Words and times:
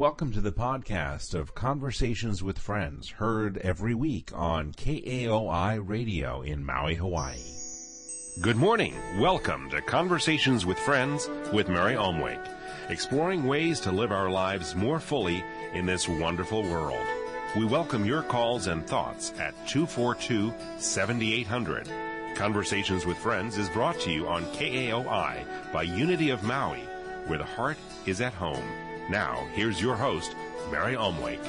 Welcome 0.00 0.32
to 0.32 0.40
the 0.40 0.50
podcast 0.50 1.34
of 1.34 1.54
Conversations 1.54 2.42
with 2.42 2.58
Friends, 2.58 3.10
heard 3.10 3.58
every 3.58 3.94
week 3.94 4.30
on 4.34 4.72
KAOI 4.72 5.78
Radio 5.86 6.40
in 6.40 6.64
Maui, 6.64 6.94
Hawaii. 6.94 7.36
Good 8.40 8.56
morning. 8.56 8.94
Welcome 9.18 9.68
to 9.68 9.82
Conversations 9.82 10.64
with 10.64 10.78
Friends 10.78 11.28
with 11.52 11.68
Mary 11.68 11.96
Omwake, 11.96 12.48
exploring 12.88 13.44
ways 13.44 13.78
to 13.80 13.92
live 13.92 14.10
our 14.10 14.30
lives 14.30 14.74
more 14.74 15.00
fully 15.00 15.44
in 15.74 15.84
this 15.84 16.08
wonderful 16.08 16.62
world. 16.62 17.06
We 17.54 17.66
welcome 17.66 18.06
your 18.06 18.22
calls 18.22 18.68
and 18.68 18.86
thoughts 18.86 19.34
at 19.38 19.52
242 19.68 20.54
7800. 20.78 21.90
Conversations 22.36 23.04
with 23.04 23.18
Friends 23.18 23.58
is 23.58 23.68
brought 23.68 24.00
to 24.00 24.10
you 24.10 24.26
on 24.28 24.46
KAOI 24.54 25.44
by 25.74 25.82
Unity 25.82 26.30
of 26.30 26.42
Maui, 26.42 26.84
where 27.26 27.36
the 27.36 27.44
heart 27.44 27.76
is 28.06 28.22
at 28.22 28.32
home. 28.32 28.64
Now, 29.10 29.44
here's 29.54 29.82
your 29.82 29.96
host, 29.96 30.36
Mary 30.70 30.94
Omwake. 30.94 31.42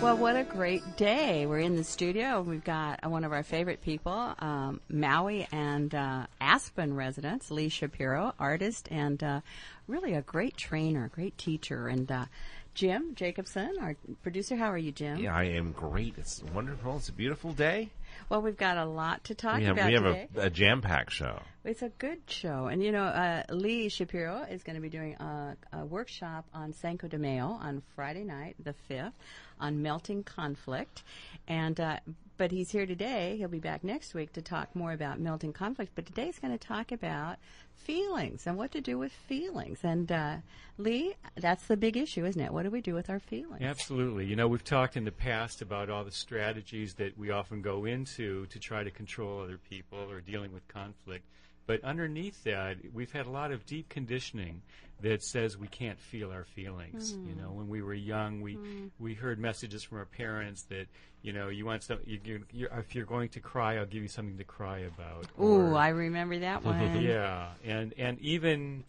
Well, 0.00 0.16
what 0.16 0.36
a 0.36 0.44
great 0.44 0.96
day. 0.96 1.46
We're 1.46 1.58
in 1.58 1.74
the 1.74 1.82
studio. 1.82 2.42
We've 2.42 2.62
got 2.62 3.00
uh, 3.04 3.08
one 3.08 3.24
of 3.24 3.32
our 3.32 3.42
favorite 3.42 3.82
people, 3.82 4.36
um, 4.38 4.80
Maui 4.88 5.48
and 5.50 5.92
uh, 5.92 6.26
Aspen 6.40 6.94
residents, 6.94 7.50
Lee 7.50 7.70
Shapiro, 7.70 8.34
artist 8.38 8.86
and 8.92 9.20
uh, 9.24 9.40
really 9.88 10.14
a 10.14 10.22
great 10.22 10.56
trainer, 10.56 11.10
great 11.12 11.36
teacher. 11.36 11.88
And 11.88 12.08
uh, 12.12 12.26
Jim 12.74 13.16
Jacobson, 13.16 13.74
our 13.80 13.96
producer. 14.22 14.54
How 14.54 14.70
are 14.70 14.78
you, 14.78 14.92
Jim? 14.92 15.18
Yeah, 15.18 15.34
I 15.34 15.42
am 15.42 15.72
great. 15.72 16.14
It's 16.18 16.44
wonderful. 16.54 16.98
It's 16.98 17.08
a 17.08 17.12
beautiful 17.12 17.52
day. 17.52 17.90
Well, 18.28 18.42
we've 18.42 18.56
got 18.56 18.76
a 18.76 18.84
lot 18.84 19.24
to 19.24 19.34
talk 19.34 19.58
We 19.58 19.64
have, 19.64 19.76
about 19.76 19.86
we 19.88 19.94
have 19.94 20.02
today. 20.02 20.28
a, 20.36 20.40
a 20.42 20.50
jam-packed 20.50 21.12
show. 21.12 21.40
It's 21.64 21.80
a 21.82 21.88
good 21.88 22.20
show. 22.26 22.66
And, 22.66 22.82
you 22.82 22.92
know, 22.92 23.04
uh, 23.04 23.42
Lee 23.50 23.88
Shapiro 23.88 24.42
is 24.50 24.62
going 24.62 24.76
to 24.76 24.82
be 24.82 24.90
doing 24.90 25.14
a, 25.14 25.56
a 25.72 25.86
workshop 25.86 26.44
on 26.52 26.72
Cinco 26.74 27.08
de 27.08 27.18
Mayo 27.18 27.46
on 27.46 27.82
Friday 27.94 28.24
night, 28.24 28.56
the 28.62 28.74
5th, 28.90 29.12
on 29.58 29.80
melting 29.82 30.24
conflict. 30.24 31.02
And, 31.46 31.80
uh, 31.80 32.00
but 32.38 32.52
he's 32.52 32.70
here 32.70 32.86
today. 32.86 33.36
He'll 33.36 33.48
be 33.48 33.58
back 33.58 33.84
next 33.84 34.14
week 34.14 34.32
to 34.34 34.42
talk 34.42 34.74
more 34.74 34.92
about 34.92 35.20
melting 35.20 35.52
conflict. 35.52 35.92
But 35.94 36.06
today 36.06 36.26
he's 36.26 36.38
going 36.38 36.56
to 36.56 36.66
talk 36.66 36.92
about 36.92 37.36
feelings 37.74 38.46
and 38.46 38.56
what 38.56 38.70
to 38.72 38.80
do 38.80 38.96
with 38.96 39.12
feelings. 39.12 39.80
And, 39.82 40.10
uh, 40.10 40.36
Lee, 40.78 41.14
that's 41.36 41.66
the 41.66 41.76
big 41.76 41.96
issue, 41.96 42.24
isn't 42.24 42.40
it? 42.40 42.52
What 42.52 42.62
do 42.62 42.70
we 42.70 42.80
do 42.80 42.94
with 42.94 43.10
our 43.10 43.18
feelings? 43.18 43.62
Absolutely. 43.62 44.24
You 44.24 44.36
know, 44.36 44.48
we've 44.48 44.64
talked 44.64 44.96
in 44.96 45.04
the 45.04 45.12
past 45.12 45.60
about 45.60 45.90
all 45.90 46.04
the 46.04 46.12
strategies 46.12 46.94
that 46.94 47.18
we 47.18 47.30
often 47.30 47.60
go 47.60 47.84
into 47.84 48.46
to 48.46 48.58
try 48.58 48.84
to 48.84 48.90
control 48.90 49.42
other 49.42 49.58
people 49.68 49.98
or 50.10 50.20
dealing 50.20 50.52
with 50.52 50.66
conflict. 50.68 51.24
But 51.66 51.84
underneath 51.84 52.44
that, 52.44 52.78
we've 52.94 53.12
had 53.12 53.26
a 53.26 53.30
lot 53.30 53.52
of 53.52 53.66
deep 53.66 53.90
conditioning 53.90 54.62
that 55.00 55.22
says 55.22 55.56
we 55.56 55.68
can't 55.68 55.98
feel 55.98 56.30
our 56.30 56.44
feelings. 56.44 57.12
You 57.12 57.18
hmm. 57.18 57.40
know, 57.40 57.50
when 57.52 57.68
we 57.68 57.82
were 57.82 57.94
young, 57.94 58.40
we 58.40 58.54
hmm. 58.54 58.86
we 58.98 59.14
heard 59.14 59.38
messages 59.38 59.82
from 59.82 59.98
our 59.98 60.04
parents 60.04 60.62
that 60.64 60.86
you 61.22 61.32
know 61.32 61.48
you 61.48 61.64
want 61.66 61.84
some. 61.84 61.98
You, 62.04 62.18
you, 62.24 62.44
you, 62.52 62.68
if 62.76 62.94
you're 62.94 63.06
going 63.06 63.28
to 63.30 63.40
cry, 63.40 63.76
I'll 63.76 63.86
give 63.86 64.02
you 64.02 64.08
something 64.08 64.36
to 64.38 64.44
cry 64.44 64.80
about. 64.80 65.26
Ooh, 65.40 65.72
Or- 65.72 65.76
I 65.76 65.88
remember 65.88 66.38
that 66.40 66.64
one. 66.64 67.00
yeah, 67.00 67.48
and 67.64 67.94
and 67.96 68.18
even 68.20 68.84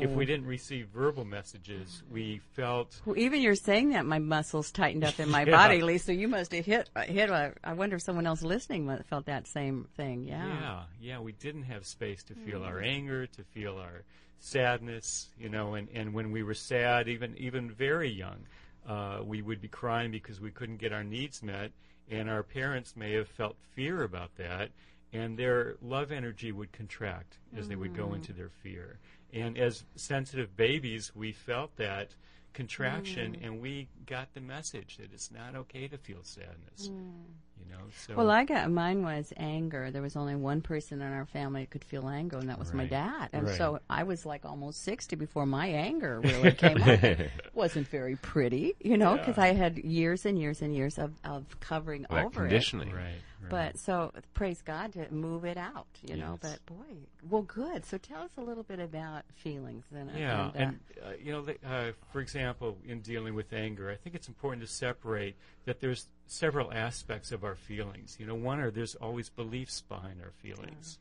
if 0.00 0.10
we 0.10 0.24
didn't 0.24 0.46
receive 0.46 0.88
verbal 0.88 1.24
messages, 1.24 2.02
we 2.10 2.40
felt 2.54 3.00
Well, 3.04 3.16
even 3.18 3.40
you're 3.40 3.54
saying 3.54 3.90
that, 3.90 4.06
my 4.06 4.18
muscles 4.18 4.72
tightened 4.72 5.04
up 5.04 5.20
in 5.20 5.30
my 5.30 5.44
Yeah. 5.44 5.52
body, 5.52 5.82
Lisa. 5.82 6.14
You 6.14 6.28
must 6.28 6.52
have 6.52 6.64
hit 6.64 6.90
uh, 6.96 7.02
hit. 7.02 7.30
A, 7.30 7.54
I 7.62 7.74
wonder 7.74 7.96
if 7.96 8.02
someone 8.02 8.26
else 8.26 8.42
listening 8.42 8.90
felt 9.08 9.26
that 9.26 9.46
same 9.46 9.86
thing. 9.96 10.24
Yeah. 10.24 10.46
Yeah, 10.46 10.82
yeah, 11.00 11.20
we 11.20 11.32
didn't 11.32 11.64
have 11.64 11.86
space 11.86 12.24
to 12.24 12.34
feel 12.34 12.60
hmm. 12.60 12.66
our 12.66 12.80
anger, 12.80 13.26
to 13.26 13.44
feel 13.44 13.76
our 13.76 14.02
sadness, 14.44 15.30
you 15.38 15.48
know, 15.48 15.74
and, 15.74 15.88
and 15.94 16.12
when 16.12 16.30
we 16.30 16.42
were 16.42 16.54
sad, 16.54 17.08
even 17.08 17.36
even 17.38 17.70
very 17.70 18.10
young, 18.10 18.46
uh, 18.86 19.20
we 19.24 19.40
would 19.40 19.60
be 19.60 19.68
crying 19.68 20.10
because 20.10 20.40
we 20.40 20.50
couldn't 20.50 20.76
get 20.76 20.92
our 20.92 21.02
needs 21.02 21.42
met, 21.42 21.72
and 22.10 22.28
our 22.28 22.42
parents 22.42 22.94
may 22.94 23.12
have 23.12 23.26
felt 23.26 23.56
fear 23.74 24.02
about 24.02 24.36
that, 24.36 24.70
and 25.12 25.38
their 25.38 25.76
love 25.80 26.12
energy 26.12 26.52
would 26.52 26.72
contract 26.72 27.38
as 27.56 27.68
they 27.68 27.76
would 27.76 27.96
go 27.96 28.12
into 28.12 28.32
their 28.32 28.50
fear. 28.62 28.98
And 29.32 29.56
as 29.56 29.84
sensitive 29.96 30.56
babies, 30.56 31.12
we 31.14 31.32
felt 31.32 31.74
that 31.76 32.14
contraction, 32.54 33.32
mm. 33.36 33.44
and 33.46 33.60
we 33.60 33.88
got 34.06 34.32
the 34.34 34.40
message 34.40 34.96
that 34.98 35.12
it's 35.12 35.30
not 35.30 35.54
okay 35.54 35.86
to 35.88 35.98
feel 35.98 36.20
sadness. 36.22 36.88
Mm. 36.88 37.12
You 37.58 37.70
know, 37.70 37.84
so 38.06 38.14
Well, 38.16 38.30
I 38.30 38.44
got 38.44 38.70
mine 38.70 39.02
was 39.04 39.32
anger. 39.36 39.90
There 39.90 40.02
was 40.02 40.16
only 40.16 40.34
one 40.34 40.60
person 40.60 41.00
in 41.00 41.12
our 41.12 41.24
family 41.26 41.62
that 41.62 41.70
could 41.70 41.84
feel 41.84 42.08
anger, 42.08 42.36
and 42.38 42.48
that 42.48 42.58
was 42.58 42.72
my 42.74 42.84
dad. 42.86 43.28
And 43.32 43.46
Right. 43.46 43.56
so 43.56 43.78
I 43.88 44.02
was 44.02 44.26
like 44.26 44.44
almost 44.44 44.82
sixty 44.82 45.16
before 45.16 45.46
my 45.46 45.66
anger 45.68 46.20
really 46.20 46.52
came 46.52 46.82
up. 46.82 46.88
It 47.04 47.30
wasn't 47.54 47.88
very 47.88 48.16
pretty, 48.16 48.74
you 48.80 48.96
know, 48.98 49.16
because 49.16 49.36
Yeah. 49.36 49.44
I 49.44 49.52
had 49.54 49.78
years 49.78 50.26
and 50.26 50.38
years 50.38 50.62
and 50.62 50.74
years 50.74 50.98
of, 50.98 51.12
of 51.24 51.44
covering 51.60 52.06
That 52.10 52.24
over 52.26 52.44
it. 52.44 52.48
conditioning. 52.48 52.90
right, 52.92 53.14
right. 53.44 53.72
But 53.72 53.78
so 53.78 54.12
praise 54.34 54.62
God 54.62 54.92
to 54.94 55.12
move 55.12 55.44
it 55.44 55.56
out, 55.56 55.86
you 56.02 56.16
know. 56.16 56.38
But 56.40 56.64
boy, 56.66 56.74
well, 57.28 57.42
good. 57.42 57.84
So 57.84 57.98
tell 57.98 58.22
us 58.22 58.30
a 58.36 58.40
little 58.40 58.62
bit 58.62 58.80
about 58.80 59.24
feelings 59.34 59.84
and 59.94 60.10
Yeah, 60.16 60.50
and, 60.54 60.56
uh, 60.56 60.58
and 60.58 60.80
uh, 61.04 61.10
you 61.22 61.32
know, 61.32 61.42
the, 61.42 61.56
uh, 61.66 61.92
for 62.12 62.20
example, 62.20 62.78
in 62.86 63.00
dealing 63.00 63.34
with 63.34 63.52
anger, 63.52 63.90
I 63.90 63.96
think 63.96 64.14
it's 64.14 64.28
important 64.28 64.62
to 64.62 64.72
separate 64.72 65.36
that 65.64 65.80
there's 65.80 66.08
several 66.26 66.72
aspects 66.72 67.32
of 67.32 67.44
our 67.44 67.54
feelings. 67.54 68.16
You 68.18 68.26
know, 68.26 68.34
one 68.34 68.60
are 68.60 68.70
there's 68.70 68.94
always 68.96 69.28
beliefs 69.28 69.82
behind 69.82 70.20
our 70.22 70.32
feelings, 70.32 70.98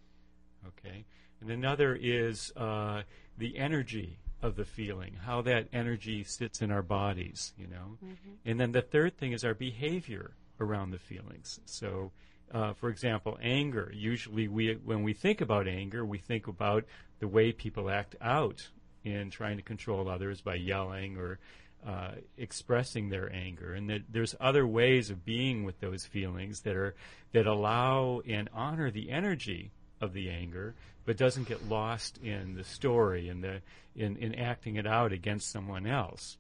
okay, 0.68 1.06
and 1.42 1.50
another 1.50 1.98
is 2.00 2.52
uh, 2.56 3.04
the 3.38 3.58
energy 3.58 4.20
of 4.42 4.56
the 4.56 4.66
feeling, 4.66 5.16
how 5.26 5.42
that 5.42 5.68
energy 5.72 6.24
sits 6.24 6.62
in 6.62 6.72
our 6.72 6.84
bodies. 6.84 7.54
You 7.58 7.68
know, 7.68 7.98
and 8.46 8.60
then 8.60 8.72
the 8.72 8.82
third 8.82 9.18
thing 9.18 9.32
is 9.32 9.44
our 9.44 9.54
behavior 9.54 10.32
around 10.60 10.92
the 10.92 11.00
feelings. 11.00 11.60
So. 11.66 12.12
Uh, 12.54 12.74
for 12.74 12.90
example, 12.90 13.38
anger. 13.42 13.92
Usually, 13.96 14.48
we 14.48 14.74
when 14.86 15.02
we 15.02 15.14
think 15.14 15.42
about 15.42 15.68
anger, 15.68 16.06
we 16.06 16.20
think 16.20 16.48
about 16.48 16.86
the 17.20 17.28
way 17.28 17.52
people 17.52 17.90
act 17.90 18.16
out 18.22 18.70
in 19.04 19.32
trying 19.32 19.58
to 19.58 19.64
control 19.64 20.08
others 20.08 20.40
by 20.40 20.56
yelling 20.56 21.18
or 21.18 21.40
uh, 21.86 22.12
expressing 22.38 23.10
their 23.10 23.32
anger. 23.34 23.74
And 23.74 23.90
that 23.90 24.02
there's 24.10 24.36
other 24.40 24.66
ways 24.66 25.10
of 25.10 25.26
being 25.26 25.64
with 25.64 25.80
those 25.80 26.06
feelings 26.06 26.62
that 26.62 26.76
are 26.76 26.96
that 27.34 27.48
allow 27.48 28.22
and 28.28 28.50
honor 28.54 28.92
the 28.92 29.10
energy 29.10 29.72
of 30.00 30.14
the 30.14 30.30
anger, 30.30 30.76
but 31.06 31.18
doesn't 31.18 31.48
get 31.48 31.68
lost 31.68 32.20
in 32.20 32.54
the 32.54 32.64
story 32.64 33.30
and 33.30 33.44
the 33.44 33.62
in, 33.96 34.18
in 34.18 34.36
acting 34.36 34.76
it 34.76 34.88
out 34.88 35.12
against 35.12 35.52
someone 35.52 35.88
else. 35.88 36.38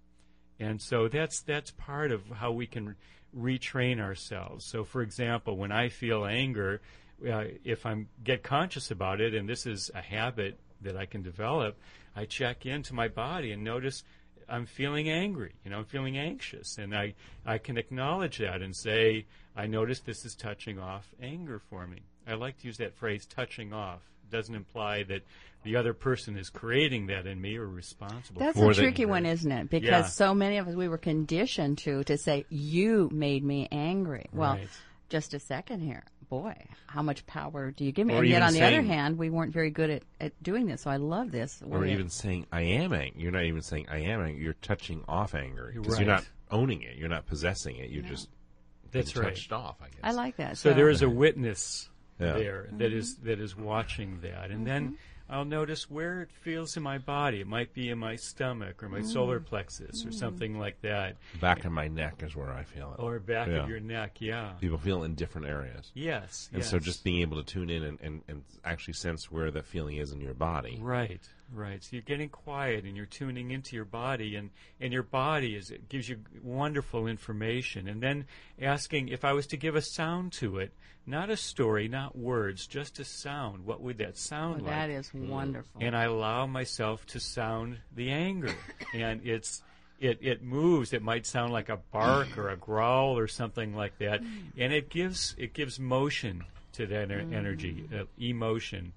And 0.59 0.81
so 0.81 1.07
that's 1.07 1.41
that's 1.41 1.71
part 1.71 2.11
of 2.11 2.21
how 2.29 2.51
we 2.51 2.67
can 2.67 2.95
retrain 3.37 3.99
ourselves. 3.99 4.65
So, 4.65 4.83
for 4.83 5.01
example, 5.01 5.57
when 5.57 5.71
I 5.71 5.89
feel 5.89 6.25
anger, 6.25 6.81
uh, 7.27 7.45
if 7.63 7.85
I 7.85 8.05
get 8.23 8.43
conscious 8.43 8.91
about 8.91 9.21
it, 9.21 9.33
and 9.33 9.47
this 9.47 9.65
is 9.65 9.91
a 9.95 10.01
habit 10.01 10.59
that 10.81 10.97
I 10.97 11.05
can 11.05 11.21
develop, 11.21 11.77
I 12.15 12.25
check 12.25 12.65
into 12.65 12.93
my 12.93 13.07
body 13.07 13.51
and 13.51 13.63
notice 13.63 14.03
I'm 14.47 14.65
feeling 14.65 15.09
angry. 15.09 15.53
You 15.63 15.71
know, 15.71 15.79
I'm 15.79 15.85
feeling 15.85 16.17
anxious, 16.17 16.77
and 16.77 16.95
I 16.95 17.15
I 17.45 17.57
can 17.57 17.77
acknowledge 17.77 18.37
that 18.39 18.61
and 18.61 18.75
say, 18.75 19.25
I 19.55 19.67
notice 19.67 19.99
this 20.01 20.25
is 20.25 20.35
touching 20.35 20.79
off 20.79 21.13
anger 21.21 21.59
for 21.69 21.87
me. 21.87 21.99
I 22.27 22.33
like 22.33 22.59
to 22.59 22.67
use 22.67 22.77
that 22.77 22.95
phrase, 22.95 23.25
touching 23.25 23.73
off. 23.73 24.01
It 24.23 24.31
doesn't 24.31 24.55
imply 24.55 25.03
that 25.03 25.23
the 25.63 25.75
other 25.75 25.93
person 25.93 26.37
is 26.37 26.49
creating 26.49 27.07
that 27.07 27.25
in 27.25 27.39
me 27.41 27.57
or 27.57 27.67
responsible 27.67 28.39
for 28.39 28.43
it. 28.43 28.45
That's 28.45 28.59
for 28.59 28.71
a 28.71 28.73
tricky 28.73 29.05
one, 29.05 29.25
isn't 29.25 29.51
it? 29.51 29.69
Because 29.69 29.87
Yeah. 29.87 30.03
so 30.03 30.33
many 30.33 30.57
of 30.57 30.67
us 30.67 30.75
we 30.75 30.87
were 30.87 30.97
conditioned 30.97 31.77
to 31.79 32.03
to 32.05 32.17
say 32.17 32.45
you 32.49 33.09
made 33.11 33.43
me 33.43 33.67
angry. 33.71 34.25
Well, 34.33 34.55
Right. 34.55 34.67
just 35.09 35.33
a 35.33 35.39
second 35.39 35.81
here, 35.81 36.03
boy, 36.29 36.55
how 36.87 37.01
much 37.01 37.25
power 37.25 37.71
do 37.71 37.85
you 37.85 37.91
give 37.91 38.07
me? 38.07 38.13
Or 38.13 38.17
and 38.17 38.27
yet, 38.27 38.37
even 38.37 38.47
on 38.47 38.53
the 38.53 38.63
other 38.63 38.81
hand, 38.81 39.17
we 39.17 39.29
weren't 39.29 39.53
very 39.53 39.69
good 39.69 39.89
at, 39.89 40.03
at 40.19 40.43
doing 40.43 40.65
this. 40.65 40.81
So 40.81 40.91
I 40.91 40.97
love 40.97 41.31
this. 41.31 41.61
Or 41.61 41.79
Where- 41.79 41.85
even 41.85 42.09
saying, 42.09 42.47
I 42.51 42.61
am 42.61 42.93
angry. 42.93 43.21
You're 43.21 43.31
not 43.31 43.43
even 43.43 43.61
saying, 43.61 43.87
I 43.89 43.99
am 43.99 44.21
angry. 44.21 44.43
You're 44.43 44.53
touching 44.53 45.03
off 45.07 45.35
anger. 45.35 45.71
Because 45.75 45.93
Right. 45.93 46.05
you're 46.05 46.15
not 46.15 46.25
owning 46.51 46.81
it. 46.81 46.97
You're 46.97 47.09
not 47.09 47.25
possessing 47.25 47.77
it. 47.77 47.89
You're 47.89 48.03
just 48.03 48.29
That's 48.91 49.13
being 49.13 49.25
right. 49.25 49.33
touched 49.33 49.51
off, 49.51 49.81
I 49.81 49.85
guess. 49.85 49.99
I 50.03 50.11
like 50.11 50.37
that. 50.37 50.57
So 50.57 50.73
there 50.73 50.89
is 50.89 51.01
a 51.01 51.09
witness 51.09 51.89
Yeah. 52.19 52.33
there 52.33 52.69
that 52.73 52.89
mm-hmm. 52.89 52.97
is 52.97 53.15
that 53.17 53.39
is 53.39 53.55
watching 53.57 54.19
that, 54.21 54.51
and 54.51 54.65
then 54.67 54.83
mm-hmm. 54.85 54.95
I'll 55.33 55.45
notice 55.45 55.89
where 55.89 56.21
it 56.21 56.31
feels 56.31 56.77
in 56.77 56.83
my 56.83 56.99
body. 56.99 57.41
It 57.41 57.47
might 57.47 57.73
be 57.73 57.89
in 57.89 57.97
my 57.97 58.15
stomach 58.17 58.83
or 58.83 58.89
my 58.89 58.99
mm. 58.99 59.05
solar 59.05 59.39
plexus 59.39 60.05
or 60.05 60.09
mm. 60.09 60.13
something 60.13 60.59
like 60.59 60.79
that, 60.81 61.17
Back 61.41 61.65
of 61.65 61.71
my 61.71 61.87
neck 61.87 62.21
is 62.21 62.35
where 62.35 62.51
I 62.51 62.63
feel 62.63 62.93
it. 62.93 63.01
or 63.01 63.19
back 63.19 63.47
Yeah. 63.47 63.63
of 63.63 63.69
your 63.69 63.79
neck. 63.79 64.21
Yeah. 64.21 64.51
People 64.61 64.77
feel 64.77 65.03
in 65.03 65.15
different 65.15 65.47
areas. 65.47 65.91
Yes. 65.95 66.49
And 66.53 66.61
yes. 66.61 66.69
so 66.69 66.77
just 66.77 67.03
being 67.03 67.21
able 67.21 67.43
to 67.43 67.43
tune 67.43 67.71
in 67.71 67.83
and, 67.83 67.99
and, 68.01 68.21
and 68.27 68.43
actually 68.63 68.93
sense 68.93 69.31
where 69.31 69.49
that 69.49 69.65
feeling 69.65 69.97
is 69.97 70.11
in 70.11 70.21
your 70.21 70.35
body. 70.35 70.77
Right, 70.79 71.27
right. 71.51 71.83
So 71.83 71.89
you're 71.93 72.01
getting 72.03 72.29
quiet 72.29 72.85
and 72.85 72.95
you're 72.95 73.05
tuning 73.05 73.51
into 73.51 73.75
your 73.75 73.85
body, 73.85 74.35
and, 74.35 74.49
and 74.79 74.93
your 74.93 75.03
body 75.03 75.55
is 75.55 75.71
it 75.71 75.89
gives 75.89 76.07
you 76.09 76.19
wonderful 76.43 77.07
information. 77.07 77.87
And 77.87 78.01
then 78.01 78.25
asking 78.61 79.09
if 79.09 79.25
I 79.25 79.33
was 79.33 79.47
to 79.47 79.57
give 79.57 79.75
a 79.75 79.81
sound 79.81 80.31
to 80.33 80.59
it, 80.59 80.71
not 81.05 81.29
a 81.29 81.35
story, 81.37 81.87
not 81.87 82.17
words, 82.17 82.65
just 82.67 82.99
a 82.99 83.03
sound. 83.03 83.65
What 83.65 83.81
would 83.81 83.97
that 83.97 84.17
sound 84.17 84.61
Oh, 84.61 84.65
like? 84.65 84.73
that 84.73 84.89
is 84.89 85.13
wonderful. 85.13 85.81
and 85.81 85.95
I 85.95 86.03
allow 86.05 86.45
myself 86.47 87.05
to 87.07 87.19
sound 87.19 87.77
the 87.95 88.09
anger, 88.11 88.53
and 88.93 89.21
it's 89.25 89.61
it, 89.99 90.19
it 90.21 90.43
moves. 90.43 90.91
It 90.93 91.01
might 91.01 91.25
sound 91.25 91.53
like 91.53 91.69
a 91.69 91.77
bark 91.91 92.37
or 92.37 92.49
a 92.49 92.57
growl 92.57 93.17
or 93.17 93.27
something 93.27 93.73
like 93.75 93.97
that, 93.99 94.21
and 94.57 94.73
it 94.73 94.89
gives 94.89 95.35
it 95.37 95.53
gives 95.53 95.79
motion 95.79 96.43
to 96.73 96.85
that 96.87 97.09
ener- 97.09 97.33
energy, 97.33 97.87
uh, 97.93 98.03
emotion, 98.19 98.93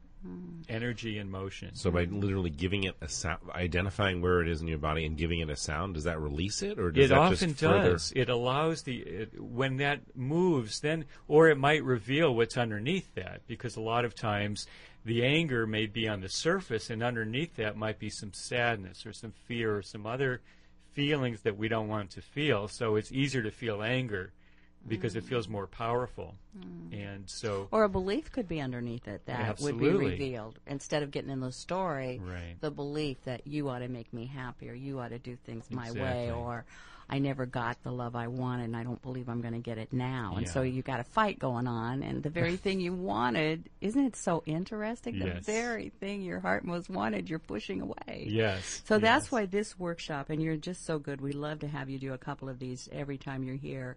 energy 0.68 1.18
and 1.18 1.30
motion. 1.30 1.70
So 1.74 1.90
by 1.90 2.04
literally 2.04 2.50
giving 2.50 2.84
it 2.84 2.96
a 3.00 3.08
sound, 3.08 3.40
identifying 3.54 4.20
where 4.20 4.42
it 4.42 4.48
is 4.48 4.60
in 4.60 4.68
your 4.68 4.78
body 4.78 5.04
and 5.06 5.16
giving 5.16 5.40
it 5.40 5.50
a 5.50 5.56
sound, 5.56 5.94
does 5.94 6.04
that 6.04 6.20
release 6.20 6.62
it, 6.62 6.78
or 6.78 6.90
does 6.90 7.06
it 7.06 7.08
that 7.08 7.18
often 7.18 7.50
just 7.50 7.60
further? 7.60 7.92
does. 7.92 8.12
It 8.16 8.28
allows 8.28 8.82
the 8.82 8.98
it, 8.98 9.40
when 9.40 9.76
that 9.78 10.00
moves, 10.16 10.80
then 10.80 11.04
or 11.28 11.48
it 11.48 11.56
might 11.56 11.84
reveal 11.84 12.34
what's 12.34 12.56
underneath 12.56 13.14
that 13.14 13.46
because 13.46 13.76
a 13.76 13.80
lot 13.80 14.04
of 14.04 14.14
times 14.14 14.66
the 15.04 15.24
anger 15.24 15.66
may 15.66 15.86
be 15.86 16.08
on 16.08 16.20
the 16.20 16.28
surface, 16.28 16.90
and 16.90 17.02
underneath 17.02 17.56
that 17.56 17.76
might 17.76 17.98
be 17.98 18.10
some 18.10 18.32
sadness 18.32 19.06
or 19.06 19.12
some 19.12 19.32
fear 19.46 19.76
or 19.76 19.82
some 19.82 20.06
other 20.06 20.40
feelings 20.94 21.42
that 21.42 21.56
we 21.56 21.68
don't 21.68 21.88
want 21.88 22.10
to 22.10 22.22
feel. 22.22 22.66
So 22.68 22.96
it's 22.96 23.12
easier 23.12 23.42
to 23.42 23.50
feel 23.50 23.82
anger 23.82 24.32
because 24.88 25.16
it 25.16 25.24
mm. 25.24 25.28
feels 25.28 25.48
more 25.48 25.66
powerful, 25.66 26.34
mm. 26.56 26.92
and 26.92 27.28
so 27.28 27.68
Or 27.70 27.84
a 27.84 27.88
belief 27.88 28.32
could 28.32 28.48
be 28.48 28.60
underneath 28.60 29.08
it 29.08 29.26
that 29.26 29.60
would 29.60 29.78
be 29.78 29.88
revealed 29.88 30.58
instead 30.66 31.02
of 31.02 31.10
getting 31.10 31.30
in 31.30 31.40
the 31.40 31.52
story. 31.52 32.20
Right. 32.22 32.56
The 32.60 32.70
belief 32.70 33.18
that 33.24 33.46
you 33.46 33.68
ought 33.68 33.80
to 33.80 33.88
make 33.88 34.12
me 34.12 34.26
happy, 34.26 34.68
or 34.68 34.74
you 34.74 35.00
ought 35.00 35.08
to 35.10 35.18
do 35.18 35.36
things 35.44 35.70
my 35.70 35.90
way, 35.92 36.30
or 36.30 36.64
I 37.08 37.18
never 37.20 37.46
got 37.46 37.80
the 37.84 37.92
love 37.92 38.16
I 38.16 38.26
wanted, 38.26 38.64
and 38.64 38.76
I 38.76 38.82
don't 38.82 39.00
believe 39.00 39.28
I'm 39.28 39.40
going 39.40 39.54
to 39.54 39.60
get 39.60 39.78
it 39.78 39.92
now. 39.92 40.34
And 40.36 40.48
so 40.48 40.62
Yeah. 40.62 40.72
you 40.72 40.82
got 40.82 40.98
a 40.98 41.04
fight 41.04 41.38
going 41.38 41.68
on, 41.68 42.02
and 42.02 42.22
the 42.22 42.30
very 42.30 42.56
thing 42.56 42.80
you 42.80 42.92
wanted, 43.12 43.70
isn't 43.80 44.04
it 44.04 44.16
so 44.16 44.42
interesting? 44.44 45.20
The 45.20 45.26
Yes. 45.26 45.46
very 45.46 45.90
thing 46.00 46.22
your 46.22 46.40
heart 46.40 46.64
most 46.64 46.90
wanted, 46.90 47.30
you're 47.30 47.38
pushing 47.38 47.80
away. 47.80 48.26
yes. 48.28 48.82
So 48.86 48.98
that's 48.98 49.30
why 49.30 49.46
this 49.46 49.78
workshop, 49.78 50.30
and 50.30 50.42
you're 50.42 50.56
just 50.56 50.84
so 50.84 50.98
good. 50.98 51.20
We 51.20 51.32
love 51.32 51.60
to 51.60 51.68
have 51.68 51.88
you 51.88 51.98
do 51.98 52.12
a 52.12 52.18
couple 52.18 52.48
of 52.48 52.58
these 52.58 52.88
every 52.90 53.18
time 53.18 53.44
you're 53.44 53.54
here, 53.56 53.96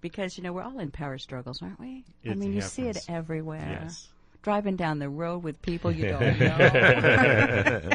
because 0.00 0.36
you 0.36 0.44
know 0.44 0.52
we're 0.52 0.62
all 0.62 0.78
in 0.78 0.90
power 0.90 1.18
struggles, 1.18 1.62
aren't 1.62 1.80
we? 1.80 2.04
I 2.28 2.34
mean, 2.34 2.52
you 2.52 2.60
see 2.60 2.88
it 2.88 3.04
everywhere. 3.08 3.80
Yes. 3.82 4.08
Driving 4.42 4.76
down 4.76 4.98
the 4.98 5.08
road 5.08 5.42
with 5.42 5.60
people 5.62 5.90
you 5.90 6.08
don't 6.10 6.38
know. 6.40 7.90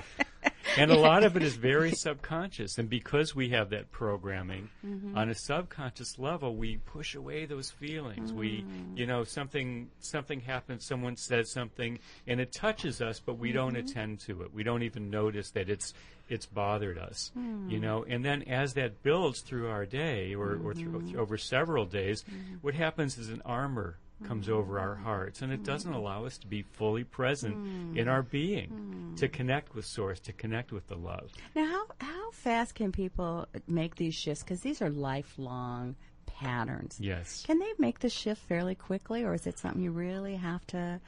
and 0.77 0.91
a 0.91 0.95
lot 0.97 1.23
of 1.23 1.37
it 1.37 1.43
is 1.43 1.55
very 1.55 1.91
subconscious. 1.91 2.77
And 2.77 2.89
because 2.89 3.33
we 3.35 3.49
have 3.49 3.69
that 3.69 3.91
programming 3.91 4.69
Mm-hmm. 4.85 5.17
on 5.17 5.29
a 5.29 5.35
subconscious 5.35 6.19
level, 6.19 6.55
we 6.55 6.77
push 6.77 7.15
away 7.15 7.45
those 7.45 7.71
feelings. 7.71 8.33
We, 8.33 8.61
Mm. 8.63 8.97
you 8.97 9.05
know, 9.05 9.23
something 9.23 9.89
something 9.99 10.41
happens, 10.41 10.85
someone 10.85 11.15
says 11.15 11.51
something, 11.51 11.99
and 12.27 12.39
it 12.41 12.51
touches 12.51 13.01
us, 13.01 13.19
but 13.19 13.37
we 13.37 13.51
don't 13.51 13.75
Mm-hmm. 13.75 13.87
attend 13.87 14.19
to 14.21 14.41
it. 14.43 14.53
We 14.53 14.63
don't 14.63 14.83
even 14.83 15.09
notice 15.09 15.51
that 15.51 15.69
it's 15.69 15.93
it's 16.33 16.47
bothered 16.47 16.97
us. 16.97 17.31
Mm. 17.37 17.69
You 17.69 17.77
hmm. 17.77 17.83
know, 17.83 18.05
and 18.07 18.25
then 18.25 18.41
as 18.43 18.73
that 18.73 19.03
builds 19.03 19.41
through 19.41 19.69
our 19.69 19.85
day 19.85 20.33
or, 20.33 20.59
or 20.63 20.73
through, 20.73 20.93
Mm-hmm. 20.93 21.19
over 21.19 21.37
several 21.37 21.85
days, 21.85 22.23
mm-hmm. 22.23 22.55
what 22.61 22.73
happens 22.75 23.17
is 23.17 23.29
an 23.29 23.41
armor 23.45 23.97
comes 24.27 24.45
mm-hmm. 24.45 24.55
over 24.55 24.79
our 24.79 24.95
hearts 24.95 25.41
and 25.41 25.51
it 25.51 25.55
mm-hmm. 25.57 25.65
doesn't 25.65 25.93
allow 25.93 26.25
us 26.25 26.37
to 26.37 26.47
be 26.47 26.61
fully 26.61 27.03
present 27.03 27.57
mm. 27.57 27.97
in 27.97 28.07
our 28.07 28.21
being 28.21 28.69
mm. 28.69 29.17
to 29.17 29.27
connect 29.27 29.75
with 29.75 29.85
source 29.85 30.19
to 30.19 30.31
connect 30.31 30.71
with 30.71 30.87
the 30.87 30.95
love 30.95 31.31
now, 31.55 31.65
how 31.65 31.85
how 31.99 32.31
fast 32.31 32.75
can 32.75 32.91
people 32.91 33.47
make 33.67 33.95
these 33.95 34.15
shifts? 34.15 34.43
Because 34.43 34.61
these 34.61 34.81
are 34.81 34.89
lifelong 34.89 35.95
patterns. 36.25 36.97
yes 36.99 37.43
Can 37.45 37.59
they 37.59 37.71
make 37.77 37.99
the 37.99 38.09
shift 38.09 38.41
fairly 38.47 38.75
quickly, 38.75 39.23
or 39.23 39.33
is 39.33 39.45
it 39.45 39.59
something 39.59 39.81
you 39.81 39.91
really 39.91 40.35
have 40.35 40.65
to? 40.67 40.99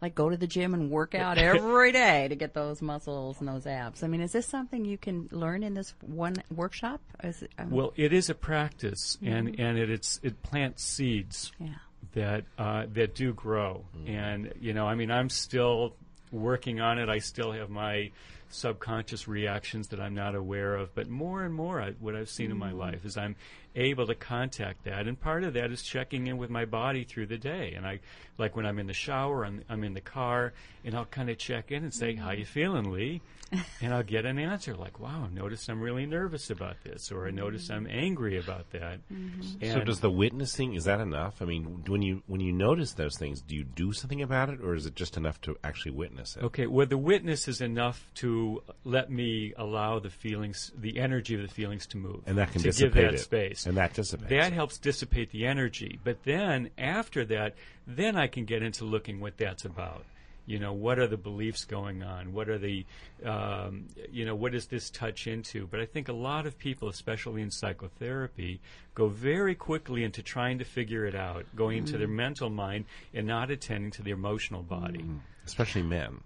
Like 0.00 0.14
go 0.14 0.28
to 0.28 0.36
the 0.36 0.46
gym 0.46 0.74
and 0.74 0.90
work 0.90 1.14
out 1.14 1.38
every 1.38 1.92
day 1.92 2.28
to 2.28 2.36
get 2.36 2.54
those 2.54 2.80
muscles 2.80 3.40
and 3.40 3.48
those 3.48 3.66
abs. 3.66 4.02
I 4.02 4.06
mean, 4.06 4.20
is 4.20 4.32
this 4.32 4.46
something 4.46 4.84
you 4.84 4.98
can 4.98 5.28
learn 5.32 5.62
in 5.62 5.74
this 5.74 5.94
one 6.00 6.36
workshop? 6.54 7.00
Is 7.22 7.42
it, 7.42 7.50
um, 7.58 7.70
well 7.70 7.92
it 7.96 8.12
is 8.12 8.30
a 8.30 8.34
practice 8.34 9.18
and 9.22 9.58
and 9.58 9.78
it, 9.78 9.90
it's 9.90 10.20
it 10.22 10.42
plants 10.42 10.84
seeds 10.84 11.52
yeah. 11.58 11.68
that 12.14 12.44
uh, 12.58 12.86
that 12.92 13.14
do 13.14 13.32
grow. 13.32 13.84
And 14.06 14.52
you 14.60 14.72
know, 14.72 14.86
I 14.86 14.94
mean, 14.94 15.10
I'm 15.10 15.30
still 15.30 15.96
working 16.30 16.80
on 16.80 16.98
it. 16.98 17.08
I 17.08 17.18
still 17.18 17.52
have 17.52 17.70
my 17.70 18.10
subconscious 18.50 19.28
reactions 19.28 19.88
that 19.88 20.00
I'm 20.00 20.14
not 20.14 20.34
aware 20.34 20.74
of. 20.74 20.94
But 20.94 21.08
more 21.08 21.42
and 21.42 21.54
more, 21.54 21.80
I, 21.80 21.92
what 21.92 22.14
I've 22.14 22.30
seen 22.30 22.50
in 22.50 22.58
my 22.58 22.70
hmm. 22.70 22.78
life 22.78 23.04
is 23.04 23.16
I'm 23.16 23.36
able 23.76 24.06
to 24.06 24.14
contact 24.14 24.84
that, 24.84 25.06
and 25.06 25.20
part 25.20 25.44
of 25.44 25.54
that 25.54 25.70
is 25.70 25.82
checking 25.82 26.26
in 26.26 26.36
with 26.36 26.50
my 26.50 26.64
body 26.64 27.04
through 27.04 27.26
the 27.26 27.38
day. 27.38 27.74
And 27.76 27.86
I, 27.86 28.00
like 28.36 28.56
when 28.56 28.66
I'm 28.66 28.78
in 28.78 28.86
the 28.86 28.92
shower, 28.92 29.44
I'm, 29.44 29.62
I'm 29.68 29.84
in 29.84 29.94
the 29.94 30.00
car, 30.00 30.52
and 30.84 30.94
I'll 30.94 31.04
kind 31.04 31.30
of 31.30 31.38
check 31.38 31.70
in 31.70 31.84
and 31.84 31.94
say, 31.94 32.14
"How 32.14 32.32
hmm. 32.32 32.38
you 32.38 32.44
feeling, 32.44 32.90
Lee?" 32.90 33.20
and 33.80 33.94
I'll 33.94 34.02
get 34.02 34.26
an 34.26 34.38
answer 34.38 34.74
like, 34.74 35.00
"Wow, 35.00 35.28
I 35.30 35.34
notice 35.34 35.68
I'm 35.68 35.80
really 35.80 36.06
nervous 36.06 36.50
about 36.50 36.76
this," 36.84 37.10
or 37.12 37.26
"I 37.26 37.30
notice 37.30 37.70
I'm 37.70 37.84
hmm. 37.84 37.90
angry 37.90 38.38
about 38.38 38.70
that." 38.70 39.00
Mm-hmm. 39.12 39.42
So 39.42 39.76
And- 39.78 39.86
does 39.86 40.00
the 40.00 40.10
witnessing 40.10 40.74
is 40.74 40.84
that 40.84 41.00
enough? 41.00 41.40
I 41.40 41.44
mean, 41.44 41.84
when 41.86 42.02
you 42.02 42.22
when 42.26 42.40
you 42.40 42.52
notice 42.52 42.92
those 42.92 43.16
things, 43.18 43.40
do 43.40 43.54
you 43.54 43.64
do 43.64 43.92
something 43.92 44.22
about 44.22 44.50
it, 44.50 44.60
or 44.62 44.74
is 44.74 44.86
it 44.86 44.94
just 44.94 45.16
enough 45.16 45.40
to 45.42 45.56
actually 45.62 45.92
witness 45.92 46.36
it? 46.36 46.42
Okay, 46.44 46.66
well, 46.66 46.86
the 46.86 46.98
witness 46.98 47.48
is 47.48 47.60
enough 47.60 48.10
to 48.16 48.37
let 48.84 49.10
me 49.10 49.52
allow 49.56 49.98
the 49.98 50.10
feelings, 50.10 50.72
the 50.76 50.98
energy 50.98 51.34
of 51.34 51.42
the 51.42 51.48
feelings 51.48 51.86
to 51.88 51.96
move. 51.96 52.20
And 52.26 52.36
that 52.38 52.52
can 52.52 52.62
to 52.62 52.68
dissipate 52.68 52.94
give 52.94 53.04
that 53.04 53.14
it. 53.14 53.20
space. 53.20 53.66
And 53.66 53.76
that 53.76 53.94
dissipates 53.94 54.30
That 54.30 54.52
helps 54.52 54.78
dissipate 54.78 55.30
the 55.30 55.46
energy. 55.46 55.98
But 56.02 56.24
then, 56.24 56.70
after 56.78 57.24
that, 57.26 57.54
then 57.86 58.16
I 58.16 58.26
can 58.26 58.44
get 58.44 58.62
into 58.62 58.84
looking 58.84 59.20
what 59.20 59.36
that's 59.36 59.64
about. 59.64 60.04
You 60.46 60.58
know, 60.58 60.72
what 60.72 60.98
are 60.98 61.06
the 61.06 61.18
beliefs 61.18 61.66
going 61.66 62.02
on? 62.02 62.32
What 62.32 62.48
are 62.48 62.56
the, 62.56 62.86
um, 63.22 63.88
you 64.10 64.24
know, 64.24 64.34
what 64.34 64.52
does 64.52 64.66
this 64.66 64.88
touch 64.88 65.26
into? 65.26 65.66
But 65.66 65.80
I 65.80 65.84
think 65.84 66.08
a 66.08 66.14
lot 66.14 66.46
of 66.46 66.56
people, 66.56 66.88
especially 66.88 67.42
in 67.42 67.50
psychotherapy, 67.50 68.60
go 68.94 69.08
very 69.08 69.54
quickly 69.54 70.04
into 70.04 70.22
trying 70.22 70.58
to 70.58 70.64
figure 70.64 71.04
it 71.04 71.14
out, 71.14 71.44
going 71.54 71.76
into 71.76 71.98
their 71.98 72.08
mental 72.08 72.48
mind 72.48 72.86
and 73.12 73.26
not 73.26 73.50
attending 73.50 73.90
to 73.92 74.02
the 74.02 74.10
emotional 74.10 74.62
body. 74.62 75.04
especially 75.44 75.82
men. 75.82 76.20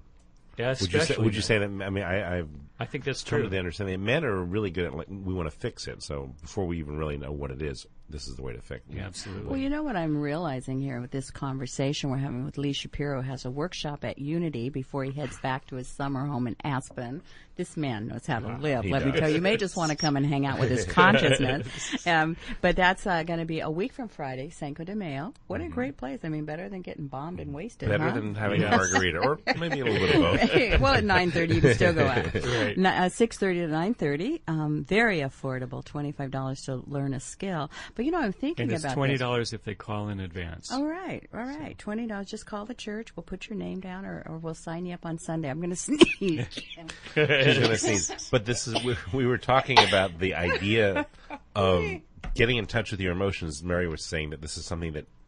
Yeah, 0.58 0.74
Would 0.80 0.92
you 0.92 1.00
say, 1.00 1.16
would 1.16 1.34
you 1.34 1.40
say 1.40 1.58
that? 1.58 1.64
I 1.64 1.90
mean, 1.90 2.04
I, 2.04 2.38
I've 2.38 2.48
I 2.78 2.84
think 2.84 3.04
that's 3.04 3.22
come 3.22 3.38
true. 3.38 3.42
to 3.44 3.48
the 3.48 3.58
understanding 3.58 3.98
that 3.98 4.04
men 4.04 4.24
are 4.24 4.42
really 4.42 4.70
good 4.70 4.86
at 4.86 4.94
like 4.94 5.06
we 5.08 5.32
want 5.32 5.50
to 5.50 5.56
fix 5.56 5.86
it. 5.86 6.02
So 6.02 6.34
before 6.42 6.66
we 6.66 6.78
even 6.78 6.98
really 6.98 7.16
know 7.16 7.32
what 7.32 7.50
it 7.50 7.62
is, 7.62 7.86
this 8.12 8.28
is 8.28 8.36
the 8.36 8.42
way 8.42 8.52
to 8.52 8.60
fix 8.60 8.86
it. 8.88 8.96
Yeah, 8.96 9.06
absolutely. 9.06 9.48
Well, 9.48 9.58
you 9.58 9.70
know 9.70 9.82
what 9.82 9.96
I'm 9.96 10.16
realizing 10.16 10.80
here 10.80 11.00
with 11.00 11.10
this 11.10 11.30
conversation 11.30 12.10
we're 12.10 12.18
having 12.18 12.44
with 12.44 12.58
Lee 12.58 12.72
Shapiro 12.72 13.22
has 13.22 13.44
a 13.44 13.50
workshop 13.50 14.04
at 14.04 14.18
Unity 14.18 14.68
before 14.68 15.02
he 15.04 15.12
heads 15.12 15.38
back 15.40 15.66
to 15.68 15.76
his 15.76 15.88
summer 15.88 16.26
home 16.26 16.46
in 16.46 16.56
Aspen. 16.62 17.22
This 17.54 17.76
man 17.76 18.08
knows 18.08 18.26
how 18.26 18.38
to 18.38 18.56
live. 18.56 18.84
he 18.84 18.90
Let 18.90 19.04
me 19.04 19.12
tell 19.12 19.28
you, 19.28 19.34
you 19.34 19.42
may 19.42 19.58
just 19.58 19.76
want 19.76 19.90
to 19.90 19.96
come 19.96 20.16
and 20.16 20.24
hang 20.24 20.46
out 20.46 20.58
with 20.58 20.70
his 20.70 20.84
consciousness. 20.86 22.06
Um, 22.06 22.36
but 22.62 22.76
that's 22.76 23.06
uh, 23.06 23.24
going 23.24 23.40
to 23.40 23.44
be 23.44 23.60
a 23.60 23.70
week 23.70 23.92
from 23.92 24.08
Friday, 24.08 24.48
Cinco 24.48 24.84
de 24.84 24.94
Mayo. 24.94 25.34
What 25.48 25.60
a 25.60 25.68
great 25.68 25.98
place! 25.98 26.20
I 26.24 26.30
mean, 26.30 26.46
better 26.46 26.70
than 26.70 26.80
getting 26.80 27.08
bombed 27.08 27.40
and 27.40 27.52
wasted. 27.52 27.90
Better 27.90 28.08
huh? 28.08 28.14
than 28.14 28.34
having 28.34 28.62
a 28.62 28.70
margarita, 28.70 29.18
or 29.18 29.38
maybe 29.58 29.80
a 29.80 29.84
little 29.84 30.00
bit 30.00 30.14
of 30.14 30.22
both. 30.22 30.40
Hey, 30.52 30.76
well, 30.78 30.94
at 30.94 31.04
nine 31.04 31.30
thirty, 31.30 31.56
you 31.56 31.60
can 31.60 31.74
still 31.74 31.92
go 31.92 32.06
out. 32.06 32.34
Right. 32.34 32.76
Ni- 32.76 32.88
uh, 32.88 33.08
Six 33.10 33.36
thirty 33.36 33.60
to 33.60 33.68
nine 33.68 33.94
thirty, 33.94 34.40
um, 34.48 34.84
very 34.88 35.18
affordable. 35.18 35.84
Twenty 35.84 36.12
five 36.12 36.30
dollars 36.30 36.62
to 36.62 36.76
learn 36.86 37.12
a 37.12 37.20
skill. 37.20 37.70
But 37.94 38.01
you 38.02 38.10
know, 38.10 38.18
I'm 38.18 38.32
thinking 38.32 38.64
and 38.64 38.72
it's 38.72 38.84
about 38.84 38.94
twenty 38.94 39.16
dollars 39.16 39.52
if 39.52 39.64
they 39.64 39.74
call 39.74 40.08
in 40.08 40.20
advance. 40.20 40.70
All 40.72 40.84
right, 40.84 41.26
all 41.34 41.40
right. 41.40 41.76
Twenty 41.78 42.06
dollars. 42.06 42.26
Just 42.26 42.46
call 42.46 42.64
the 42.64 42.74
church. 42.74 43.14
We'll 43.16 43.24
put 43.24 43.48
your 43.48 43.58
name 43.58 43.80
down, 43.80 44.04
or, 44.04 44.22
or 44.26 44.38
we'll 44.38 44.54
sign 44.54 44.86
you 44.86 44.94
up 44.94 45.06
on 45.06 45.18
Sunday. 45.18 45.48
I'm 45.48 45.58
going 45.58 45.70
to 45.74 45.76
sneeze. 45.76 46.46
She's 46.50 46.76
gonna 47.14 47.76
sneeze. 47.76 48.28
But 48.30 48.44
this 48.44 48.66
is 48.66 48.82
we, 48.84 48.96
we 49.12 49.26
were 49.26 49.38
talking 49.38 49.78
about 49.78 50.18
the 50.18 50.34
idea 50.34 51.06
of 51.54 51.84
getting 52.34 52.56
in 52.56 52.66
touch 52.66 52.90
with 52.90 53.00
your 53.00 53.12
emotions. 53.12 53.62
Mary 53.62 53.88
was 53.88 54.04
saying 54.04 54.30
that 54.30 54.40
this 54.40 54.56
is 54.56 54.64
something 54.64 54.92
that 54.92 55.06
ca- 55.06 55.21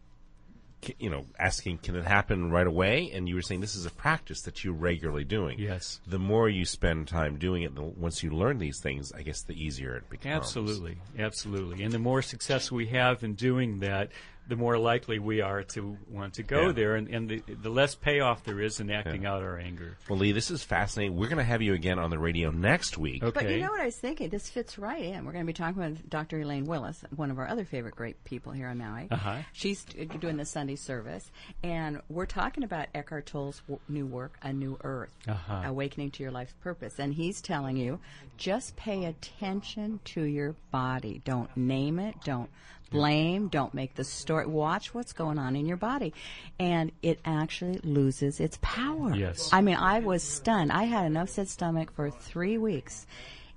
you 0.99 1.11
know, 1.11 1.27
asking 1.39 1.79
can 1.79 1.97
it 1.97 2.05
happen 2.05 2.51
right 2.51 2.67
away? 2.67 3.11
And 3.13 3.29
you 3.29 3.35
were 3.35 3.43
saying 3.43 3.61
this 3.61 3.77
is 3.77 3.87
a 3.87 3.91
practice 3.91 4.43
that 4.43 4.65
you're 4.65 4.75
regularly 4.75 5.25
doing. 5.25 5.59
Yes. 5.59 6.01
The 6.07 6.19
more 6.19 6.49
you 6.49 6.65
spend 6.65 7.09
time 7.09 7.39
doing 7.39 7.63
it, 7.63 7.75
the, 7.75 7.83
once 7.83 8.23
you 8.23 8.31
learn 8.31 8.59
these 8.59 8.81
things, 8.81 9.13
I 9.13 9.23
guess 9.23 9.43
the 9.43 9.55
easier 9.55 9.97
it 9.97 10.11
becomes. 10.11 10.35
Absolutely, 10.35 10.99
absolutely. 11.19 11.83
And 11.85 11.93
the 11.93 11.99
more 11.99 12.23
success 12.23 12.71
we 12.71 12.87
have 12.89 13.23
in 13.23 13.35
doing 13.35 13.81
that, 13.81 14.11
the 14.49 14.57
more 14.57 14.77
likely 14.79 15.19
we 15.19 15.41
are 15.41 15.63
to 15.63 15.97
want 16.11 16.35
to 16.35 16.43
go 16.43 16.67
Yeah. 16.67 16.73
there, 16.73 16.97
and, 16.97 17.09
and 17.09 17.29
the, 17.29 17.43
the 17.63 17.71
less 17.71 17.95
payoff 17.95 18.45
there 18.45 18.61
is 18.61 18.79
in 18.81 18.91
acting 18.91 19.25
out 19.25 19.43
our 19.43 19.59
anger. 19.59 19.97
Well, 20.09 20.19
Lee, 20.19 20.33
this 20.33 20.51
is 20.51 20.63
fascinating. 20.63 21.17
We're 21.17 21.29
going 21.29 21.39
to 21.39 21.45
have 21.45 21.63
you 21.63 21.73
again 21.75 21.99
on 21.99 22.11
the 22.11 22.19
radio 22.19 22.51
next 22.51 22.99
week. 22.99 23.23
Okay. 23.23 23.33
But 23.45 23.51
you 23.51 23.61
know 23.61 23.71
what 23.71 23.81
I 23.81 23.87
was 23.87 23.97
thinking? 23.97 24.29
This 24.29 24.51
fits 24.51 24.79
right 24.79 25.03
in. 25.03 25.25
We're 25.25 25.33
going 25.33 25.45
to 25.45 25.51
be 25.51 25.55
talking 25.57 25.81
with 25.83 26.11
Dr. 26.11 26.41
Elaine 26.41 26.65
Willis, 26.67 27.03
one 27.17 27.31
of 27.31 27.39
our 27.39 27.49
other 27.49 27.65
favorite 27.65 27.97
great 27.97 28.23
people 28.25 28.53
here 28.53 28.69
on 28.69 28.79
Maui. 28.79 29.09
Uh-huh. 29.11 29.37
She's 29.53 29.85
doing 29.85 30.37
the 30.37 30.45
Sunday 30.45 30.77
service, 30.77 31.31
and 31.63 32.01
we're 32.11 32.27
talking 32.27 32.65
about 32.65 32.89
Eckhart 32.95 33.27
Tolle's 33.27 33.61
w- 33.61 33.81
new 33.89 34.07
work, 34.07 34.37
A 34.43 34.53
New 34.53 34.77
Earth, 34.85 35.11
Uh-huh. 35.27 35.63
Awakening 35.65 36.11
to 36.13 36.23
Your 36.23 36.33
Life's 36.33 36.55
Purpose. 36.63 36.99
And 36.99 37.15
he's 37.15 37.41
telling 37.41 37.77
you, 37.77 37.99
just 38.37 38.77
pay 38.77 39.07
attention 39.07 40.01
to 40.05 40.23
your 40.23 40.55
body. 40.71 41.23
Don't 41.25 41.55
name 41.57 41.99
it. 41.99 42.15
Don't 42.25 42.51
blame. 42.95 43.49
Don't 43.49 43.75
make 43.75 43.95
the 43.95 44.05
story. 44.05 44.47
Watch 44.47 44.95
what's 44.95 45.13
going 45.13 45.39
on 45.39 45.57
in 45.57 45.67
your 45.67 45.77
body. 45.77 46.15
And 46.59 46.93
it 47.03 47.19
actually 47.25 47.79
loses 47.83 48.41
its 48.41 48.59
power. 48.63 49.15
Yes. 49.15 49.51
I 49.53 49.61
mean, 49.61 49.77
I 49.77 50.01
was 50.01 50.23
stunned. 50.23 50.73
I 50.73 50.85
had 50.85 51.05
an 51.07 51.17
upset 51.17 51.49
stomach 51.49 51.93
for 51.95 52.11
three 52.11 52.59
weeks. 52.59 53.07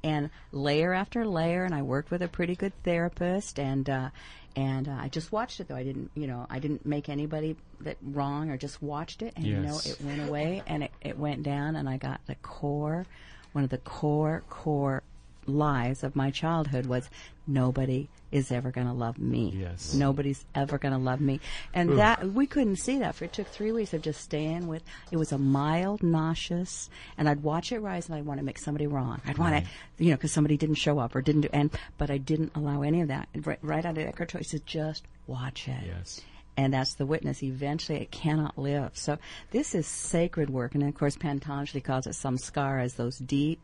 and 0.04 0.30
layer 0.52 0.94
after 0.94 1.26
layer. 1.26 1.64
And 1.66 1.74
I 1.74 1.82
worked 1.82 2.12
with 2.12 2.22
a 2.22 2.28
pretty 2.28 2.56
good 2.56 2.74
therapist, 2.84 3.60
and 3.60 3.90
uh, 3.90 4.10
and 4.56 4.88
uh, 4.88 4.98
I 5.00 5.10
just 5.10 5.32
watched 5.32 5.60
it 5.60 5.68
though. 5.68 5.76
I 5.76 5.84
didn't, 5.84 6.12
you 6.16 6.28
know, 6.28 6.46
I 6.50 6.60
didn't 6.60 6.86
make 6.86 7.10
anybody 7.10 7.56
that 7.82 7.98
wrong, 8.02 8.50
or 8.50 8.58
just 8.58 8.82
watched 8.82 9.22
it, 9.22 9.34
and 9.36 9.46
you 9.46 9.58
know, 9.58 9.78
it 9.86 9.98
went 10.02 10.28
away, 10.28 10.64
and 10.68 10.84
it, 10.84 10.92
it 11.02 11.18
went 11.18 11.44
down, 11.44 11.76
and 11.76 11.88
I 11.90 11.98
got 11.98 12.22
the 12.28 12.36
core, 12.36 13.06
one 13.54 13.64
of 13.64 13.70
the 13.70 13.78
core 13.80 14.44
core 14.50 15.04
lies 15.48 16.04
of 16.04 16.16
my 16.16 16.30
childhood 16.32 16.86
was 16.86 17.10
nobody 17.48 18.10
is 18.32 18.52
ever 18.52 18.72
going 18.72 18.88
to 18.88 18.94
love 18.94 19.18
me. 19.18 19.54
Yes. 19.56 19.94
Nobody's 19.94 20.44
ever 20.54 20.78
going 20.78 20.92
to 20.92 21.00
love 21.00 21.22
me. 21.22 21.40
And 21.74 21.98
that 21.98 22.34
we 22.34 22.46
couldn't 22.46 22.76
see 22.76 23.00
that 23.00 23.16
for 23.16 23.26
it 23.26 23.34
took 23.34 23.48
3 23.48 23.72
weeks 23.72 23.94
of 23.94 24.02
just 24.02 24.22
staying 24.22 24.68
with 24.68 24.84
it 25.12 25.18
was 25.18 25.32
a 25.32 25.38
mild 25.38 26.04
nauseous 26.04 26.90
and 27.18 27.30
I'd 27.30 27.44
watch 27.44 27.72
it 27.72 27.80
rise 27.80 28.08
and 28.08 28.16
I'd 28.16 28.26
want 28.26 28.40
to 28.40 28.46
make 28.46 28.58
somebody 28.60 28.86
wrong. 28.88 29.22
I'd 29.26 29.38
want 29.38 29.64
to 29.64 30.04
you 30.04 30.12
know 30.12 30.18
cuz 30.18 30.34
somebody 30.34 30.58
didn't 30.58 30.76
show 30.76 31.00
up 31.00 31.16
or 31.16 31.22
didn't 31.22 31.42
do 31.42 31.50
and 31.54 31.72
but 31.98 32.12
I 32.12 32.18
didn't 32.18 32.52
allow 32.56 32.82
any 32.82 33.02
of 33.02 33.08
that. 33.08 33.30
Right, 33.44 33.60
right 33.62 33.86
out 33.86 33.98
of 33.98 34.06
Eckhart 34.06 34.30
Tolle 34.30 34.40
he 34.40 34.44
said 34.46 34.66
just 34.66 35.06
watch 35.26 35.68
it 35.70 35.84
Yes. 35.86 36.22
and 36.58 36.74
that's 36.74 36.96
the 36.96 37.06
witness. 37.06 37.44
Eventually, 37.44 38.00
it 38.00 38.12
cannot 38.12 38.58
live. 38.58 38.98
So 38.98 39.18
this 39.52 39.76
is 39.76 39.86
sacred 39.88 40.50
work, 40.50 40.74
and 40.76 40.84
of 40.84 40.96
course, 40.96 41.16
Patanjali 41.16 41.82
calls 41.82 42.08
it 42.08 42.12
samskara 42.12 42.84
as 42.84 42.96
those 42.96 43.20
deep, 43.20 43.62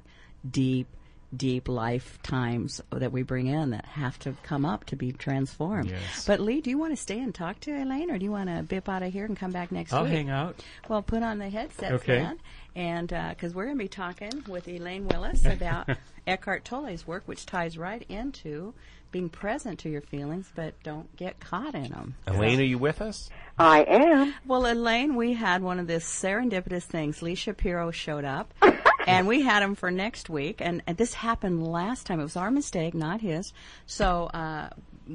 deep, 0.49 0.87
deep 1.35 1.67
lifetimes 1.67 2.81
that 2.91 3.11
we 3.11 3.23
bring 3.23 3.47
in 3.47 3.71
that 3.71 3.85
have 3.85 4.17
to 4.19 4.35
come 4.43 4.65
up 4.65 4.85
to 4.85 4.95
be 4.95 5.11
transformed. 5.11 5.89
Yes. 5.91 6.25
But 6.25 6.39
Lee, 6.39 6.61
do 6.61 6.69
you 6.69 6.77
want 6.77 6.93
to 6.93 6.97
stay 7.01 7.19
and 7.19 7.33
talk 7.33 7.59
to 7.61 7.71
Elaine, 7.71 8.11
or 8.11 8.17
do 8.17 8.25
you 8.25 8.31
want 8.31 8.49
to 8.49 8.63
bip 8.63 8.87
out 8.89 9.03
of 9.03 9.11
here 9.11 9.25
and 9.25 9.37
come 9.37 9.51
back 9.51 9.71
next 9.71 9.91
week? 9.91 9.99
I'll 9.99 10.05
hang 10.05 10.29
out. 10.29 10.63
Well, 10.87 11.01
put 11.01 11.23
on 11.23 11.37
the 11.39 11.49
headset 11.49 11.91
Okay. 11.93 12.19
then, 12.19 12.39
and 12.75 13.11
uh, 13.11 13.29
because 13.29 13.53
we're 13.53 13.65
going 13.65 13.77
to 13.77 13.83
be 13.83 13.87
talking 13.89 14.43
with 14.47 14.67
Elaine 14.67 15.07
Willis 15.07 15.45
about 15.47 15.89
Eckhart 16.27 16.65
Tolle's 16.65 17.05
work, 17.07 17.23
which 17.25 17.45
ties 17.45 17.77
right 17.77 18.05
into 18.09 18.73
being 19.11 19.29
present 19.29 19.77
to 19.77 19.89
your 19.89 20.01
feelings, 20.01 20.51
but 20.55 20.73
don't 20.81 21.15
get 21.17 21.39
caught 21.39 21.75
in 21.75 21.91
them. 21.91 22.15
Elaine, 22.25 22.59
are 22.59 22.63
you 22.63 22.79
with 22.79 22.99
us? 22.99 23.29
I 23.59 23.83
am. 23.83 24.33
Well, 24.47 24.65
Elaine, 24.65 25.15
we 25.15 25.33
had 25.33 25.61
one 25.61 25.79
of 25.79 25.85
this 25.85 26.03
serendipitous 26.03 26.81
things. 26.85 27.21
Lee 27.21 27.35
Shapiro 27.35 27.91
showed 27.91 28.25
up, 28.25 28.51
and 29.07 29.27
we 29.27 29.41
had 29.41 29.63
him 29.63 29.75
for 29.75 29.91
next 29.91 30.29
week. 30.29 30.61
And, 30.61 30.81
and 30.87 30.97
this 30.97 31.13
happened 31.13 31.65
last 31.65 32.05
time. 32.07 32.19
It 32.19 32.23
was 32.23 32.37
our 32.37 32.51
mistake, 32.51 32.93
not 32.93 33.21
his. 33.21 33.53
So 33.85 34.25
uh, 34.33 34.69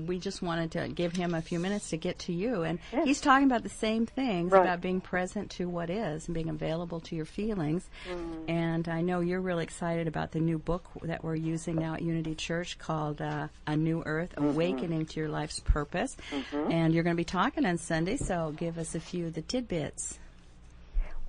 we 0.07 0.19
just 0.19 0.43
wanted 0.43 0.73
to 0.73 0.89
give 0.89 1.13
him 1.17 1.35
a 1.35 1.41
few 1.41 1.59
minutes 1.59 1.91
to 1.91 1.97
get 1.97 2.19
to 2.21 2.33
you. 2.33 2.63
And 2.63 2.79
he's 3.05 3.21
talking 3.21 3.47
about 3.47 3.63
the 3.63 3.69
same 3.71 4.05
things 4.07 4.53
Right. 4.53 4.61
about 4.63 4.81
being 4.83 5.01
present 5.01 5.51
to 5.53 5.69
what 5.69 5.89
is 5.89 6.27
and 6.29 6.35
being 6.35 6.49
available 6.51 7.01
to 7.01 7.17
your 7.17 7.25
feelings. 7.25 7.89
Mm. 8.11 8.51
And 8.51 8.89
I 8.89 9.01
know 9.01 9.21
you're 9.21 9.41
really 9.41 9.65
excited 9.65 10.07
about 10.07 10.33
the 10.33 10.41
new 10.41 10.59
book 10.59 10.85
that 11.03 11.25
we're 11.25 11.37
using 11.37 11.77
now 11.77 11.95
at 11.95 12.03
Unity 12.03 12.35
Church 12.35 12.79
called 12.79 13.21
uh, 13.23 13.49
A 13.67 13.77
New 13.77 14.03
Earth 14.05 14.35
Mm-hmm. 14.37 14.49
Awakening 14.51 15.07
to 15.07 15.21
Your 15.21 15.29
Life's 15.31 15.61
Purpose. 15.61 16.17
And 16.53 16.93
you're 16.93 17.03
going 17.05 17.17
to 17.17 17.21
be 17.21 17.25
talking 17.25 17.65
on 17.65 17.79
Sunday, 17.79 18.17
so 18.19 18.53
give 18.57 18.77
us 18.79 18.95
a 18.95 19.01
few 19.01 19.27
of 19.27 19.35
the 19.35 19.43
tidbits. 19.43 20.19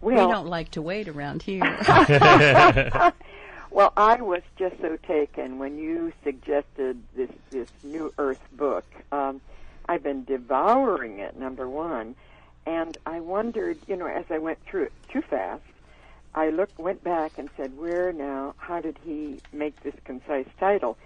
Well, 0.02 0.28
we 0.28 0.34
don't 0.34 0.48
like 0.48 0.72
to 0.72 0.82
wait 0.82 1.08
around 1.08 1.44
here. 1.44 1.62
well, 3.72 3.94
I 3.98 4.22
was 4.22 4.42
just 4.58 4.80
so 4.82 4.98
taken 5.08 5.60
when 5.60 5.78
you 5.78 6.14
suggested 6.24 7.02
this 7.16 7.30
this 7.50 7.70
New 7.84 8.14
Earth 8.18 8.42
book. 8.54 8.86
Um, 9.12 9.42
I've 9.88 10.04
been 10.04 10.24
devouring 10.24 11.20
it. 11.20 11.38
Number 11.38 11.68
one, 11.68 12.16
and 12.66 12.98
I 13.06 13.20
wondered, 13.20 13.78
you 13.88 13.96
know, 13.96 14.06
as 14.06 14.26
I 14.30 14.38
went 14.38 14.60
through 14.64 14.84
it 14.84 14.94
too 15.12 15.22
fast, 15.22 15.64
I 16.36 16.50
looked, 16.50 16.78
went 16.78 17.04
back 17.04 17.38
and 17.38 17.50
said, 17.58 17.76
where 17.78 18.14
now? 18.14 18.54
How 18.58 18.82
did 18.82 18.98
he 19.04 19.40
make 19.52 19.82
this 19.82 19.96
concise 20.06 20.48
title? 20.60 20.98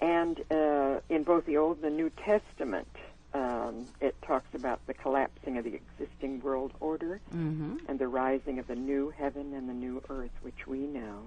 And 0.00 0.40
uh, 0.50 1.00
in 1.08 1.22
both 1.22 1.46
the 1.46 1.56
Old 1.56 1.76
and 1.76 1.84
the 1.84 1.90
New 1.90 2.10
Testament, 2.10 2.88
um, 3.34 3.86
it 4.00 4.14
talks 4.26 4.48
about 4.54 4.80
the 4.86 4.94
collapsing 4.94 5.58
of 5.58 5.64
the 5.64 5.74
existing 5.74 6.40
world 6.40 6.72
order 6.80 7.20
hmm 7.30 7.76
and 7.88 7.98
the 7.98 8.08
rising 8.08 8.58
of 8.58 8.66
the 8.66 8.74
new 8.74 9.10
heaven 9.10 9.52
and 9.52 9.68
the 9.68 9.74
new 9.74 10.02
earth, 10.08 10.30
which 10.42 10.66
we 10.66 10.78
know 10.86 11.20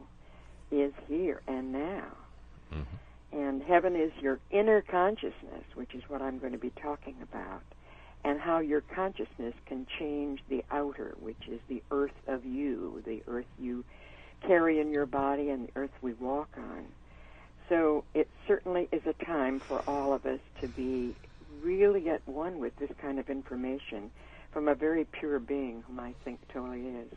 is 0.71 0.91
here 1.07 1.41
and 1.47 1.71
now. 1.71 2.07
And 3.31 3.61
heaven 3.61 3.95
is 3.95 4.11
your 4.21 4.39
inner 4.49 4.81
consciousness, 4.81 5.65
which 5.75 5.93
is 5.93 6.03
what 6.07 6.21
I'm 6.21 6.39
going 6.39 6.53
to 6.53 6.57
be 6.57 6.71
talking 6.81 7.15
about, 7.21 7.61
and 8.23 8.39
how 8.39 8.59
your 8.59 8.81
consciousness 8.81 9.53
can 9.65 9.85
change 9.99 10.39
the 10.49 10.63
outer, 10.71 11.15
which 11.19 11.47
is 11.47 11.59
the 11.67 11.83
earth 11.91 12.15
of 12.27 12.45
you, 12.45 13.03
the 13.05 13.21
earth 13.27 13.45
you 13.59 13.83
carry 14.45 14.79
in 14.79 14.91
your 14.91 15.05
body 15.05 15.49
and 15.49 15.67
the 15.67 15.71
earth 15.75 15.91
we 16.01 16.13
walk 16.13 16.49
on. 16.57 16.85
So 17.69 18.03
it 18.13 18.29
certainly 18.47 18.87
is 18.91 19.01
a 19.05 19.25
time 19.25 19.61
for 19.67 19.81
all 19.87 20.13
of 20.13 20.25
us 20.25 20.39
to 20.61 20.67
be 20.67 21.15
really 21.61 22.09
at 22.09 22.27
one 22.27 22.59
with 22.59 22.75
this 22.77 22.91
kind 23.01 23.19
of 23.19 23.29
information 23.29 24.11
from 24.51 24.67
a 24.67 24.75
very 24.75 25.05
pure 25.05 25.39
being 25.39 25.83
whom 25.87 25.99
I 25.99 26.13
think 26.23 26.39
Tolle 26.53 26.73
is. 26.73 27.07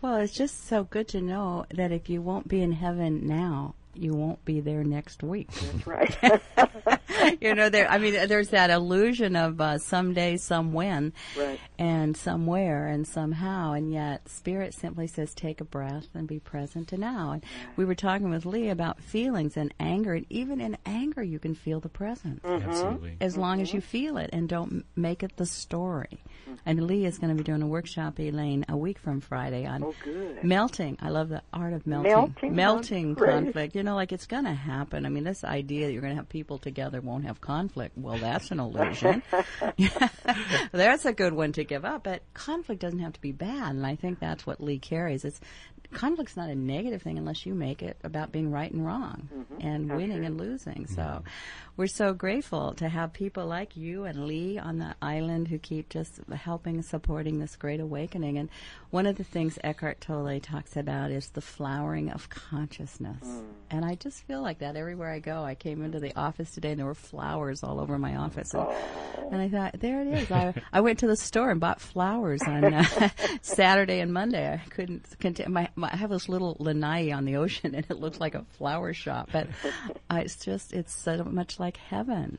Well, 0.00 0.16
it's 0.16 0.32
just 0.32 0.66
so 0.66 0.84
good 0.84 1.08
to 1.08 1.20
know 1.20 1.66
that 1.74 1.90
if 1.90 2.08
you 2.08 2.22
won't 2.22 2.48
be 2.48 2.62
in 2.62 2.72
heaven 2.72 3.26
now, 3.26 3.74
you 4.02 4.14
won't 4.14 4.44
be 4.44 4.60
there 4.60 4.84
next 4.84 5.22
week. 5.22 5.50
That's 5.50 5.86
right. 5.86 6.40
you 7.40 7.54
know, 7.54 7.68
there. 7.68 7.90
I 7.90 7.98
mean, 7.98 8.14
there's 8.28 8.50
that 8.50 8.70
illusion 8.70 9.36
of 9.36 9.60
uh, 9.60 9.78
someday, 9.78 10.36
some 10.36 10.72
when, 10.72 11.12
Right. 11.36 11.58
and 11.78 12.16
somewhere, 12.16 12.86
and 12.86 13.06
somehow, 13.06 13.72
and 13.72 13.92
yet 13.92 14.28
Spirit 14.28 14.74
simply 14.74 15.06
says, 15.06 15.34
"Take 15.34 15.60
a 15.60 15.64
breath 15.64 16.08
and 16.14 16.26
be 16.26 16.38
present 16.38 16.88
to 16.88 16.96
now." 16.96 17.32
And 17.32 17.44
we 17.76 17.84
were 17.84 17.94
talking 17.94 18.30
with 18.30 18.46
Lee 18.46 18.68
about 18.68 19.00
feelings 19.00 19.56
and 19.56 19.72
anger, 19.80 20.14
and 20.14 20.26
even 20.30 20.60
in 20.60 20.76
anger, 20.86 21.22
you 21.22 21.38
can 21.38 21.54
feel 21.54 21.80
the 21.80 21.88
presence 21.88 22.40
mm-hmm. 22.42 22.68
Absolutely. 22.68 23.16
as 23.20 23.36
long 23.36 23.60
as 23.60 23.72
you 23.72 23.80
mm-hmm. 23.80 23.88
feel 23.88 24.16
it 24.18 24.30
and 24.32 24.48
don't 24.48 24.84
make 24.96 25.22
it 25.22 25.36
the 25.36 25.46
story. 25.46 26.22
Mm-hmm. 26.44 26.54
And 26.66 26.86
Lee 26.86 27.04
is 27.04 27.18
going 27.18 27.30
to 27.30 27.36
be 27.36 27.44
doing 27.44 27.62
a 27.62 27.66
workshop, 27.66 28.18
Elaine, 28.18 28.64
a 28.68 28.76
week 28.76 28.98
from 28.98 29.20
Friday 29.20 29.66
on 29.66 29.82
Oh, 29.82 29.94
good. 30.04 30.42
melting. 30.44 30.98
I 31.00 31.10
love 31.10 31.28
the 31.28 31.42
art 31.52 31.72
of 31.72 31.86
melting. 31.86 32.12
Melting? 32.12 32.54
Melting 32.54 33.14
conflict. 33.14 33.74
You 33.74 33.82
know, 33.82 33.87
like 33.94 34.12
it's 34.12 34.26
going 34.26 34.44
to 34.44 34.54
happen. 34.54 35.06
I 35.06 35.08
mean, 35.08 35.24
this 35.24 35.44
idea 35.44 35.86
that 35.86 35.92
you're 35.92 36.02
going 36.02 36.12
to 36.12 36.18
have 36.18 36.28
people 36.28 36.58
together 36.58 37.00
won't 37.00 37.24
have 37.24 37.40
conflict. 37.40 37.96
Well, 37.96 38.18
that's 38.18 38.50
an 38.50 38.60
illusion. 38.60 39.22
that's 40.72 41.04
a 41.04 41.12
good 41.12 41.32
one 41.32 41.52
to 41.52 41.64
give 41.64 41.84
up. 41.84 42.04
But 42.04 42.22
conflict 42.34 42.80
doesn't 42.80 42.98
have 43.00 43.12
to 43.14 43.20
be 43.20 43.32
bad, 43.32 43.74
and 43.74 43.86
I 43.86 43.96
think 43.96 44.18
that's 44.18 44.46
what 44.46 44.62
Lee 44.62 44.78
carries. 44.78 45.24
It's 45.24 45.40
conflict's 45.92 46.36
not 46.36 46.50
a 46.50 46.54
negative 46.54 47.02
thing 47.02 47.18
unless 47.18 47.46
you 47.46 47.54
make 47.54 47.82
it 47.82 47.96
about 48.04 48.30
being 48.30 48.50
right 48.50 48.70
and 48.70 48.84
wrong 48.84 49.28
mm-hmm. 49.34 49.66
and 49.66 49.90
winning 49.90 50.24
and 50.24 50.38
losing. 50.38 50.86
So 50.86 51.02
mm-hmm. 51.02 51.28
we're 51.76 51.86
so 51.86 52.12
grateful 52.12 52.74
to 52.74 52.88
have 52.88 53.12
people 53.12 53.46
like 53.46 53.76
you 53.76 54.04
and 54.04 54.26
Lee 54.26 54.58
on 54.58 54.78
the 54.78 54.94
island 55.00 55.48
who 55.48 55.58
keep 55.58 55.88
just 55.88 56.20
helping 56.32 56.82
supporting 56.82 57.38
this 57.38 57.56
great 57.56 57.80
awakening. 57.80 58.38
And 58.38 58.50
one 58.90 59.06
of 59.06 59.16
the 59.16 59.24
things 59.24 59.58
Eckhart 59.64 60.00
Tolle 60.00 60.40
talks 60.40 60.76
about 60.76 61.10
is 61.10 61.30
the 61.30 61.40
flowering 61.40 62.10
of 62.10 62.28
consciousness. 62.28 63.24
Mm. 63.24 63.44
And 63.70 63.84
I 63.84 63.94
just 63.94 64.22
feel 64.24 64.42
like 64.42 64.58
that 64.58 64.76
everywhere 64.76 65.10
I 65.10 65.18
go. 65.18 65.42
I 65.42 65.54
came 65.54 65.82
into 65.82 66.00
the 66.00 66.16
office 66.18 66.50
today 66.50 66.70
and 66.70 66.78
there 66.78 66.86
were 66.86 66.94
flowers 66.94 67.62
all 67.62 67.80
over 67.80 67.98
my 67.98 68.16
office. 68.16 68.52
And, 68.52 68.62
oh. 68.62 69.28
and 69.32 69.40
I 69.40 69.48
thought, 69.48 69.80
there 69.80 70.02
it 70.02 70.08
is. 70.08 70.30
I, 70.30 70.54
I 70.72 70.80
went 70.80 70.98
to 71.00 71.06
the 71.06 71.16
store 71.16 71.50
and 71.50 71.60
bought 71.60 71.80
flowers 71.80 72.42
on 72.46 72.72
uh, 72.72 72.84
Saturday 73.42 74.00
and 74.00 74.12
Monday. 74.12 74.52
I 74.52 74.68
couldn't 74.68 75.18
contain 75.18 75.52
my 75.52 75.68
I 75.84 75.96
have 75.96 76.10
this 76.10 76.28
little 76.28 76.56
lanai 76.58 77.12
on 77.12 77.24
the 77.24 77.36
ocean 77.36 77.74
and 77.74 77.86
it 77.88 77.98
looks 77.98 78.20
like 78.20 78.34
a 78.34 78.44
flower 78.56 78.92
shop, 78.92 79.30
but 79.32 79.48
uh, 80.10 80.20
it's 80.22 80.36
just 80.36 80.72
it's 80.72 80.94
so 80.94 81.24
much 81.24 81.58
like 81.58 81.76
heaven. 81.76 82.38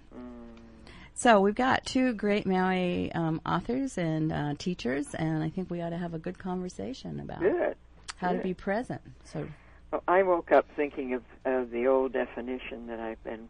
So 1.14 1.42
we've 1.42 1.56
got 1.56 1.86
two 1.86 2.14
great 2.14 2.46
Maui 2.46 3.12
um, 3.12 3.42
authors 3.46 3.98
and 3.98 4.32
uh, 4.32 4.54
teachers, 4.58 5.14
and 5.14 5.44
I 5.44 5.50
think 5.50 5.70
we 5.70 5.82
ought 5.82 5.90
to 5.90 5.98
have 5.98 6.14
a 6.14 6.18
good 6.18 6.40
conversation 6.40 7.20
about 7.20 7.42
Good. 7.42 7.76
how 8.16 8.32
to 8.32 8.40
be 8.40 8.54
present. 8.54 9.02
So 9.26 9.46
Well, 9.92 10.02
I 10.08 10.24
woke 10.24 10.54
up 10.54 10.66
thinking 10.78 11.16
of, 11.16 11.24
of 11.44 11.72
the 11.72 11.88
old 11.88 12.14
definition 12.14 12.88
that 12.88 13.02
I've 13.02 13.22
been 13.26 13.50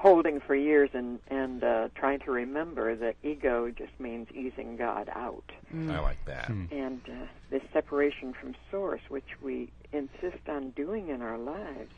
holding 0.00 0.40
for 0.40 0.54
years 0.54 0.88
and, 0.94 1.18
and 1.28 1.62
uh, 1.62 1.88
trying 1.94 2.18
to 2.18 2.30
remember 2.30 2.96
that 2.96 3.14
ego 3.22 3.70
just 3.70 3.92
means 3.98 4.26
easing 4.34 4.74
God 4.78 5.10
out. 5.14 5.52
I 5.74 6.00
like 6.00 6.24
that. 6.24 6.48
And 6.48 7.02
uh, 7.06 7.26
this 7.50 7.60
separation 7.70 8.32
from 8.32 8.54
source, 8.70 9.02
which 9.10 9.28
we 9.42 9.70
insist 9.92 10.48
on 10.48 10.70
doing 10.70 11.08
in 11.08 11.20
our 11.20 11.36
lives, 11.36 11.92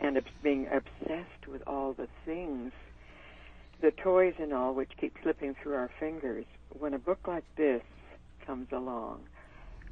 and 0.00 0.16
obs- 0.16 0.26
being 0.42 0.66
obsessed 0.66 1.46
with 1.46 1.62
all 1.64 1.92
the 1.92 2.08
things, 2.26 2.72
the 3.80 3.92
toys 3.92 4.34
and 4.40 4.52
all, 4.52 4.74
which 4.74 4.90
keep 5.00 5.14
slipping 5.22 5.54
through 5.62 5.74
our 5.74 5.90
fingers. 6.00 6.44
When 6.76 6.92
a 6.92 6.98
book 6.98 7.20
like 7.28 7.44
this 7.56 7.82
comes 8.44 8.66
along, 8.72 9.20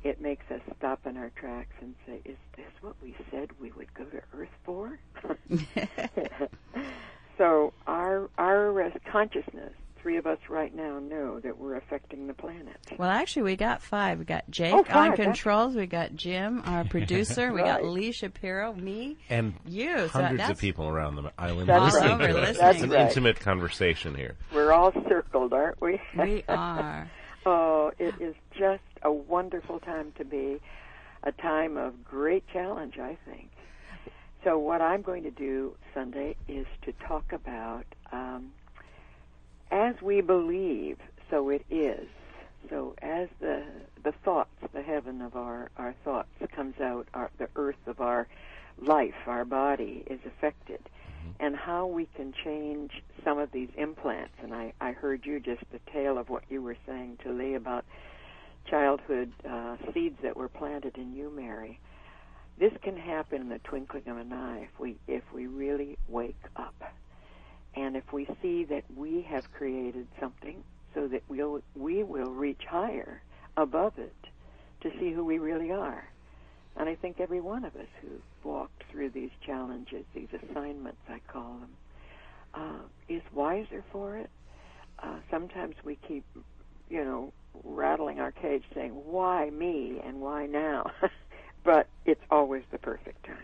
it 0.03 0.21
makes 0.21 0.51
us 0.51 0.61
stop 0.77 1.07
in 1.07 1.17
our 1.17 1.31
tracks 1.31 1.75
and 1.81 1.95
say, 2.07 2.21
"Is 2.25 2.39
this 2.57 2.73
what 2.81 2.97
we 3.01 3.15
said 3.31 3.51
we 3.61 3.71
would 3.73 3.95
go 3.95 4.05
to 4.05 4.21
Earth 4.35 4.49
for?" 4.65 4.99
so 7.39 7.73
our 7.87 8.29
our 8.39 8.93
consciousness 9.11 9.73
three 10.03 10.19
of 10.19 10.27
us 10.27 10.39
right 10.49 10.73
now 10.73 11.01
know 11.01 11.41
that 11.41 11.59
we're 11.59 11.75
affecting 11.75 12.29
the 12.29 12.33
planet. 12.33 12.77
Well, 12.97 13.11
actually, 13.11 13.43
we 13.43 13.57
got 13.57 13.83
five. 13.83 14.21
We 14.21 14.25
got 14.25 14.49
Jake 14.49 14.73
Oh, 14.73 14.85
on 14.97 15.17
controls. 15.17 15.75
We 15.75 15.87
got 15.87 16.15
Jim, 16.15 16.63
our 16.65 16.85
producer. 16.89 17.53
We 17.53 17.63
got 17.63 17.83
Right. 17.83 17.91
Lee 17.91 18.13
Shapiro, 18.13 18.73
me, 18.73 19.17
And 19.29 19.55
you. 19.67 19.97
So 19.99 20.09
hundreds 20.23 20.49
of 20.51 20.59
people 20.59 20.87
around 20.89 21.17
the 21.17 21.33
island 21.37 21.69
That's 21.69 21.95
listening 21.95 22.19
right. 22.19 22.27
to 22.29 22.37
Over 22.37 22.43
it. 22.45 22.57
It's 22.61 22.83
an 22.83 22.91
right. 22.91 23.01
intimate 23.09 23.41
conversation 23.41 24.15
here. 24.15 24.37
We're 24.55 24.71
all 24.73 24.93
circled, 25.09 25.53
aren't 25.53 25.81
we? 25.81 26.01
We 26.17 26.45
are. 26.49 27.11
oh, 27.45 27.91
it 27.99 28.15
is 28.21 28.37
just 28.57 28.85
a 29.03 29.11
wonderful 29.11 29.81
time 29.81 30.13
to 30.19 30.25
be, 30.25 30.61
a 31.25 31.33
time 31.33 31.77
of 31.77 32.05
great 32.05 32.45
challenge, 32.53 32.95
I 33.01 33.19
think. 33.29 33.51
So, 34.47 34.59
what 34.59 34.81
I'm 34.81 35.03
going 35.03 35.25
to 35.25 35.33
do 35.33 35.75
Sunday 35.93 36.37
is 36.47 36.67
to 36.83 36.93
talk 36.93 37.33
about 37.33 37.85
um, 38.13 38.53
as 39.73 40.01
we 40.01 40.21
believe, 40.21 40.99
so 41.29 41.49
it 41.49 41.65
is. 41.69 42.07
So, 42.71 42.95
as 43.03 43.29
the 43.41 43.65
the 44.05 44.13
thoughts, 44.25 44.55
the 44.73 44.83
heaven 44.83 45.21
of 45.21 45.35
our 45.35 45.69
our 45.77 45.97
thoughts 46.05 46.29
comes 46.55 46.81
out, 46.81 47.09
our, 47.13 47.29
the 47.39 47.49
earth 47.57 47.89
of 47.89 48.01
our 48.01 48.29
life, 48.81 49.17
our 49.27 49.45
body 49.45 50.05
is 50.07 50.21
affected, 50.25 50.79
and 51.41 51.57
how 51.57 51.89
we 51.89 52.07
can 52.15 52.33
change 52.45 53.03
some 53.25 53.41
of 53.41 53.51
these 53.51 53.71
implants. 53.77 54.35
And 54.41 54.55
I 54.55 54.73
I 54.81 54.93
heard 54.93 55.27
you 55.27 55.41
just 55.41 55.63
the 55.73 55.81
tale 55.93 56.19
of 56.19 56.29
what 56.29 56.45
you 56.49 56.63
were 56.63 56.77
saying 56.87 57.19
to 57.25 57.33
Lee 57.33 57.55
about 57.55 57.85
childhood 58.71 59.33
uh, 59.45 59.77
seeds 59.93 60.19
that 60.23 60.37
were 60.37 60.49
planted 60.49 60.97
in 60.99 61.17
you, 61.17 61.33
Mary. 61.35 61.81
This 62.59 62.73
can 62.83 62.97
happen 62.97 63.43
in 63.43 63.49
the 63.49 63.59
twinkling 63.59 64.09
of 64.09 64.17
an 64.17 64.33
eye 64.33 64.69
if 64.73 64.81
we 64.81 64.97
if 65.07 65.23
we 65.35 65.47
really 65.47 65.99
wake 66.09 66.43
up, 66.57 66.75
and 67.75 67.97
if 67.97 68.13
we 68.13 68.27
see 68.41 68.65
that 68.65 68.85
we 68.97 69.23
have 69.23 69.53
created 69.53 70.07
something 70.19 70.63
so 70.95 71.07
that 71.09 71.23
we'll 71.29 71.61
we 71.75 72.03
will 72.03 72.31
reach 72.31 72.63
higher 72.69 73.21
above 73.57 73.99
it 73.99 74.15
to 74.81 74.91
see 74.99 75.13
who 75.13 75.25
we 75.25 75.39
really 75.39 75.71
are. 75.71 76.09
And 76.77 76.89
I 76.89 76.95
think 76.95 77.21
every 77.21 77.41
one 77.41 77.65
of 77.65 77.75
us 77.77 77.89
who 78.03 78.09
walked 78.49 78.85
through 78.91 79.11
these 79.11 79.31
challenges, 79.45 80.05
these 80.15 80.29
assignments, 80.33 81.01
I 81.09 81.21
call 81.27 81.59
them, 81.61 81.71
uh, 82.55 83.13
is 83.13 83.23
wiser 83.33 83.83
for 83.93 84.17
it. 84.19 84.31
Uh, 85.03 85.17
sometimes 85.31 85.75
we 85.85 85.99
keep, 86.07 86.25
you 86.91 87.03
know, 87.05 87.33
rattling 87.65 88.21
our 88.21 88.33
cage 88.33 88.63
saying, 88.75 88.93
why 88.93 89.49
me 89.51 90.01
and 90.05 90.21
why 90.21 90.47
now? 90.47 90.91
but 91.67 91.89
it's 92.07 92.23
always 92.31 92.63
the 92.71 92.79
perfect 92.79 93.25
time. 93.27 93.37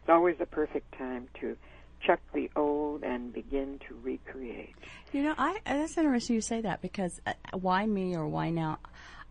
It's 0.00 0.08
always 0.08 0.38
the 0.38 0.46
perfect 0.46 0.96
time 0.98 1.28
to 1.40 1.56
chuck 2.00 2.18
the 2.32 2.50
old 2.56 3.04
and 3.04 3.32
begin 3.32 3.78
to 3.86 3.94
recreate. 4.02 4.74
You 5.12 5.22
know, 5.22 5.34
I 5.38 5.58
that's 5.64 5.96
interesting 5.98 6.34
you 6.36 6.40
say 6.40 6.62
that 6.62 6.80
because 6.80 7.20
uh, 7.26 7.34
why 7.52 7.86
me 7.86 8.16
or 8.16 8.26
why 8.26 8.50
now? 8.50 8.78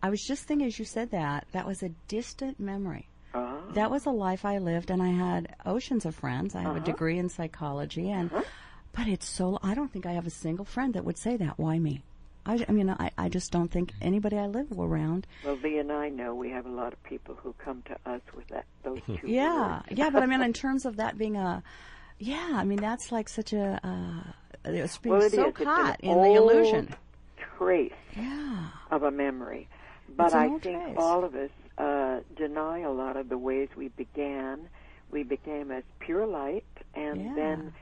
I 0.01 0.09
was 0.09 0.23
just 0.23 0.43
thinking 0.43 0.67
as 0.67 0.79
you 0.79 0.85
said 0.85 1.11
that 1.11 1.47
that 1.51 1.65
was 1.67 1.83
a 1.83 1.89
distant 2.07 2.59
memory. 2.59 3.07
Ah. 3.33 3.57
That 3.73 3.91
was 3.91 4.05
a 4.05 4.11
life 4.11 4.45
I 4.45 4.59
lived, 4.59 4.89
and 4.91 5.01
I 5.03 5.09
had 5.09 5.55
oceans 5.65 6.05
of 6.05 6.15
friends. 6.15 6.55
I 6.55 6.61
have 6.61 6.71
Uh-huh. 6.71 6.81
a 6.81 6.85
degree 6.85 7.17
in 7.19 7.29
psychology, 7.29 8.09
and 8.09 8.31
but 8.93 9.07
it's 9.07 9.27
so. 9.27 9.59
I 9.63 9.73
don't 9.73 9.91
think 9.91 10.05
I 10.05 10.13
have 10.13 10.27
a 10.27 10.31
single 10.31 10.65
friend 10.65 10.93
that 10.93 11.03
would 11.05 11.17
say 11.17 11.35
that. 11.37 11.57
Why 11.59 11.79
me? 11.79 12.03
I, 12.45 12.65
I 12.67 12.71
mean, 12.71 12.89
I, 12.89 13.11
I 13.17 13.29
just 13.29 13.51
don't 13.51 13.69
think 13.69 13.91
anybody 14.01 14.37
I 14.37 14.47
live 14.47 14.71
around. 14.77 15.27
Well, 15.45 15.57
Lee 15.63 15.77
and 15.77 15.91
I 15.91 16.09
know 16.09 16.33
we 16.33 16.49
have 16.51 16.65
a 16.65 16.69
lot 16.71 16.93
of 16.93 17.03
people 17.03 17.35
who 17.35 17.53
come 17.63 17.83
to 17.83 17.97
us 18.09 18.21
with 18.35 18.47
that 18.47 18.65
those 18.83 18.99
two 19.05 19.19
Yeah, 19.27 19.81
yeah, 19.91 20.09
but 20.09 20.23
I 20.23 20.25
mean, 20.25 20.41
in 20.41 20.53
terms 20.53 20.85
of 20.85 20.97
that 20.97 21.17
being 21.17 21.35
a, 21.35 21.61
yeah, 22.17 22.51
I 22.53 22.63
mean, 22.63 22.79
that's 22.79 23.11
like 23.11 23.29
such 23.29 23.53
a. 23.53 23.79
Uh, 23.83 24.31
it's 24.65 24.97
being 24.97 25.15
Well, 25.15 25.25
it 25.25 25.31
so 25.33 25.47
is. 25.49 25.53
Caught 25.55 25.99
in 26.01 26.17
the 26.21 26.33
illusion. 26.35 26.93
trace 27.57 27.93
Yeah. 28.15 28.67
of 28.91 29.03
a 29.03 29.11
memory. 29.11 29.67
But 30.17 30.33
I 30.33 30.47
think 30.49 30.63
trace. 30.63 30.95
all 30.97 31.23
of 31.23 31.35
us 31.35 31.51
uh, 31.77 32.19
deny 32.35 32.79
a 32.79 32.91
lot 32.91 33.15
of 33.15 33.29
the 33.29 33.37
ways 33.37 33.69
we 33.77 33.89
began. 33.89 34.67
We 35.11 35.23
became 35.23 35.71
as 35.71 35.83
pure 35.99 36.25
light, 36.27 36.65
and 36.93 37.21
Yeah. 37.23 37.35
then 37.35 37.73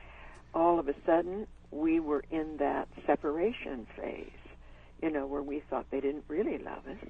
all 0.54 0.78
of 0.78 0.88
a 0.88 0.94
sudden 1.04 1.46
we 1.70 2.00
were 2.00 2.24
in 2.30 2.56
that 2.58 2.88
separation 3.06 3.86
phase, 3.96 4.30
you 5.02 5.10
know, 5.10 5.26
where 5.26 5.42
we 5.42 5.60
thought 5.70 5.86
they 5.90 6.00
didn't 6.00 6.24
really 6.28 6.58
love 6.58 6.86
us. 6.88 7.08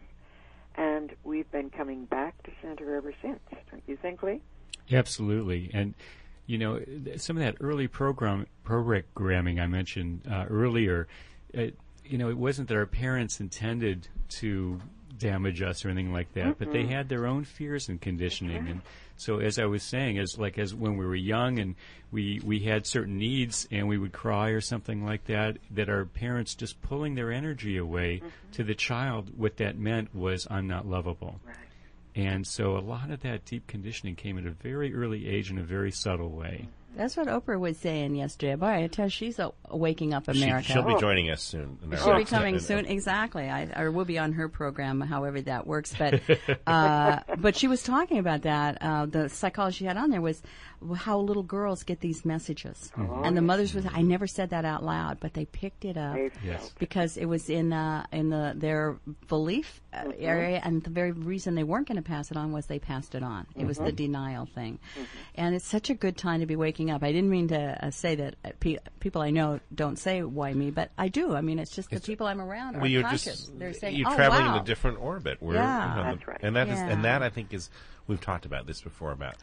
And 0.77 1.12
we've 1.24 1.51
been 1.51 1.70
coming 1.70 2.05
back 2.05 2.40
to 2.44 2.53
center 2.62 2.94
ever 2.94 3.12
since. 3.20 3.40
Don't 3.70 3.83
you 3.87 3.96
think, 3.96 4.22
Lee? 4.22 4.40
Absolutely, 4.90 5.70
and 5.74 5.94
you 6.46 6.57
know 6.57 6.81
some 7.16 7.37
of 7.37 7.42
that 7.42 7.57
early 7.61 7.88
program 7.88 8.46
programming 8.64 9.61
I 9.61 9.66
mentioned 9.66 10.22
uh, 10.31 10.46
earlier. 10.48 11.09
It, 11.53 11.77
you 12.05 12.16
know, 12.16 12.31
it 12.31 12.38
wasn't 12.38 12.68
that 12.68 12.77
our 12.77 12.87
parents 12.87 13.38
intended 13.40 14.09
to 14.29 14.81
damage 15.18 15.61
us 15.61 15.85
or 15.85 15.90
anything 15.90 16.12
like 16.12 16.33
that, 16.35 16.59
but 16.59 16.72
they 16.72 16.87
had 16.87 17.09
their 17.09 17.27
own 17.27 17.44
fears 17.44 17.88
and 17.88 18.01
conditioning. 18.01 18.66
And 18.68 18.83
so, 19.18 19.40
as 19.40 19.59
I 19.59 19.66
was 19.66 19.83
saying, 19.83 20.18
as 20.18 20.38
like 20.38 20.59
as 20.59 20.72
when 20.74 20.96
we 20.96 21.04
were 21.04 21.14
young 21.14 21.59
and 21.59 21.74
we 22.12 22.40
we 22.44 22.61
had 22.61 22.87
certain 22.87 23.18
needs 23.18 23.66
and 23.72 23.88
we 23.88 23.98
would 23.98 24.12
cry 24.12 24.50
or 24.50 24.61
something 24.61 25.04
like 25.04 25.24
that, 25.24 25.59
that 25.72 25.88
our 25.88 26.04
parents 26.04 26.54
just 26.54 26.81
pulling 26.81 27.16
their 27.16 27.33
energy 27.33 27.76
away 27.76 28.18
mm-hmm. 28.18 28.28
to 28.52 28.62
the 28.62 28.76
child, 28.76 29.37
what 29.37 29.57
that 29.57 29.76
meant 29.76 30.14
was 30.14 30.46
I'm 30.48 30.68
not 30.68 30.87
lovable. 30.87 31.40
Right. 31.44 31.57
And 32.14 32.46
so 32.46 32.76
a 32.76 32.81
lot 32.81 33.11
of 33.11 33.20
that 33.22 33.44
deep 33.44 33.66
conditioning 33.66 34.14
came 34.14 34.38
at 34.38 34.46
a 34.46 34.50
very 34.50 34.94
early 34.94 35.28
age 35.28 35.50
in 35.50 35.59
a 35.59 35.64
very 35.64 35.90
subtle 35.90 36.31
way. 36.31 36.68
Mm-hmm. 36.68 36.88
That's 36.96 37.16
what 37.16 37.29
Oprah 37.29 37.61
was 37.61 37.77
saying 37.79 38.16
yesterday. 38.16 38.57
Boy, 38.57 38.66
I 38.85 38.87
tell 38.88 39.07
you, 39.07 39.11
she's 39.11 39.38
a, 39.38 39.53
waking 39.70 40.14
up 40.14 40.27
America. 40.27 40.72
she'll 40.72 40.83
be 40.83 40.96
joining 40.96 41.31
us 41.31 41.42
soon. 41.42 41.79
our 41.92 41.98
She'll 41.98 42.16
be 42.16 42.24
coming 42.24 42.57
in- 42.57 42.61
soon. 42.61 42.87
Exactly. 42.87 43.48
I, 43.48 43.81
or 43.81 43.92
we'll 43.92 44.05
be 44.05 44.18
on 44.18 44.33
her 44.33 44.48
program, 44.48 45.01
however 45.01 45.40
that 45.42 45.66
works. 45.66 45.94
But, 45.96 46.20
uh, 46.66 47.20
but 47.38 47.57
she 47.57 47.68
was 47.68 47.83
talking 47.83 48.18
about 48.18 48.42
that. 48.42 48.79
Uh, 48.81 49.07
the 49.07 49.29
psychology 49.29 49.79
she 49.79 49.85
had 49.85 49.96
on 49.96 50.11
there 50.11 50.20
was 50.20 50.42
how 50.97 51.19
little 51.19 51.43
girls 51.43 51.83
get 51.83 52.01
these 52.01 52.25
messages, 52.25 52.93
and 52.97 53.37
the 53.37 53.43
mothers 53.43 53.75
was. 53.75 53.85
I 53.93 54.03
never 54.03 54.27
said 54.27 54.51
that 54.51 54.64
out 54.64 54.85
loud, 54.85 55.19
but 55.21 55.35
they 55.35 55.45
picked 55.45 55.85
it 55.85 55.97
up 55.97 56.17
Yes. 56.45 56.73
because 56.79 57.17
it 57.17 57.27
was 57.27 57.51
in 57.51 57.73
uh, 57.73 58.07
in 58.12 58.31
the 58.31 58.53
their 58.57 58.97
belief 59.29 59.81
uh, 59.93 59.99
Mm-hmm. 59.99 60.11
area, 60.25 60.61
and 60.62 60.83
the 60.85 60.91
very 60.91 61.12
reason 61.12 61.55
they 61.55 61.64
weren't 61.64 61.88
going 61.88 61.97
to 61.97 62.03
pass 62.09 62.31
it 62.31 62.37
on 62.37 62.53
was 62.53 62.67
they 62.67 62.79
passed 62.79 63.14
it 63.14 63.23
on. 63.23 63.47
It 63.55 63.59
Mm-hmm. 63.59 63.67
was 63.69 63.79
the 63.79 63.93
denial 63.93 64.47
thing, 64.47 64.79
and 65.35 65.55
it's 65.55 65.64
such 65.67 65.91
a 65.91 65.95
good 65.95 66.17
time 66.17 66.41
to 66.41 66.47
be 66.47 66.57
waking 66.57 66.91
up. 66.91 67.03
I 67.03 67.11
didn't 67.12 67.31
mean 67.31 67.49
to 67.49 67.87
uh, 67.87 67.91
say 67.91 68.14
that 68.17 68.35
uh, 68.45 68.51
pe- 68.61 68.79
people 69.01 69.21
I 69.23 69.31
know 69.31 69.61
don't 69.75 69.99
say 69.99 70.23
why 70.23 70.53
me, 70.53 70.71
but 70.71 70.91
I 70.97 71.09
do. 71.09 71.35
I 71.35 71.41
mean, 71.41 71.59
it's 71.59 71.75
just 71.75 71.91
the 71.91 72.01
people 72.01 72.27
I'm 72.27 72.41
around 72.41 72.77
are 72.77 72.81
well, 72.81 72.91
you're 72.91 73.03
conscious. 73.03 73.25
just 73.47 73.59
They're 73.59 73.73
saying, 73.73 73.97
you're 73.97 74.09
"Oh 74.11 74.14
traveling 74.14 74.45
wow." 74.47 74.57
in 74.57 74.62
a 74.62 74.64
different 74.64 74.99
orbit. 75.01 75.43
Where, 75.43 75.57
Yeah. 75.57 75.91
you 75.91 75.97
know, 76.05 76.11
That's 76.14 76.29
right. 76.29 76.38
And 76.43 76.55
that 76.57 76.69
is, 76.69 76.79
and 76.79 77.05
that 77.05 77.23
I 77.23 77.29
think 77.31 77.53
is 77.53 77.69
we've 78.07 78.21
talked 78.21 78.47
about 78.47 78.67
this 78.67 78.81
before 78.81 79.12
about 79.12 79.37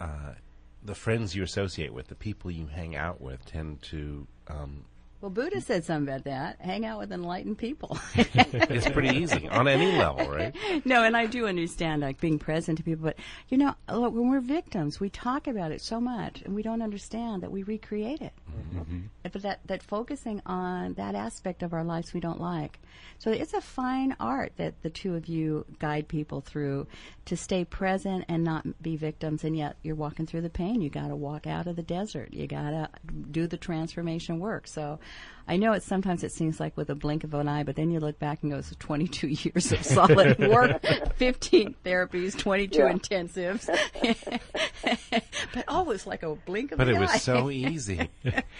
uh, 0.00 0.34
the 0.82 0.94
friends 0.94 1.34
you 1.34 1.42
associate 1.42 1.92
with, 1.92 2.08
the 2.08 2.14
people 2.14 2.50
you 2.50 2.66
hang 2.66 2.96
out 2.96 3.20
with, 3.20 3.44
tend 3.44 3.82
to. 3.82 4.26
Um, 4.48 4.84
Well, 5.20 5.32
Buddha 5.32 5.60
said 5.60 5.84
something 5.84 6.14
about 6.14 6.24
that. 6.24 6.60
Hang 6.60 6.86
out 6.86 7.00
with 7.00 7.10
enlightened 7.10 7.58
people. 7.58 7.98
it's 8.14 8.88
pretty 8.88 9.18
easy 9.18 9.48
on 9.48 9.66
any 9.66 9.98
level, 9.98 10.30
right? 10.30 10.54
no, 10.84 11.02
and 11.02 11.16
I 11.16 11.26
do 11.26 11.48
understand 11.48 12.02
like 12.02 12.20
being 12.20 12.38
present 12.38 12.78
to 12.78 12.84
people, 12.84 13.04
but 13.04 13.16
you 13.48 13.58
know, 13.58 13.74
look, 13.92 14.14
when 14.14 14.30
we're 14.30 14.38
victims, 14.38 15.00
we 15.00 15.10
talk 15.10 15.48
about 15.48 15.72
it 15.72 15.80
so 15.80 16.00
much, 16.00 16.42
and 16.42 16.54
we 16.54 16.62
don't 16.62 16.82
understand 16.82 17.42
that 17.42 17.50
we 17.50 17.64
recreate 17.64 18.20
it. 18.20 18.32
Mm-hmm. 18.72 18.98
But 19.24 19.42
that 19.42 19.60
that 19.66 19.82
focusing 19.82 20.40
on 20.46 20.94
that 20.94 21.16
aspect 21.16 21.64
of 21.64 21.72
our 21.72 21.82
lives 21.82 22.14
we 22.14 22.20
don't 22.20 22.40
like. 22.40 22.78
So 23.18 23.32
it's 23.32 23.54
a 23.54 23.60
fine 23.60 24.14
art 24.20 24.52
that 24.56 24.80
the 24.82 24.90
two 24.90 25.16
of 25.16 25.26
you 25.26 25.66
guide 25.80 26.06
people 26.06 26.40
through 26.40 26.86
to 27.24 27.36
stay 27.36 27.64
present 27.64 28.24
and 28.28 28.44
not 28.44 28.80
be 28.80 28.96
victims, 28.96 29.42
and 29.42 29.56
yet 29.56 29.76
you're 29.82 29.96
walking 29.96 30.26
through 30.26 30.42
the 30.42 30.48
pain. 30.48 30.80
You 30.80 30.90
got 30.90 31.08
to 31.08 31.16
walk 31.16 31.48
out 31.48 31.66
of 31.66 31.74
the 31.74 31.82
desert. 31.82 32.32
You 32.32 32.46
got 32.46 32.70
to 32.70 32.88
do 33.32 33.48
the 33.48 33.56
transformation 33.56 34.38
work. 34.38 34.68
So. 34.68 35.00
I 35.50 35.56
know 35.56 35.72
it 35.72 35.82
sometimes 35.82 36.22
it 36.24 36.32
seems 36.32 36.60
like 36.60 36.76
with 36.76 36.90
a 36.90 36.94
blink 36.94 37.24
of 37.24 37.32
an 37.32 37.48
eye, 37.48 37.62
but 37.62 37.74
then 37.74 37.90
you 37.90 38.00
look 38.00 38.18
back 38.18 38.42
and 38.42 38.52
go, 38.52 38.58
it's 38.58 38.74
22 38.78 39.28
years 39.28 39.72
of 39.72 39.82
solid 39.82 40.38
work, 40.48 40.84
15 41.16 41.74
therapies, 41.86 42.36
22 42.38 42.78
Yeah. 42.78 42.92
intensives. 42.92 43.66
but 45.54 45.64
always 45.68 46.06
like 46.06 46.22
a 46.22 46.34
blink 46.34 46.72
of 46.72 46.78
But 46.78 46.84
the 46.88 46.94
it 46.94 47.00
was 47.00 47.10
eye. 47.10 47.18
so 47.18 47.50
easy. 47.50 48.08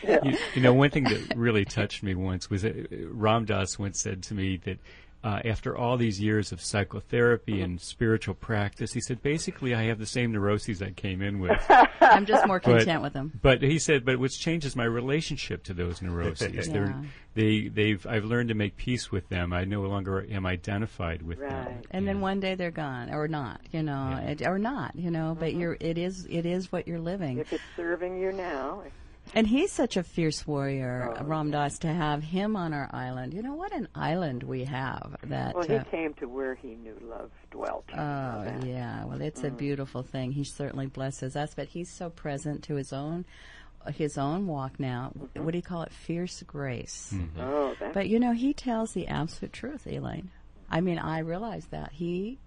You, 0.03 0.39
you 0.55 0.63
know, 0.63 0.73
one 0.73 0.91
thing 0.91 1.05
that 1.05 1.35
really 1.37 1.65
touched 1.67 2.03
me 2.03 2.15
once 2.15 2.49
was 2.49 2.63
that 2.63 2.89
Ram 3.11 3.45
Dass 3.45 3.79
once 3.79 4.01
said 4.01 4.23
to 4.25 4.35
me 4.35 4.57
that 4.65 4.79
uh, 5.25 5.41
after 5.45 5.77
all 5.77 5.97
these 5.97 6.21
years 6.21 6.53
of 6.53 6.61
psychotherapy 6.61 7.61
and 7.61 7.81
spiritual 7.81 8.35
practice, 8.35 8.93
he 8.93 9.01
said, 9.01 9.23
basically, 9.23 9.75
I 9.75 9.85
have 9.85 9.99
the 9.99 10.07
same 10.07 10.33
neuroses 10.33 10.81
I 10.81 10.91
came 10.91 11.23
in 11.23 11.41
with. 11.41 11.61
I'm 12.01 12.25
just 12.27 12.47
more 12.47 12.61
But- 12.61 12.79
content 12.79 13.03
with 13.03 13.13
them. 13.13 13.39
But 13.43 13.63
he 13.63 13.79
said, 13.79 14.05
but 14.05 14.19
what's 14.19 14.37
changed 14.39 14.65
is 14.67 14.77
my 14.77 14.85
relationship 14.85 15.65
to 15.65 15.75
those 15.75 16.01
neuroses. 16.03 16.69
They're, 16.73 16.87
Yeah. 16.87 17.03
they, 17.35 17.69
they've, 17.69 18.07
I've 18.07 18.25
learned 18.25 18.49
to 18.51 18.55
make 18.55 18.77
peace 18.77 19.11
with 19.11 19.29
them. 19.29 19.53
I 19.53 19.65
no 19.65 19.83
longer 19.83 20.27
am 20.31 20.47
identified 20.47 21.23
with 21.23 21.39
them. 21.41 21.67
Right. 21.67 21.85
And 21.91 22.07
then 22.07 22.21
one 22.21 22.41
day 22.41 22.55
they're 22.55 22.71
gone, 22.71 23.13
or 23.13 23.27
not, 23.29 23.61
you 23.73 23.83
know, 23.83 24.21
it, 24.25 24.43
or 24.47 24.59
not, 24.59 24.95
you 24.97 25.11
know. 25.11 25.37
But 25.39 25.55
you're, 25.55 25.77
it 25.81 25.99
is, 25.99 26.27
it 26.31 26.47
is 26.47 26.71
what 26.73 26.87
you're 26.89 26.99
living. 27.01 27.39
If 27.39 27.53
it's 27.53 27.63
serving 27.77 28.19
you 28.21 28.33
now, 28.33 28.83
And 29.35 29.47
he's 29.47 29.73
such 29.73 29.97
a 29.97 30.03
fierce 30.03 30.47
warrior, 30.47 31.15
oh, 31.19 31.25
Ram 31.25 31.51
Dass, 31.51 31.79
to 31.81 31.89
have 31.89 32.23
him 32.23 32.57
on 32.57 32.73
our 32.73 32.89
island. 32.93 33.35
You 33.35 33.43
know 33.43 33.55
what 33.55 33.73
an 33.73 33.89
island 33.95 34.43
we 34.43 34.65
have. 34.65 35.17
That 35.25 35.55
well, 35.55 35.67
he 35.67 35.75
uh, 35.75 35.85
came 35.85 36.15
to 36.15 36.27
where 36.27 36.55
he 36.55 36.77
knew 36.77 36.97
love 37.03 37.31
dwelt. 37.51 37.85
Oh 37.93 38.45
yeah, 38.65 39.05
well 39.05 39.21
it's 39.21 39.43
mm. 39.43 39.49
a 39.49 39.51
beautiful 39.51 40.03
thing. 40.03 40.33
He 40.33 40.45
certainly 40.45 40.87
blesses 40.87 41.37
us, 41.37 41.55
but 41.55 41.69
he's 41.69 41.91
so 41.91 42.11
present 42.11 42.63
to 42.65 42.75
his 42.75 42.93
own 42.93 43.25
his 43.95 44.19
own 44.19 44.47
walk 44.47 44.79
now. 44.79 45.13
Mm-hmm. 45.19 45.45
What 45.45 45.53
do 45.53 45.59
you 45.59 45.63
call 45.63 45.83
it? 45.83 45.93
Fierce 45.93 46.43
grace. 46.47 47.13
Mm-hmm. 47.15 47.41
Oh, 47.41 47.75
but 47.93 48.09
you 48.09 48.19
know, 48.19 48.33
he 48.33 48.53
tells 48.53 48.93
the 48.93 49.07
absolute 49.07 49.53
truth, 49.53 49.87
Elaine. 49.87 50.31
I 50.71 50.81
mean, 50.81 50.99
I 50.99 51.21
realize 51.21 51.67
that 51.67 51.93
he 51.93 52.39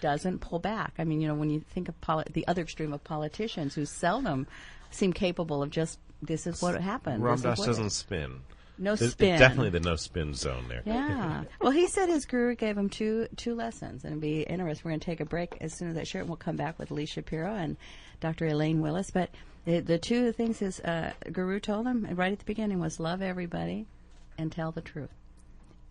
doesn't 0.00 0.40
pull 0.40 0.58
back. 0.58 0.94
I 0.98 1.04
mean, 1.04 1.20
you 1.20 1.28
know, 1.28 1.34
when 1.34 1.50
you 1.50 1.60
think 1.60 1.88
of 1.88 2.00
poli- 2.00 2.24
the 2.32 2.46
other 2.48 2.62
extreme 2.62 2.92
of 2.92 3.04
politicians 3.04 3.74
who 3.74 3.84
seldom 3.84 4.46
seem 4.90 5.12
capable 5.12 5.62
of 5.62 5.70
just 5.70 5.98
this 6.22 6.46
is 6.46 6.60
what 6.60 6.80
happened. 6.80 7.22
Ram 7.22 7.40
Dass 7.40 7.64
doesn't 7.64 7.90
spin. 7.90 8.40
No 8.78 8.94
There's 8.94 9.12
spin. 9.12 9.38
Definitely 9.38 9.70
the 9.70 9.80
no 9.80 9.96
spin 9.96 10.34
zone 10.34 10.66
there. 10.68 10.82
Yeah. 10.84 11.44
well, 11.60 11.72
he 11.72 11.88
said 11.88 12.08
his 12.08 12.26
guru 12.26 12.54
gave 12.54 12.78
him 12.78 12.88
two 12.88 13.26
two 13.36 13.54
lessons, 13.54 14.04
and 14.04 14.12
it'd 14.12 14.20
be 14.20 14.42
interesting. 14.42 14.84
We're 14.84 14.92
going 14.92 15.00
to 15.00 15.06
take 15.06 15.20
a 15.20 15.24
break 15.24 15.56
as 15.60 15.74
soon 15.74 15.90
as 15.90 15.96
I 15.96 16.04
share 16.04 16.22
it. 16.22 16.28
We'll 16.28 16.36
come 16.36 16.56
back 16.56 16.78
with 16.78 16.90
Lee 16.90 17.06
Shapiro 17.06 17.54
and 17.54 17.76
Dr. 18.20 18.46
Elaine 18.46 18.80
Willis. 18.80 19.10
But 19.10 19.30
the, 19.64 19.80
the 19.80 19.98
two 19.98 20.30
things 20.32 20.60
his 20.60 20.78
uh, 20.80 21.12
guru 21.32 21.58
told 21.58 21.86
him 21.86 22.06
right 22.12 22.32
at 22.32 22.38
the 22.38 22.44
beginning 22.44 22.78
was 22.78 23.00
love 23.00 23.20
everybody 23.20 23.86
and 24.36 24.52
tell 24.52 24.70
the 24.70 24.80
truth. 24.80 25.10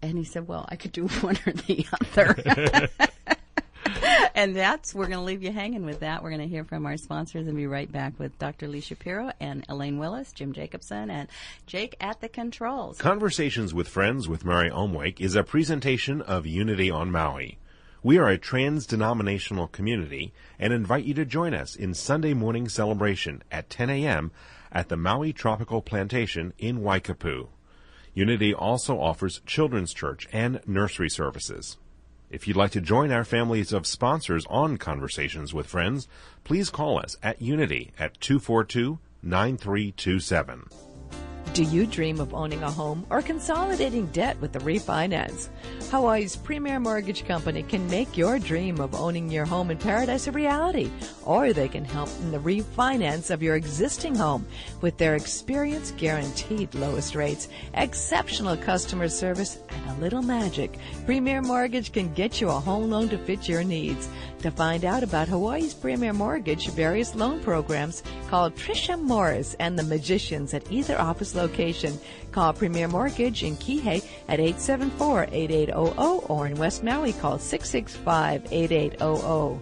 And 0.01 0.17
he 0.17 0.23
said, 0.23 0.47
"Well, 0.47 0.65
I 0.69 0.77
could 0.77 0.93
do 0.93 1.07
one 1.21 1.37
or 1.45 1.51
the 1.51 1.85
other." 2.15 2.89
and 4.38 4.56
that's 4.56 4.93
we're 4.93 5.08
going 5.08 5.17
to 5.17 5.26
leave 5.26 5.41
you 5.41 5.52
hanging 5.52 5.84
with 5.84 6.02
that. 6.02 6.21
We're 6.21 6.30
going 6.30 6.43
to 6.43 6.47
hear 6.47 6.63
from 6.63 6.86
our 6.86 6.95
sponsors 6.95 7.47
and 7.47 7.58
be 7.58 7.65
right 7.65 7.91
back 7.91 8.19
with 8.19 8.38
Dr. 8.38 8.67
Lee 8.67 8.82
Shapiro 8.82 9.32
and 9.39 9.65
Elaine 9.67 9.97
Willis, 9.97 10.32
Jim 10.32 10.54
Jacobson, 10.54 11.10
and 11.10 11.28
Jake 11.65 11.95
at 12.00 12.21
the 12.21 12.30
controls. 12.30 13.00
Conversations 13.00 13.73
with 13.73 13.88
Friends 13.88 14.30
with 14.30 14.45
Mary 14.45 14.69
Omwake 14.69 15.19
is 15.19 15.36
a 15.36 15.41
presentation 15.41 16.21
of 16.21 16.45
Unity 16.45 16.91
on 16.91 17.12
Maui. 17.12 17.58
We 18.04 18.19
are 18.19 18.30
a 18.30 18.38
trans-denominational 18.38 19.69
community 19.69 20.34
and 20.60 20.71
invite 20.71 21.06
you 21.06 21.15
to 21.15 21.26
join 21.26 21.56
us 21.56 21.76
in 21.76 21.95
Sunday 21.95 22.36
morning 22.36 22.69
celebration 22.69 23.41
at 23.52 23.71
10 23.71 23.89
a.m. 23.89 24.32
at 24.71 24.89
the 24.89 24.97
Maui 24.97 25.34
Tropical 25.34 25.82
Plantation 25.82 26.54
in 26.60 26.82
Waikapu. 26.82 27.47
Unity 28.13 28.54
also 28.54 29.00
offers 29.00 29.41
children's 29.47 29.95
church 29.95 30.28
and 30.32 30.62
nursery 30.67 31.10
services. 31.10 31.78
If 32.29 32.47
you'd 32.47 32.57
like 32.57 32.71
to 32.71 32.81
join 32.81 33.11
our 33.11 33.23
families 33.23 33.71
of 33.71 33.87
sponsors 33.87 34.45
on 34.49 34.77
Conversations 34.77 35.53
with 35.53 35.67
Friends, 35.67 36.09
please 36.43 36.69
call 36.69 36.99
us 36.99 37.15
at 37.23 37.41
Unity 37.41 37.93
at 37.97 38.19
242 38.19 38.99
9327. 39.23 40.87
Do 41.57 41.63
you 41.63 41.87
dream 41.87 42.19
of 42.19 42.35
owning 42.35 42.61
a 42.61 42.69
home 42.69 43.03
or 43.09 43.23
consolidating 43.23 44.05
debt 44.11 44.39
with 44.39 44.55
a 44.55 44.59
refinance? 44.59 45.49
Hawaii's 45.89 46.35
premier 46.35 46.79
mortgage 46.79 47.25
company 47.25 47.63
can 47.63 47.89
make 47.89 48.15
your 48.15 48.37
dream 48.37 48.79
of 48.79 48.93
owning 48.93 49.31
your 49.31 49.45
home 49.45 49.71
in 49.71 49.79
paradise 49.79 50.27
a 50.27 50.31
reality, 50.31 50.91
or 51.25 51.53
they 51.53 51.67
can 51.67 51.83
help 51.83 52.09
in 52.19 52.31
the 52.31 52.37
refinance 52.37 53.31
of 53.31 53.41
your 53.41 53.55
existing 53.55 54.13
home 54.13 54.45
with 54.81 54.97
their 54.97 55.15
experience 55.15 55.89
guaranteed 55.97 56.75
lowest 56.75 57.15
rates, 57.15 57.47
exceptional 57.73 58.55
customer 58.55 59.09
service, 59.09 59.57
and 59.69 59.89
a 59.89 59.99
little 59.99 60.21
magic. 60.21 60.77
Premier 61.07 61.41
Mortgage 61.41 61.91
can 61.91 62.13
get 62.13 62.39
you 62.39 62.49
a 62.49 62.59
home 62.59 62.91
loan 62.91 63.09
to 63.09 63.17
fit 63.17 63.49
your 63.49 63.63
needs. 63.63 64.07
To 64.41 64.52
find 64.52 64.86
out 64.86 65.02
about 65.02 65.28
Hawaii's 65.28 65.73
Premier 65.73 66.13
Mortgage 66.13 66.69
various 66.69 67.15
loan 67.15 67.39
programs, 67.39 68.04
call 68.30 68.52
Trisha 68.52 69.02
Morris 69.02 69.56
and 69.60 69.80
the 69.80 69.84
Magicians 69.84 70.54
at 70.54 70.71
either 70.71 70.95
office 71.00 71.34
location. 71.34 71.97
Call 72.32 72.54
Premier 72.54 72.88
Mortgage 72.88 73.43
in 73.43 73.56
Kihei 73.56 74.06
at 74.28 74.39
874-8800 74.39 76.30
or 76.30 76.45
in 76.45 76.54
West 76.56 76.84
Maui 76.84 77.13
call 77.13 77.39
665-8800. 77.39 79.60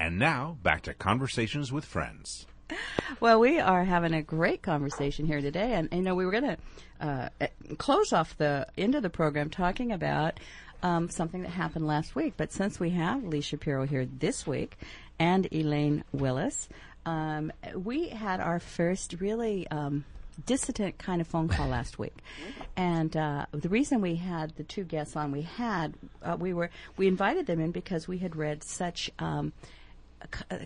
And 0.00 0.18
now, 0.18 0.56
back 0.64 0.82
to 0.82 0.94
Conversations 0.94 1.70
with 1.72 1.84
Friends. 1.84 2.48
Well, 3.20 3.40
we 3.40 3.58
are 3.58 3.84
having 3.84 4.12
a 4.12 4.22
great 4.22 4.60
conversation 4.62 5.24
here 5.26 5.40
today, 5.40 5.72
and 5.72 5.88
you 5.90 6.02
know 6.02 6.14
we 6.14 6.26
were 6.26 6.30
going 6.30 6.44
to 6.44 6.58
uh, 7.00 7.30
close 7.78 8.12
off 8.12 8.36
the 8.36 8.66
end 8.76 8.94
of 8.94 9.02
the 9.02 9.10
program 9.10 9.50
talking 9.50 9.90
about 9.92 10.38
um, 10.82 11.08
something 11.08 11.42
that 11.42 11.50
happened 11.50 11.86
last 11.86 12.14
week. 12.14 12.34
But 12.36 12.52
since 12.52 12.78
we 12.78 12.90
have 12.90 13.24
Lee 13.24 13.40
Shapiro 13.40 13.86
here 13.86 14.06
this 14.06 14.46
week 14.46 14.78
and 15.18 15.48
Elaine 15.52 16.04
Willis, 16.12 16.68
um, 17.06 17.52
we 17.74 18.08
had 18.08 18.40
our 18.40 18.60
first 18.60 19.14
really 19.20 19.66
um, 19.68 20.04
dissident 20.46 20.98
kind 20.98 21.20
of 21.20 21.26
phone 21.26 21.48
call 21.48 21.68
last 21.78 21.98
week, 21.98 22.16
and 22.76 23.16
uh, 23.16 23.46
the 23.52 23.68
reason 23.68 24.00
we 24.00 24.16
had 24.16 24.54
the 24.56 24.64
two 24.64 24.84
guests 24.84 25.16
on, 25.16 25.32
we 25.32 25.42
had 25.42 25.94
uh, 26.22 26.36
we 26.38 26.52
were 26.52 26.70
we 26.96 27.08
invited 27.08 27.46
them 27.46 27.60
in 27.60 27.70
because 27.72 28.06
we 28.08 28.18
had 28.18 28.36
read 28.36 28.62
such. 28.62 29.10
Um, 29.18 29.52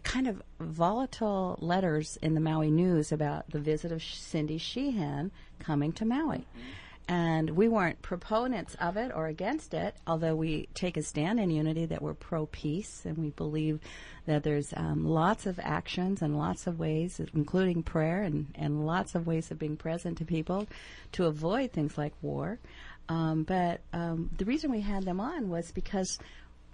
kind 0.03 0.29
of 0.29 0.41
volatile 0.61 1.59
letters 1.61 2.17
in 2.23 2.33
the 2.33 2.41
Maui 2.41 2.71
news 2.71 3.13
about 3.13 3.51
the 3.51 3.59
visit 3.59 3.93
of 3.93 4.03
Cindy 4.03 4.57
Sheehan 4.57 5.31
coming 5.59 5.93
to 5.93 6.07
Maui. 6.07 6.39
Mm-hmm. 6.39 6.61
And 7.09 7.51
we 7.51 7.69
weren't 7.69 8.01
proponents 8.01 8.77
of 8.81 8.97
it 8.97 9.11
or 9.15 9.27
against 9.27 9.75
it, 9.75 9.97
although 10.07 10.37
we 10.37 10.69
take 10.75 10.97
a 10.97 11.03
stand 11.03 11.41
in 11.41 11.51
unity 11.51 11.87
that 11.87 12.01
we're 12.01 12.15
pro 12.15 12.47
peace 12.47 13.03
and 13.05 13.19
we 13.19 13.31
believe 13.31 13.81
that 14.27 14.45
there's 14.45 14.73
um, 14.77 15.05
lots 15.05 15.47
of 15.47 15.59
actions 15.63 16.23
and 16.23 16.39
lots 16.39 16.67
of 16.67 16.79
ways, 16.79 17.21
including 17.35 17.83
prayer 17.83 18.23
and, 18.23 18.47
and 18.55 18.87
lots 18.87 19.15
of 19.15 19.27
ways 19.27 19.51
of 19.51 19.59
being 19.59 19.77
present 19.77 20.19
to 20.19 20.25
people 20.25 20.67
to 21.13 21.27
avoid 21.27 21.73
things 21.73 21.99
like 21.99 22.13
war. 22.23 22.59
Um, 23.09 23.43
but 23.43 23.81
um, 23.93 24.31
the 24.39 24.45
reason 24.45 24.71
we 24.71 24.81
had 24.81 25.05
them 25.05 25.21
on 25.21 25.49
was 25.49 25.73
because 25.73 26.19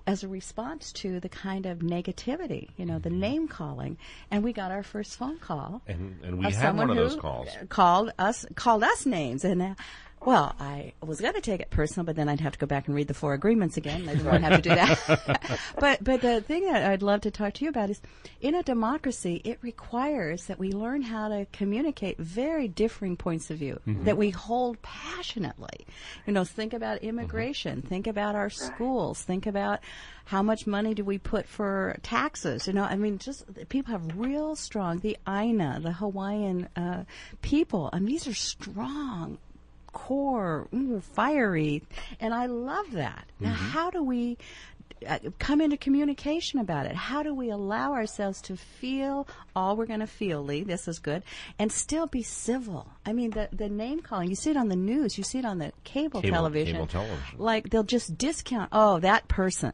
as 0.08 0.24
a 0.24 0.28
response 0.28 0.90
to 0.90 1.20
the 1.20 1.28
kind 1.28 1.66
of 1.66 1.80
negativity, 1.80 2.70
you 2.78 2.86
know, 2.86 2.98
the 2.98 3.10
mm-hmm. 3.10 3.20
name 3.20 3.48
calling, 3.48 3.98
and 4.30 4.42
we 4.42 4.54
got 4.54 4.70
our 4.70 4.82
first 4.82 5.18
phone 5.18 5.38
call. 5.38 5.82
And, 5.86 6.18
and 6.22 6.38
we 6.38 6.50
had 6.50 6.76
one 6.76 6.88
of 6.88 6.96
those 6.96 7.16
calls. 7.16 7.48
Called 7.68 8.12
us, 8.18 8.46
called 8.54 8.82
us 8.84 9.04
names, 9.04 9.44
and 9.44 9.60
uh, 9.60 9.74
well, 10.24 10.54
I 10.58 10.92
was 11.00 11.20
going 11.20 11.34
to 11.34 11.40
take 11.40 11.60
it 11.60 11.70
personal, 11.70 12.04
but 12.04 12.16
then 12.16 12.28
I'd 12.28 12.40
have 12.40 12.52
to 12.52 12.58
go 12.58 12.66
back 12.66 12.86
and 12.86 12.96
read 12.96 13.08
the 13.08 13.14
four 13.14 13.34
agreements 13.34 13.76
again. 13.76 14.08
I 14.08 14.14
didn't 14.14 14.42
have 14.42 14.62
to 14.62 14.68
do 14.68 14.74
that. 14.74 15.60
but 15.78 16.02
but 16.02 16.20
the 16.20 16.40
thing 16.40 16.64
that 16.64 16.90
I'd 16.90 17.02
love 17.02 17.20
to 17.22 17.30
talk 17.30 17.54
to 17.54 17.64
you 17.64 17.70
about 17.70 17.90
is, 17.90 18.00
in 18.40 18.54
a 18.54 18.62
democracy, 18.62 19.40
it 19.44 19.58
requires 19.62 20.46
that 20.46 20.58
we 20.58 20.72
learn 20.72 21.02
how 21.02 21.28
to 21.28 21.46
communicate 21.52 22.18
very 22.18 22.68
differing 22.68 23.16
points 23.16 23.50
of 23.50 23.58
view 23.58 23.80
mm-hmm. 23.86 24.04
that 24.04 24.16
we 24.16 24.30
hold 24.30 24.80
passionately. 24.82 25.86
You 26.26 26.32
know, 26.32 26.44
think 26.44 26.72
about 26.72 26.98
immigration. 27.02 27.78
Mm-hmm. 27.78 27.88
Think 27.88 28.06
about 28.06 28.34
our 28.34 28.50
schools. 28.50 29.22
Think 29.22 29.46
about 29.46 29.80
how 30.24 30.42
much 30.42 30.66
money 30.66 30.94
do 30.94 31.04
we 31.04 31.18
put 31.18 31.46
for 31.46 31.96
taxes? 32.02 32.66
You 32.66 32.72
know, 32.72 32.84
I 32.84 32.96
mean, 32.96 33.18
just 33.18 33.44
people 33.68 33.92
have 33.92 34.18
real 34.18 34.56
strong. 34.56 34.98
The 34.98 35.16
Aina, 35.28 35.80
the 35.82 35.92
Hawaiian 35.92 36.68
uh, 36.76 37.04
people, 37.40 37.88
I 37.92 37.98
mean, 37.98 38.08
these 38.08 38.26
are 38.26 38.34
strong 38.34 39.38
core, 39.92 40.68
fiery, 41.14 41.82
and 42.20 42.34
I 42.34 42.46
love 42.46 42.92
that. 42.92 43.26
Mm-hmm. 43.36 43.44
Now, 43.44 43.52
how 43.54 43.90
do 43.90 44.02
we 44.02 44.38
uh, 45.06 45.18
come 45.38 45.60
into 45.60 45.76
communication 45.76 46.58
about 46.58 46.86
it? 46.86 46.94
How 46.94 47.22
do 47.22 47.34
we 47.34 47.50
allow 47.50 47.92
ourselves 47.92 48.40
to 48.42 48.56
feel 48.56 49.28
all 49.54 49.76
we're 49.76 49.86
going 49.86 50.00
to 50.00 50.06
feel, 50.06 50.42
Lee? 50.42 50.62
This 50.62 50.88
is 50.88 50.98
good, 50.98 51.22
and 51.58 51.70
still 51.70 52.06
be 52.06 52.22
civil. 52.22 52.88
I 53.06 53.12
mean, 53.12 53.30
the 53.30 53.48
the 53.52 53.68
name 53.68 54.00
calling. 54.00 54.28
You 54.28 54.36
see 54.36 54.50
it 54.50 54.56
on 54.56 54.68
the 54.68 54.76
news. 54.76 55.18
You 55.18 55.24
see 55.24 55.38
it 55.38 55.44
on 55.44 55.58
the 55.58 55.72
cable, 55.84 56.20
cable 56.22 56.34
television. 56.34 56.74
Cable 56.74 56.86
television. 56.86 57.38
Like 57.38 57.70
they'll 57.70 57.84
just 57.84 58.18
discount. 58.18 58.70
Oh, 58.72 58.98
that 59.00 59.28
person 59.28 59.72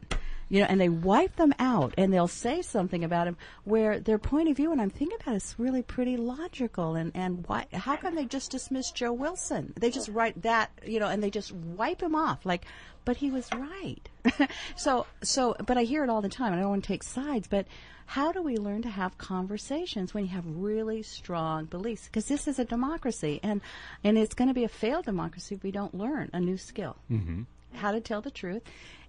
you 0.49 0.59
know, 0.59 0.67
and 0.67 0.79
they 0.79 0.89
wipe 0.89 1.35
them 1.35 1.53
out 1.59 1.93
and 1.97 2.13
they'll 2.13 2.27
say 2.27 2.61
something 2.61 3.03
about 3.03 3.25
them 3.25 3.37
where 3.63 3.99
their 3.99 4.17
point 4.17 4.49
of 4.49 4.57
view, 4.57 4.71
and 4.71 4.81
I'm 4.81 4.89
thinking 4.89 5.17
about 5.19 5.33
it, 5.33 5.37
is 5.37 5.55
really 5.57 5.81
pretty 5.81 6.17
logical. 6.17 6.95
And, 6.95 7.11
and 7.15 7.45
why, 7.47 7.65
how 7.73 7.95
come 7.95 8.15
they 8.15 8.25
just 8.25 8.51
dismiss 8.51 8.91
Joe 8.91 9.13
Wilson? 9.13 9.73
They 9.79 9.89
just 9.89 10.09
write 10.09 10.41
that, 10.43 10.71
you 10.85 10.99
know, 10.99 11.07
and 11.07 11.21
they 11.21 11.29
just 11.31 11.51
wipe 11.51 12.01
him 12.01 12.15
off 12.15 12.45
like, 12.45 12.65
but 13.05 13.17
he 13.17 13.31
was 13.31 13.49
right. 13.53 14.09
so, 14.75 15.05
so, 15.21 15.55
but 15.65 15.77
I 15.77 15.83
hear 15.83 16.03
it 16.03 16.09
all 16.09 16.21
the 16.21 16.29
time. 16.29 16.53
I 16.53 16.57
don't 16.57 16.69
want 16.69 16.83
to 16.83 16.87
take 16.87 17.03
sides, 17.03 17.47
but 17.47 17.67
how 18.07 18.31
do 18.31 18.41
we 18.41 18.57
learn 18.57 18.81
to 18.83 18.89
have 18.89 19.17
conversations 19.17 20.13
when 20.13 20.25
you 20.25 20.29
have 20.31 20.45
really 20.45 21.01
strong 21.01 21.65
beliefs? 21.65 22.05
Because 22.05 22.27
this 22.27 22.47
is 22.47 22.59
a 22.59 22.65
democracy, 22.65 23.39
and 23.41 23.61
and 24.03 24.17
it's 24.17 24.33
going 24.33 24.47
to 24.47 24.53
be 24.53 24.63
a 24.63 24.69
failed 24.69 25.05
democracy 25.05 25.55
if 25.55 25.63
we 25.63 25.71
don't 25.71 25.93
learn 25.93 26.29
a 26.33 26.39
new 26.39 26.57
skill. 26.57 26.97
Mm-hmm. 27.11 27.43
How 27.73 27.91
to 27.91 27.99
tell 27.99 28.21
the 28.21 28.31
truth, 28.31 28.61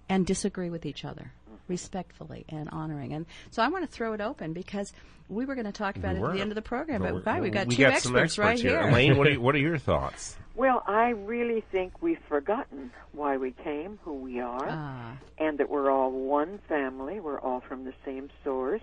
and 0.09 0.25
disagree 0.25 0.69
with 0.69 0.85
each 0.85 1.03
other 1.05 1.31
respectfully 1.67 2.45
and 2.49 2.69
honoring. 2.69 3.13
And 3.13 3.25
so 3.51 3.61
I 3.61 3.67
want 3.67 3.83
to 3.83 3.91
throw 3.91 4.13
it 4.13 4.21
open 4.21 4.53
because 4.53 4.93
we 5.29 5.43
were 5.45 5.53
going 5.55 5.65
to 5.65 5.73
talk 5.73 5.97
about 5.97 6.15
we 6.15 6.21
it 6.21 6.25
at 6.25 6.33
the 6.35 6.41
end 6.41 6.51
of 6.51 6.55
the 6.55 6.61
program, 6.61 7.01
but, 7.01 7.23
but 7.25 7.41
we've 7.41 7.51
got 7.51 7.67
we 7.67 7.75
two 7.75 7.83
got 7.83 7.93
experts, 7.93 8.15
experts, 8.15 8.37
right 8.37 8.57
here. 8.59 8.79
here. 8.79 8.89
Elaine, 8.89 9.17
what 9.17 9.27
are, 9.27 9.33
what 9.41 9.53
are 9.55 9.59
your 9.59 9.77
thoughts? 9.77 10.37
Well, 10.55 10.81
I 10.87 11.09
really 11.09 11.61
think 11.71 12.01
we've 12.01 12.21
forgotten 12.29 12.91
why 13.11 13.37
we 13.37 13.51
came, 13.51 13.99
who 14.03 14.13
we 14.13 14.39
are, 14.39 14.67
ah. 14.69 15.17
and 15.37 15.57
that 15.59 15.69
we're 15.69 15.91
all 15.91 16.09
one 16.11 16.59
family. 16.69 17.19
We're 17.19 17.39
all 17.39 17.59
from 17.67 17.83
the 17.83 17.93
same 18.05 18.29
source. 18.43 18.81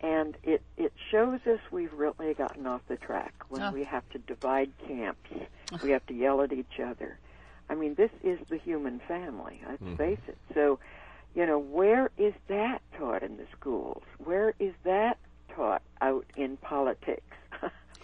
and 0.00 0.36
it 0.42 0.62
it 0.76 0.92
shows 1.10 1.40
us 1.46 1.60
we've 1.70 1.92
really 1.92 2.34
gotten 2.34 2.66
off 2.66 2.82
the 2.88 2.96
track 2.96 3.34
when 3.48 3.62
Oh. 3.62 3.70
we 3.72 3.84
have 3.84 4.08
to 4.10 4.18
divide 4.18 4.70
camps. 4.86 5.30
we 5.84 5.90
have 5.90 6.04
to 6.06 6.14
yell 6.14 6.42
at 6.42 6.52
each 6.52 6.78
other. 6.84 7.18
I 7.70 7.74
mean, 7.74 7.94
this 7.94 8.10
is 8.22 8.38
the 8.48 8.58
human 8.58 9.00
family. 9.06 9.60
Let's 9.68 9.82
Mm-hmm. 9.82 9.96
face 9.96 10.18
it. 10.26 10.38
So, 10.54 10.78
you 11.34 11.46
know, 11.46 11.58
where 11.58 12.10
is 12.18 12.32
that 12.48 12.80
taught 12.98 13.22
in 13.22 13.36
the 13.36 13.46
schools? 13.58 14.02
Where 14.18 14.54
is 14.58 14.72
that 14.84 15.18
taught 15.54 15.82
out 16.00 16.24
in 16.36 16.56
politics? 16.58 17.27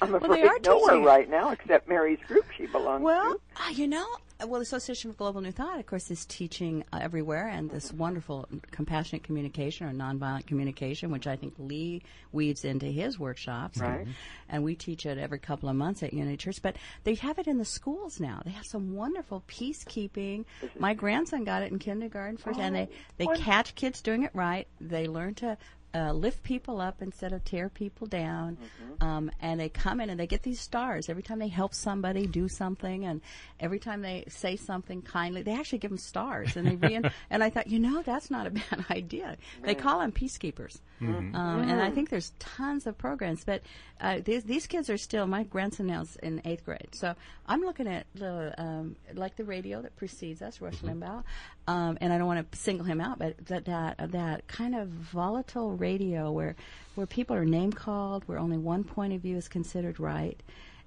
I'm 0.03 0.11
Well, 0.13 0.21
they 0.21 0.27
afraid 0.43 0.45
are 0.47 0.59
nowhere 0.65 0.91
teaching 0.91 1.05
right 1.05 1.31
now 1.31 1.51
except 1.51 1.89
Mary's 1.89 2.19
group 2.27 2.45
she 2.57 2.67
belongs 2.67 3.03
Well, 3.03 3.35
to. 3.35 3.63
uh, 3.65 3.71
you 3.71 3.87
know, 3.87 4.05
well, 4.41 4.55
the 4.59 4.63
Association 4.65 5.13
for 5.13 5.17
Global 5.17 5.41
New 5.41 5.53
Thought, 5.53 5.79
of 5.79 5.87
course, 5.87 6.11
is 6.11 6.27
teaching 6.27 6.85
uh, 6.93 6.99
everywhere, 7.01 7.47
and 7.49 7.71
this 7.71 7.93
wonderful 7.93 8.49
compassionate 8.73 9.23
communication 9.23 9.87
or 9.87 9.93
nonviolent 9.93 10.47
communication, 10.47 11.11
which 11.13 11.27
I 11.29 11.37
think 11.37 11.55
Lee 11.57 12.03
weaves 12.33 12.65
into 12.65 12.87
his 12.87 13.19
workshops. 13.19 13.79
Right. 13.79 14.07
And 14.49 14.65
we 14.65 14.75
teach 14.75 15.07
it 15.07 15.17
every 15.19 15.39
couple 15.39 15.69
of 15.69 15.77
months 15.77 16.03
at 16.03 16.13
Unity 16.13 16.37
Church. 16.37 16.61
But 16.61 16.77
they 17.05 17.15
have 17.15 17.39
it 17.39 17.47
in 17.47 17.59
the 17.59 17.65
schools 17.65 18.19
now. 18.21 18.43
They 18.45 18.51
have 18.51 18.67
some 18.67 18.95
wonderful 18.95 19.45
peacekeeping. 19.49 20.45
My 20.79 20.95
grandson 20.95 21.45
got 21.45 21.63
it 21.63 21.71
in 21.73 21.79
kindergarten 21.79 22.37
first, 22.37 22.59
and 22.59 22.75
they, 22.75 22.89
they 23.17 23.27
wonderful. 23.27 23.45
catch 23.53 23.75
kids 23.77 24.03
doing 24.03 24.25
it 24.25 24.31
right. 24.35 24.67
They 24.81 25.07
learn 25.07 25.35
to 25.37 25.57
uh, 25.95 26.13
lift 26.13 26.43
people 26.43 26.81
up 26.81 27.01
instead 27.01 27.33
of 27.33 27.45
tear 27.45 27.69
people 27.69 28.07
down. 28.07 28.59
Um, 29.01 29.31
and 29.41 29.61
they 29.61 29.69
come 29.69 30.01
in 30.01 30.11
and 30.11 30.19
they 30.19 30.27
get 30.27 30.43
these 30.43 30.61
stars 30.61 31.09
every 31.09 31.23
time 31.23 31.39
they 31.39 31.49
help 31.49 31.75
somebody 31.75 32.27
do 32.27 32.49
something, 32.49 33.05
and 33.05 33.21
every 33.61 33.79
time 33.79 34.03
they 34.03 34.25
say 34.29 34.57
something 34.57 35.03
kindly, 35.03 35.43
they 35.43 35.53
actually 35.55 35.79
give 35.79 35.91
them 35.91 35.99
stars. 35.99 36.57
And 36.57 36.67
they 36.67 36.77
rein- 36.77 37.11
and 37.31 37.43
I 37.43 37.51
thought, 37.51 37.67
you 37.67 37.79
know, 37.79 38.03
that's 38.03 38.31
not 38.31 38.47
a 38.47 38.51
bad 38.71 38.85
idea. 38.91 39.37
They 39.63 39.75
call 39.75 40.01
them 40.01 40.13
peacekeepers, 40.13 40.81
um, 41.01 41.35
and 41.35 41.81
I 41.81 41.91
think 41.91 42.09
there's 42.11 42.33
tons 42.39 42.87
of 42.87 42.97
programs. 42.97 43.45
But 43.45 43.63
uh, 44.01 44.21
these 44.25 44.45
these 44.45 44.67
kids 44.67 44.89
are 44.91 44.99
still. 44.99 45.27
My 45.27 45.43
grandson 45.45 45.87
now's 45.87 46.17
in 46.17 46.41
eighth 46.45 46.65
grade, 46.65 46.89
so 46.93 47.15
I'm 47.47 47.61
looking 47.63 47.89
at 47.89 48.07
the 48.15 48.55
um, 48.61 48.97
like 49.15 49.37
the 49.37 49.45
radio 49.45 49.83
that 49.83 49.97
precedes 49.97 50.41
us, 50.41 50.61
Rush 50.61 50.79
Limbaugh, 50.79 51.25
um, 51.67 51.99
and 52.01 52.13
I 52.13 52.19
don't 52.19 52.27
want 52.27 52.51
to 52.51 52.59
single 52.59 52.85
him 52.87 53.01
out, 53.01 53.19
but 53.19 53.45
that 53.47 53.65
that 53.67 54.13
that 54.13 54.47
kind 54.47 54.75
of 54.75 54.89
volatile 54.89 55.77
radio 55.85 56.33
where 56.33 56.55
where 56.95 57.07
people 57.07 57.37
are 57.37 57.45
name 57.45 57.73
called, 57.73 58.23
where 58.27 58.39
only 58.39 58.59
one 58.59 58.85
point 58.85 59.13
of 59.13 59.21
view 59.21 59.37
is 59.37 59.49
considered 59.49 59.99
right. 59.99 60.41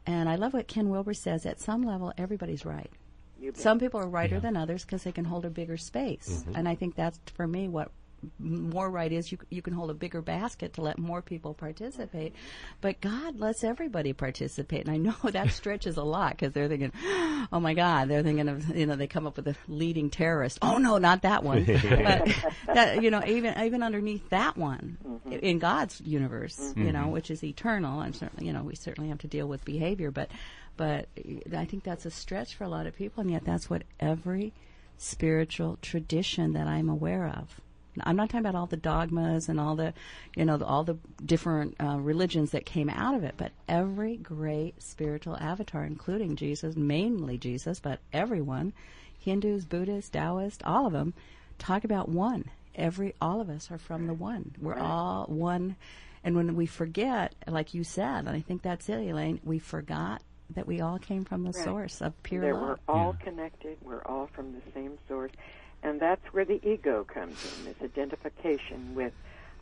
And 0.05 0.29
I 0.29 0.35
love 0.35 0.53
what 0.53 0.67
Ken 0.67 0.89
Wilber 0.89 1.13
says. 1.13 1.45
At 1.45 1.59
some 1.59 1.83
level, 1.83 2.13
everybody's 2.17 2.65
right. 2.65 2.89
Some 3.53 3.77
people 3.77 3.99
are 3.99 4.07
righter 4.07 4.39
than 4.39 4.57
others 4.57 4.83
because 4.83 5.03
they 5.03 5.11
can 5.11 5.25
hold 5.25 5.45
a 5.45 5.49
bigger 5.49 5.77
space, 5.77 6.29
mm-hmm. 6.29 6.55
and 6.55 6.67
I 6.67 6.75
think 6.75 6.95
that's 6.95 7.19
for 7.35 7.47
me 7.47 7.67
what 7.67 7.87
m- 7.87 7.93
more 8.39 8.89
right 8.89 9.11
is. 9.11 9.31
You 9.31 9.37
you 9.49 9.61
can 9.61 9.73
hold 9.73 9.89
a 9.89 9.93
bigger 9.93 10.21
basket 10.21 10.73
to 10.73 10.81
let 10.81 10.97
more 10.97 11.21
people 11.21 11.53
participate, 11.53 12.33
but 12.81 12.99
God 13.01 13.39
lets 13.39 13.63
everybody 13.63 14.13
participate, 14.13 14.87
and 14.87 14.91
I 14.91 14.97
know 14.97 15.15
that 15.31 15.51
stretches 15.51 15.97
a 15.97 16.03
lot 16.03 16.31
because 16.31 16.53
they're 16.53 16.67
thinking, 16.67 16.91
oh 17.51 17.59
my 17.59 17.73
God, 17.73 18.09
they're 18.09 18.23
thinking 18.23 18.49
of 18.49 18.75
you 18.75 18.85
know 18.85 18.95
they 18.95 19.07
come 19.07 19.27
up 19.27 19.37
with 19.37 19.47
a 19.47 19.55
leading 19.67 20.09
terrorist. 20.09 20.59
Oh 20.61 20.77
no, 20.77 20.97
not 20.97 21.21
that 21.21 21.43
one. 21.43 21.63
but 21.65 22.27
that 22.73 23.01
you 23.01 23.11
know 23.11 23.23
even 23.25 23.57
even 23.59 23.83
underneath 23.83 24.29
that 24.29 24.57
one 24.57 24.97
i- 25.27 25.35
in 25.35 25.59
God's 25.59 26.01
universe, 26.01 26.73
you 26.75 26.85
mm-hmm. 26.85 26.93
know, 26.93 27.07
which 27.09 27.31
is 27.31 27.43
eternal, 27.43 28.01
and 28.01 28.15
certainly 28.15 28.47
you 28.47 28.53
know 28.53 28.63
we 28.63 28.75
certainly 28.75 29.09
have 29.09 29.19
to 29.19 29.27
deal 29.27 29.47
with 29.47 29.63
behavior, 29.65 30.11
but 30.11 30.29
but 30.75 31.07
I 31.55 31.65
think 31.65 31.83
that's 31.83 32.05
a 32.05 32.11
stretch 32.11 32.55
for 32.55 32.63
a 32.63 32.69
lot 32.69 32.87
of 32.87 32.95
people, 32.95 33.21
and 33.21 33.31
yet 33.31 33.43
that's 33.43 33.69
what 33.69 33.83
every 33.99 34.53
spiritual 34.97 35.77
tradition 35.81 36.53
that 36.53 36.67
I'm 36.67 36.89
aware 36.89 37.27
of. 37.27 37.61
I'm 38.05 38.15
not 38.15 38.29
talking 38.29 38.41
about 38.45 38.55
all 38.55 38.65
the 38.67 38.77
dogmas 38.77 39.49
and 39.49 39.59
all 39.59 39.75
the, 39.75 39.93
you 40.35 40.45
know, 40.45 40.57
the, 40.57 40.65
all 40.65 40.83
the 40.83 40.97
different 41.25 41.75
uh, 41.81 41.97
religions 41.99 42.51
that 42.51 42.65
came 42.65 42.89
out 42.89 43.15
of 43.15 43.23
it, 43.23 43.35
but 43.37 43.51
every 43.67 44.17
great 44.17 44.81
spiritual 44.81 45.37
avatar, 45.37 45.83
including 45.83 46.35
Jesus, 46.35 46.75
mainly 46.75 47.37
Jesus, 47.37 47.79
but 47.79 47.99
everyone, 48.13 48.73
Hindus, 49.19 49.65
Buddhists, 49.65 50.09
Taoists, 50.09 50.61
all 50.65 50.85
of 50.87 50.93
them, 50.93 51.13
talk 51.59 51.83
about 51.83 52.09
one. 52.09 52.45
Every, 52.75 53.15
all 53.19 53.41
of 53.41 53.49
us 53.49 53.71
are 53.71 53.77
from 53.79 54.05
the 54.07 54.13
one. 54.13 54.53
We're 54.61 54.77
all 54.77 55.25
one. 55.27 55.75
And 56.23 56.35
when 56.35 56.55
we 56.55 56.65
forget, 56.65 57.33
like 57.47 57.73
you 57.73 57.83
said, 57.83 58.19
and 58.25 58.29
I 58.29 58.41
think 58.41 58.61
that's 58.61 58.87
it, 58.89 58.99
Elaine, 58.99 59.39
we 59.43 59.59
forgot 59.59 60.21
that 60.55 60.67
we 60.67 60.79
all 60.81 60.97
came 60.99 61.25
from 61.25 61.43
the 61.43 61.51
Right. 61.51 61.63
source 61.63 62.01
of 62.01 62.21
pure 62.23 62.41
that 62.41 62.53
love. 62.53 62.79
we're 62.87 62.93
all 62.93 63.13
connected. 63.19 63.77
We're 63.83 64.03
all 64.03 64.27
from 64.27 64.53
the 64.53 64.61
same 64.73 64.97
source, 65.07 65.31
and 65.83 65.99
that's 65.99 66.25
where 66.33 66.45
the 66.45 66.59
ego 66.67 67.03
comes 67.03 67.37
in. 67.59 67.65
This 67.65 67.75
identification 67.81 68.95
with 68.95 69.13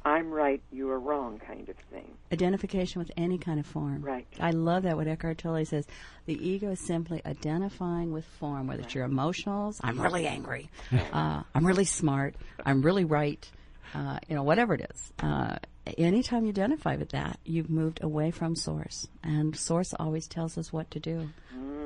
"I'm 0.03 0.31
right, 0.31 0.61
you 0.71 0.89
are 0.91 0.99
wrong" 0.99 1.39
kind 1.39 1.67
of 1.69 1.75
thing. 1.91 2.11
identification 2.31 2.99
with 2.99 3.11
any 3.17 3.37
kind 3.37 3.59
of 3.59 3.65
form. 3.65 4.01
Right. 4.01 4.27
I 4.39 4.51
love 4.51 4.83
that 4.83 4.97
what 4.97 5.07
Eckhart 5.07 5.37
Tolle 5.37 5.63
says. 5.65 5.87
The 6.25 6.33
ego 6.47 6.71
is 6.71 6.79
simply 6.79 7.21
identifying 7.25 8.11
with 8.11 8.25
form, 8.25 8.67
whether 8.67 8.81
it's 8.83 8.93
your 8.95 9.07
emotionals, 9.07 9.79
I'm 9.83 9.99
really 9.99 10.27
angry, 10.27 10.69
uh, 10.91 11.43
I'm 11.53 11.65
really 11.65 11.85
smart, 11.85 12.35
I'm 12.65 12.81
really 12.81 13.05
right, 13.05 13.47
uh, 13.93 14.19
you 14.27 14.35
know, 14.35 14.43
whatever 14.43 14.73
it 14.73 14.89
is. 14.91 15.13
Uh, 15.19 15.57
anytime 15.97 16.43
you 16.43 16.49
identify 16.49 16.95
with 16.95 17.09
that, 17.09 17.39
you've 17.45 17.69
moved 17.69 18.03
away 18.03 18.31
from 18.31 18.55
source. 18.55 19.07
And 19.23 19.55
source 19.55 19.93
always 19.99 20.27
tells 20.27 20.57
us 20.57 20.73
what 20.73 20.89
to 20.91 20.99
do. 20.99 21.29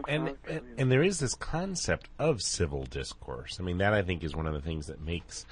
and, 0.07 0.35
and 0.47 0.62
and 0.77 0.91
there 0.91 1.03
is 1.03 1.19
this 1.19 1.35
concept 1.35 2.09
of 2.17 2.41
civil 2.41 2.83
discourse. 2.85 3.57
I 3.59 3.63
mean, 3.63 3.77
that 3.79 3.93
I 3.93 4.01
think 4.01 4.23
is 4.23 4.35
one 4.35 4.47
of 4.47 4.53
the 4.53 4.62
things 4.62 4.88
that 4.88 5.01
makes 5.01 5.45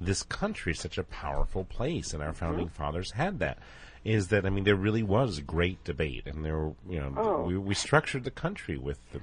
this 0.00 0.22
country 0.24 0.74
such 0.74 0.98
a 0.98 1.04
powerful 1.04 1.64
place, 1.64 2.12
and 2.12 2.22
our 2.22 2.32
founding 2.32 2.66
mm-hmm. 2.66 2.82
fathers 2.82 3.12
had 3.12 3.38
that. 3.38 3.58
Is 4.04 4.28
that 4.28 4.44
I 4.44 4.50
mean, 4.50 4.64
there 4.64 4.74
really 4.74 5.04
was 5.04 5.38
great 5.40 5.84
debate, 5.84 6.26
and 6.26 6.44
there 6.44 6.58
were 6.58 6.72
you 6.88 6.98
know 6.98 7.14
Oh. 7.16 7.42
we, 7.44 7.56
we 7.56 7.74
structured 7.74 8.24
the 8.24 8.32
country 8.32 8.76
with 8.76 8.98
the, 9.12 9.20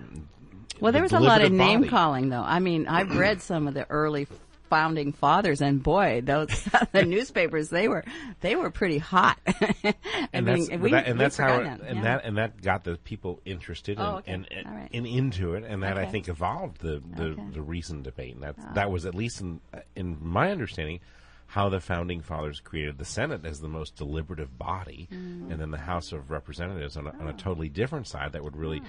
Well, 0.79 0.93
there 0.93 1.01
was 1.01 1.11
a 1.11 1.19
lot 1.19 1.41
of 1.41 1.49
deliberative 1.49 1.51
name 1.51 1.79
body. 1.81 1.89
calling, 1.89 2.29
though. 2.29 2.41
I 2.41 2.59
mean, 2.59 2.87
I've 2.87 3.13
read 3.17 3.41
some 3.41 3.67
of 3.67 3.73
the 3.73 3.89
early 3.89 4.25
founding 4.69 5.11
fathers, 5.13 5.61
and 5.61 5.81
boy, 5.83 6.21
those 6.23 6.47
the 6.91 7.03
newspapers 7.05 7.69
they 7.69 7.87
were 7.87 8.03
they 8.41 8.55
were 8.55 8.69
pretty 8.69 8.97
hot. 8.99 9.37
I 9.47 9.95
and 10.33 10.45
mean, 10.45 10.67
that's, 10.67 10.81
we- 10.81 10.91
that, 10.91 11.07
and 11.07 11.19
that's 11.19 11.37
how 11.37 11.59
it, 11.59 11.63
that, 11.63 11.81
and 11.81 11.97
yeah. 11.97 12.03
that 12.03 12.25
and 12.25 12.37
that 12.37 12.61
got 12.61 12.83
the 12.83 12.97
people 12.97 13.41
interested 13.45 13.97
Oh, 13.99 14.21
and, 14.25 14.45
okay. 14.45 14.55
and, 14.55 14.67
and, 14.67 14.75
right. 14.75 14.89
and 14.93 15.07
into 15.07 15.53
it, 15.55 15.63
and 15.65 15.83
that 15.83 15.97
I 15.97 16.05
think 16.05 16.27
evolved 16.29 16.81
the 16.81 17.01
the, 17.15 17.23
Okay. 17.29 17.41
Ah. 17.41 17.51
the 17.53 17.61
recent 17.61 18.03
debate, 18.03 18.35
and 18.35 18.43
that 18.43 18.55
that 18.75 18.91
was 18.91 19.05
at 19.05 19.15
least 19.15 19.41
in 19.41 19.59
in 19.95 20.17
my 20.21 20.51
understanding 20.51 20.99
how 21.47 21.67
the 21.67 21.79
founding 21.79 22.21
fathers 22.21 22.59
created 22.59 22.99
the 22.99 23.05
Senate 23.05 23.43
as 23.43 23.59
the 23.59 23.67
most 23.67 23.95
deliberative 23.95 24.55
body, 24.59 25.07
Mm. 25.11 25.51
and 25.51 25.59
then 25.59 25.71
the 25.71 25.79
House 25.79 26.11
of 26.11 26.29
Representatives 26.29 26.95
on 26.95 27.07
a, 27.07 27.09
on 27.19 27.27
a 27.27 27.33
totally 27.33 27.69
different 27.69 28.07
side 28.07 28.33
that 28.33 28.43
would 28.43 28.55
really. 28.55 28.81
Ah. 28.83 28.87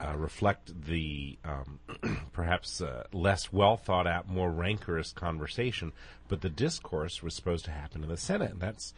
Uh, 0.00 0.14
reflect 0.16 0.84
the 0.84 1.36
um, 1.44 1.80
perhaps 2.32 2.80
uh, 2.80 3.02
less 3.12 3.52
well 3.52 3.76
thought 3.76 4.06
out, 4.06 4.28
more 4.28 4.50
rancorous 4.50 5.10
conversation, 5.10 5.92
but 6.28 6.40
the 6.40 6.48
discourse 6.48 7.20
was 7.20 7.34
supposed 7.34 7.64
to 7.64 7.72
happen 7.72 8.04
in 8.04 8.08
the 8.08 8.16
Senate, 8.16 8.52
and 8.52 8.60
that's 8.60 8.94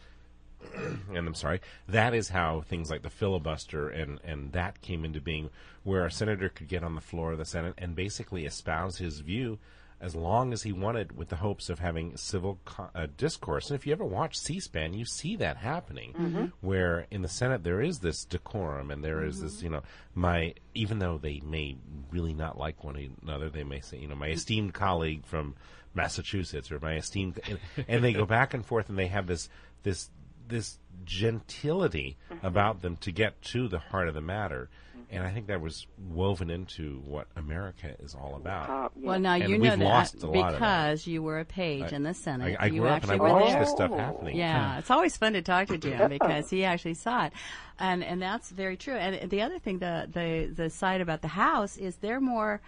and 0.75 1.27
I'm 1.27 1.35
sorry, 1.35 1.61
that 1.89 2.15
is 2.15 2.29
how 2.29 2.61
things 2.63 2.91
like 2.91 3.03
the 3.03 3.11
filibuster 3.11 3.89
and, 3.89 4.21
and 4.25 4.53
that 4.53 4.81
came 4.83 5.05
into 5.05 5.21
being, 5.21 5.51
where 5.85 6.05
a 6.05 6.11
senator 6.11 6.49
could 6.49 6.69
get 6.69 6.85
on 6.85 6.95
the 6.95 7.01
floor 7.01 7.33
of 7.33 7.39
the 7.39 7.45
Senate 7.45 7.75
and 7.79 7.95
basically 7.95 8.45
espouse 8.45 8.99
his 8.99 9.21
view 9.21 9.59
as 10.01 10.15
long 10.15 10.53
as 10.53 10.63
he 10.63 10.73
wanted 10.73 11.17
with 11.17 11.29
the 11.29 11.37
hopes 11.37 11.69
of 11.69 11.79
having 11.79 12.17
civil 12.17 12.59
co- 12.65 12.89
uh, 12.95 13.07
discourse. 13.19 13.71
And 13.71 13.79
if 13.79 13.87
you 13.87 13.93
ever 13.93 14.05
watch 14.05 14.39
C-SPAN, 14.39 14.95
you 14.95 15.05
see 15.05 15.37
that 15.37 15.59
happening, 15.59 16.15
mm-hmm. 16.15 16.45
where 16.63 17.07
in 17.11 17.21
the 17.21 17.29
Senate 17.29 17.65
there 17.65 17.83
is 17.83 17.99
this 17.99 18.25
decorum 18.25 18.91
and 18.91 19.05
there 19.05 19.23
is 19.23 19.43
this, 19.43 19.57
mm-hmm. 19.57 19.65
you 19.65 19.71
know, 19.71 19.83
my, 20.15 20.55
even 20.75 21.01
though 21.01 21.19
they 21.19 21.41
may 21.45 21.77
really 22.11 22.33
not 22.33 22.59
like 22.59 22.83
one 22.83 23.15
another, 23.23 23.51
they 23.51 23.65
may 23.65 23.81
say, 23.81 23.99
you 23.99 24.09
know, 24.09 24.15
my 24.15 24.29
esteemed 24.29 24.73
colleague 24.73 25.27
from 25.27 25.55
Massachusetts 25.93 26.73
or 26.73 26.81
my 26.81 26.97
esteemed, 26.97 27.39
and, 27.47 27.59
and 27.87 28.03
they 28.03 28.15
go 28.15 28.25
back 28.27 28.55
and 28.55 28.65
forth 28.65 28.89
and 28.89 28.99
they 28.99 29.09
have 29.09 29.27
this, 29.27 29.51
this, 29.83 30.09
this 30.49 30.79
gentility 31.05 32.17
mm-hmm. 32.31 32.47
about 32.47 32.81
them 32.81 32.97
to 32.97 33.13
get 33.13 33.43
to 33.43 33.69
the 33.69 33.79
heart 33.79 34.09
of 34.09 34.15
the 34.15 34.23
matter. 34.23 34.71
And 35.13 35.25
I 35.25 35.31
think 35.31 35.49
that 35.49 35.61
was 35.61 35.87
woven 36.09 36.51
into 36.51 37.03
what 37.05 37.27
America 37.37 37.97
is 37.99 38.15
all 38.15 38.37
about. 38.37 38.71
Uh, 38.71 38.89
yeah. 38.97 39.09
Well, 39.09 39.19
now 39.19 39.35
And 39.35 39.49
you 39.49 39.59
know 39.59 39.71
that 39.71 39.79
lost 39.79 40.23
a 40.23 40.31
lot 40.31 40.53
because 40.53 41.07
you 41.07 41.23
were 41.23 41.41
a 41.41 41.45
page 41.45 41.93
in 41.93 42.05
the 42.05 42.15
Senate. 42.15 42.57
I, 42.61 42.65
I 42.65 42.67
you 42.67 42.81
grew 42.81 42.89
up 42.89 43.03
and 43.03 43.13
I 43.13 43.17
watched 43.17 43.51
there. 43.51 43.61
this 43.61 43.71
stuff 43.71 43.91
happening. 43.91 44.37
Yeah, 44.37 44.79
it's 44.79 44.91
always 44.91 45.17
fun 45.17 45.33
to 45.33 45.43
talk 45.43 45.69
to 45.69 45.79
Jim 45.79 46.09
because 46.09 46.49
he 46.49 46.65
actually 46.65 46.95
saw 46.95 47.27
it, 47.27 47.33
and 47.79 48.05
and 48.05 48.23
that's 48.23 48.51
very 48.51 48.77
true. 48.77 48.95
And 48.95 49.29
the 49.31 49.43
other 49.43 49.59
thing, 49.59 49.79
the 49.79 50.09
the 50.11 50.53
the 50.55 50.71
side 50.71 51.01
about 51.01 51.23
the 51.23 51.29
House 51.29 51.77
is 51.77 51.97
they're 51.97 52.21
more 52.21 52.61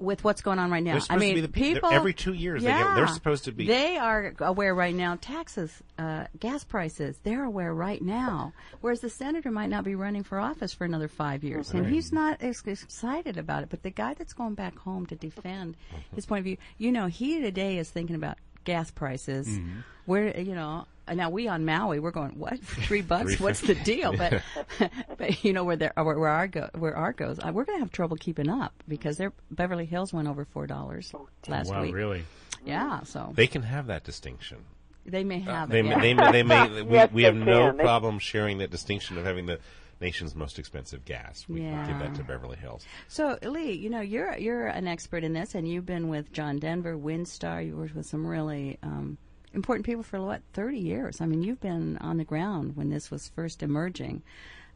with 0.00 0.24
what's 0.24 0.40
going 0.42 0.58
on 0.58 0.70
right 0.70 0.82
now. 0.82 0.98
I 1.10 1.16
mean, 1.16 1.40
the 1.42 1.48
people 1.48 1.90
every 1.90 2.14
two 2.14 2.32
years 2.32 2.62
they 2.62 2.70
get, 2.70 2.94
they're 2.94 3.06
supposed 3.06 3.44
to 3.44 3.52
be- 3.52 3.66
They 3.66 3.96
are 3.98 4.34
aware 4.40 4.74
right 4.74 4.94
now. 4.94 5.16
Taxes, 5.20 5.72
uh, 5.98 6.24
gas 6.38 6.64
prices. 6.64 7.18
They're 7.22 7.44
aware 7.44 7.72
right 7.74 8.00
now. 8.00 8.52
Whereas 8.80 9.00
the 9.00 9.10
senator 9.10 9.50
might 9.50 9.68
not 9.68 9.84
be 9.84 9.94
running 9.94 10.22
for 10.24 10.40
office 10.40 10.72
for 10.72 10.84
another 10.84 11.08
five 11.08 11.44
years, 11.44 11.72
and 11.72 11.86
he's 11.86 12.12
not 12.12 12.40
as 12.42 12.62
excited 12.66 13.36
about 13.36 13.62
it. 13.62 13.68
But 13.70 13.82
the 13.82 13.90
guy 13.90 14.14
that's 14.14 14.32
going 14.32 14.54
back 14.54 14.78
home 14.78 15.06
to 15.06 15.14
defend 15.14 15.76
his 16.14 16.26
point 16.26 16.40
of 16.40 16.44
view, 16.44 16.56
you 16.78 16.90
know, 16.92 17.06
he 17.06 17.40
today 17.40 17.78
is 17.78 17.90
thinking 17.90 18.16
about 18.16 18.38
gas 18.64 18.90
prices. 18.90 19.46
Mm-hmm. 19.48 19.80
Where 20.06 20.40
you 20.40 20.54
know. 20.54 20.86
Uh, 21.10 21.14
now 21.14 21.28
we 21.30 21.48
on 21.48 21.64
Maui, 21.64 21.98
we're 21.98 22.10
going 22.10 22.38
what 22.38 22.58
three 22.62 23.02
bucks? 23.02 23.38
What's 23.40 23.60
the 23.60 23.74
deal? 23.74 24.16
But 24.16 24.42
but 25.18 25.44
you 25.44 25.52
know 25.52 25.64
where 25.64 25.76
there 25.76 25.92
where, 25.96 26.18
where 26.18 26.28
our 26.28 26.48
go 26.48 26.70
where 26.78 26.96
our 26.96 27.12
goes, 27.12 27.38
uh, 27.38 27.50
we're 27.52 27.64
going 27.64 27.78
to 27.78 27.84
have 27.84 27.92
trouble 27.92 28.16
keeping 28.16 28.48
up 28.48 28.72
because 28.88 29.16
their 29.16 29.32
Beverly 29.50 29.84
Hills 29.86 30.12
went 30.12 30.28
over 30.28 30.44
four 30.44 30.66
dollars 30.66 31.12
last 31.48 31.70
wow, 31.70 31.82
week. 31.82 31.94
really? 31.94 32.24
Yeah, 32.64 33.02
so 33.04 33.32
They 33.34 33.46
can 33.46 33.62
have 33.62 33.86
that 33.86 34.04
distinction. 34.04 34.58
they 35.06 35.24
may 35.24 35.38
have 35.40 35.70
They, 35.70 35.80
it. 35.80 35.82
may, 35.84 35.90
yeah. 35.90 36.00
they, 36.00 36.14
may, 36.14 36.32
they 36.32 36.42
may. 36.42 36.82
We, 36.82 36.92
Yes, 36.94 37.10
we 37.12 37.22
have 37.24 37.34
no 37.34 37.68
can. 37.68 37.76
They- 37.78 37.82
problem 37.82 38.18
sharing 38.18 38.58
that 38.58 38.70
distinction 38.70 39.16
of 39.18 39.24
having 39.24 39.46
the 39.46 39.58
nation's 40.00 40.34
most 40.34 40.58
expensive 40.58 41.04
gas. 41.04 41.46
We 41.48 41.60
can 41.60 41.86
give 41.86 41.98
that 41.98 42.14
to 42.16 42.22
Beverly 42.22 42.56
Hills. 42.56 42.84
So 43.08 43.38
Lee, 43.42 43.72
you 43.72 43.90
know 43.90 44.00
you're 44.00 44.36
you're 44.36 44.66
an 44.66 44.86
expert 44.88 45.24
in 45.24 45.32
this, 45.32 45.54
and 45.54 45.66
you've 45.68 45.86
been 45.86 46.08
with 46.08 46.32
John 46.32 46.58
Denver, 46.58 46.96
Windstar. 46.96 47.66
You 47.66 47.76
worked 47.76 47.94
with 47.94 48.06
some 48.06 48.26
really 48.26 48.78
um, 48.82 49.18
important 49.54 49.86
people 49.86 50.02
for 50.02 50.20
what 50.20 50.42
thirty 50.52 50.78
years. 50.78 51.20
I 51.20 51.26
mean, 51.26 51.42
you've 51.42 51.60
been 51.60 51.98
on 51.98 52.16
the 52.16 52.24
ground 52.24 52.76
when 52.76 52.90
this 52.90 53.10
was 53.10 53.28
first 53.28 53.62
emerging, 53.62 54.22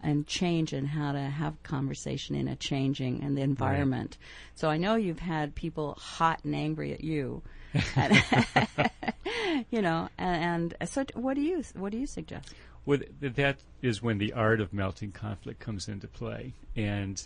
and 0.04 0.26
change 0.26 0.72
and 0.72 0.86
how 0.86 1.12
to 1.12 1.20
have 1.20 1.60
conversation 1.62 2.36
in 2.36 2.46
a 2.46 2.56
changing 2.56 3.22
and 3.22 3.36
the 3.36 3.42
environment. 3.42 4.18
So 4.54 4.68
I 4.68 4.76
know 4.76 4.94
you've 4.94 5.18
had 5.18 5.54
people 5.54 5.94
hot 5.98 6.40
and 6.44 6.54
angry 6.54 6.92
at 6.92 7.02
you. 7.02 7.42
you 9.70 9.82
know, 9.82 10.08
and, 10.16 10.74
and 10.78 10.88
so 10.88 11.04
what 11.14 11.34
do 11.34 11.40
you 11.40 11.64
what 11.74 11.90
do 11.90 11.98
you 11.98 12.06
suggest? 12.06 12.54
Well, 12.86 13.00
that 13.20 13.56
is 13.82 14.02
when 14.02 14.18
the 14.18 14.34
art 14.34 14.60
of 14.60 14.72
melting 14.72 15.12
conflict 15.12 15.58
comes 15.58 15.88
into 15.88 16.06
play, 16.06 16.52
and 16.76 17.20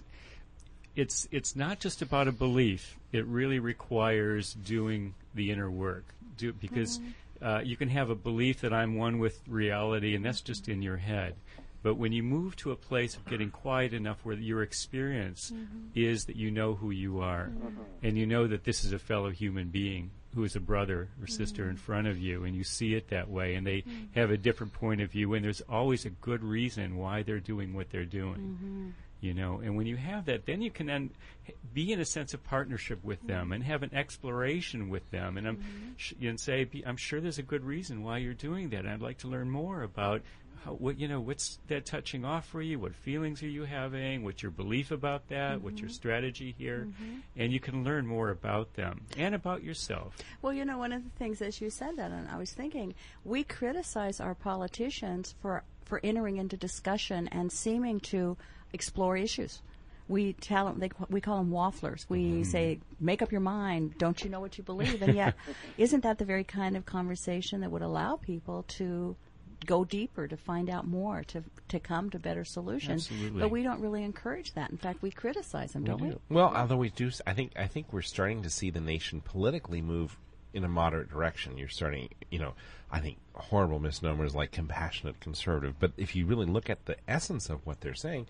it's 0.95 1.29
it's 1.31 1.55
not 1.55 1.81
just 1.81 2.01
about 2.01 2.29
a 2.29 2.33
belief. 2.33 2.97
It 3.13 3.27
really 3.27 3.59
requires 3.59 4.55
doing 4.55 5.15
the 5.35 5.51
inner 5.51 5.71
work, 5.71 6.05
do, 6.39 6.53
because 6.53 6.99
mm-hmm. 6.99 7.11
Uh, 7.43 7.61
you 7.65 7.77
can 7.77 7.89
have 7.89 8.11
a 8.11 8.15
belief 8.15 8.61
that 8.61 8.73
I'm 8.73 8.97
one 8.97 9.19
with 9.19 9.41
reality, 9.47 10.15
and 10.15 10.25
that's 10.25 10.41
just 10.41 10.69
in 10.69 10.83
your 10.83 10.97
head. 10.97 11.37
But 11.83 11.95
when 11.95 12.13
you 12.13 12.23
move 12.23 12.57
to 12.57 12.73
a 12.73 12.77
place 12.77 13.15
of 13.15 13.25
getting 13.27 13.51
quiet 13.51 13.93
enough 13.93 14.19
where 14.25 14.35
your 14.35 14.63
experience 14.63 15.53
mm-hmm. 15.55 15.87
is 15.95 16.25
that 16.25 16.37
you 16.37 16.51
know 16.51 16.75
who 16.75 16.91
you 16.91 17.21
are, 17.21 17.53
mm-hmm. 17.55 17.83
and 18.03 18.19
you 18.19 18.27
know 18.27 18.47
that 18.49 18.65
this 18.65 18.85
is 18.85 18.93
a 18.93 18.99
fellow 18.99 19.31
human 19.31 19.69
being 19.69 20.11
who 20.35 20.45
is 20.45 20.57
a 20.57 20.61
brother 20.61 21.09
or 21.21 21.27
sister 21.27 21.65
in 21.65 21.77
mm-hmm. 21.77 21.85
front 21.85 22.07
of 22.07 22.19
you, 22.19 22.45
and 22.45 22.55
you 22.55 22.65
see 22.65 22.95
it 22.95 23.09
that 23.09 23.31
way, 23.31 23.55
and 23.55 23.67
they 23.67 23.85
have 24.15 24.31
a 24.31 24.37
different 24.37 24.73
point 24.73 25.01
of 25.01 25.11
view, 25.11 25.35
and 25.35 25.45
there's 25.45 25.63
always 25.69 26.05
a 26.05 26.11
good 26.11 26.43
reason 26.43 26.97
why 26.97 27.23
they're 27.23 27.41
doing 27.41 27.75
what 27.75 27.91
they're 27.91 28.05
doing. 28.05 28.95
You 29.21 29.35
know, 29.35 29.61
and 29.63 29.77
when 29.77 29.87
you 29.87 29.97
have 29.97 30.27
that, 30.27 30.47
then 30.47 30.63
you 30.63 30.71
can 30.71 30.87
then 30.87 31.11
be 31.75 31.93
in 31.93 31.99
a 31.99 32.05
sense 32.05 32.35
of 32.35 32.45
partnership 32.45 33.03
with 33.03 33.21
them 33.27 33.47
mm-hmm. 33.47 33.55
and 33.55 33.65
have 33.65 33.83
an 33.83 33.93
exploration 33.93 34.91
with 34.91 35.11
them, 35.11 35.37
and 35.37 35.49
I'm 35.49 35.57
mm-hmm. 35.57 35.89
sh- 35.97 36.15
and 36.23 36.39
say, 36.39 36.69
I'm 36.87 36.97
sure 36.97 37.21
there's 37.21 37.39
a 37.39 37.43
good 37.43 37.65
reason 37.65 38.05
why 38.05 38.19
you're 38.19 38.35
doing 38.35 38.69
that. 38.71 38.87
I'd 38.87 39.03
like 39.03 39.19
to 39.19 39.29
learn 39.29 39.51
more 39.51 39.83
about 39.83 40.23
how, 40.65 40.73
what 40.73 40.99
you 40.99 41.09
know, 41.09 41.21
what's 41.21 41.59
that 41.69 41.87
touching 41.87 42.25
off 42.25 42.47
for 42.47 42.63
you? 42.63 42.79
What 42.79 42.95
feelings 42.95 43.43
are 43.43 43.49
you 43.49 43.65
having? 43.65 44.25
What's 44.25 44.43
your 44.43 44.53
belief 44.53 44.91
about 44.91 45.29
that? 45.29 45.63
What's 45.63 45.81
your 45.81 45.89
mm-hmm. 45.89 45.95
strategy 45.95 46.55
here? 46.57 46.89
And 47.37 47.53
you 47.53 47.61
can 47.61 47.85
learn 47.85 48.07
more 48.07 48.31
about 48.31 48.75
them 48.75 49.03
and 49.17 49.35
about 49.35 49.63
yourself. 49.63 50.17
Well, 50.43 50.53
you 50.53 50.65
know, 50.65 50.79
one 50.79 50.93
of 50.93 51.05
the 51.05 51.11
things 51.11 51.43
as 51.43 51.61
you 51.61 51.71
said 51.71 51.97
that, 51.97 52.11
and 52.11 52.29
I 52.29 52.37
was 52.37 52.53
thinking, 52.53 52.95
we 53.25 53.45
criticize 53.45 54.21
our 54.21 54.35
politicians 54.35 55.35
for 55.41 55.65
for 55.85 56.01
entering 56.05 56.37
into 56.37 56.57
discussion 56.57 57.29
and 57.29 57.51
seeming 57.51 57.99
to 57.99 58.37
explore 58.73 59.17
issues. 59.17 59.63
We 60.09 60.33
tell 60.33 60.67
them, 60.67 60.79
they, 60.79 60.91
we 61.11 61.21
call 61.21 61.39
them 61.39 61.51
wafflers. 61.51 62.07
We 62.09 62.25
mm-hmm. 62.25 62.43
say, 62.45 62.81
make 62.99 63.21
up 63.21 63.31
your 63.31 63.43
mind. 63.43 63.99
Don't 63.99 64.25
you 64.25 64.31
know 64.31 64.41
what 64.41 64.57
you 64.57 64.65
believe? 64.65 65.03
And 65.03 65.15
yet, 65.15 65.35
isn't 65.79 66.03
that 66.03 66.19
the 66.19 66.25
very 66.25 66.45
kind 66.45 66.77
of 66.77 66.87
conversation 66.87 67.61
that 67.61 67.71
would 67.71 67.83
allow 67.83 68.17
people 68.17 68.65
to 68.69 69.17
go 69.67 69.85
deeper, 69.85 70.27
to 70.27 70.37
find 70.37 70.71
out 70.71 70.87
more, 70.87 71.25
to 71.25 71.43
to 71.69 71.79
come 71.79 72.09
to 72.11 72.19
better 72.19 72.45
solutions? 72.45 73.11
Absolutely. 73.11 73.41
But 73.41 73.51
we 73.51 73.63
don't 73.63 73.81
really 73.81 74.03
encourage 74.03 74.55
that. 74.55 74.71
In 74.71 74.79
fact, 74.79 75.03
we 75.03 75.11
criticize 75.11 75.73
them, 75.73 75.85
don't 75.85 76.01
we? 76.01 76.17
Well, 76.31 76.55
although 76.57 76.79
we 76.79 76.89
do, 76.89 77.11
I 77.27 77.35
think 77.35 77.53
I 77.57 77.67
think 77.67 77.93
we're 77.93 78.01
starting 78.01 78.43
to 78.45 78.51
see 78.51 78.71
the 78.71 78.81
nation 78.81 79.21
politically 79.21 79.83
move 79.83 80.17
in 80.55 80.65
a 80.65 80.69
moderate 80.69 81.11
direction. 81.11 81.59
You're 81.59 81.69
starting, 81.69 82.09
you 82.31 82.39
know, 82.39 82.55
I 82.91 83.01
think 83.01 83.19
horrible 83.35 83.79
misnomers 83.79 84.35
like 84.35 84.53
compassionate 84.53 85.21
conservative, 85.21 85.75
but 85.79 85.93
if 85.97 86.17
you 86.17 86.27
really 86.27 86.47
look 86.47 86.71
at 86.71 86.87
the 86.87 86.97
essence 87.07 87.51
of 87.51 87.67
what 87.67 87.81
they're 87.81 87.95
saying, 87.95 88.27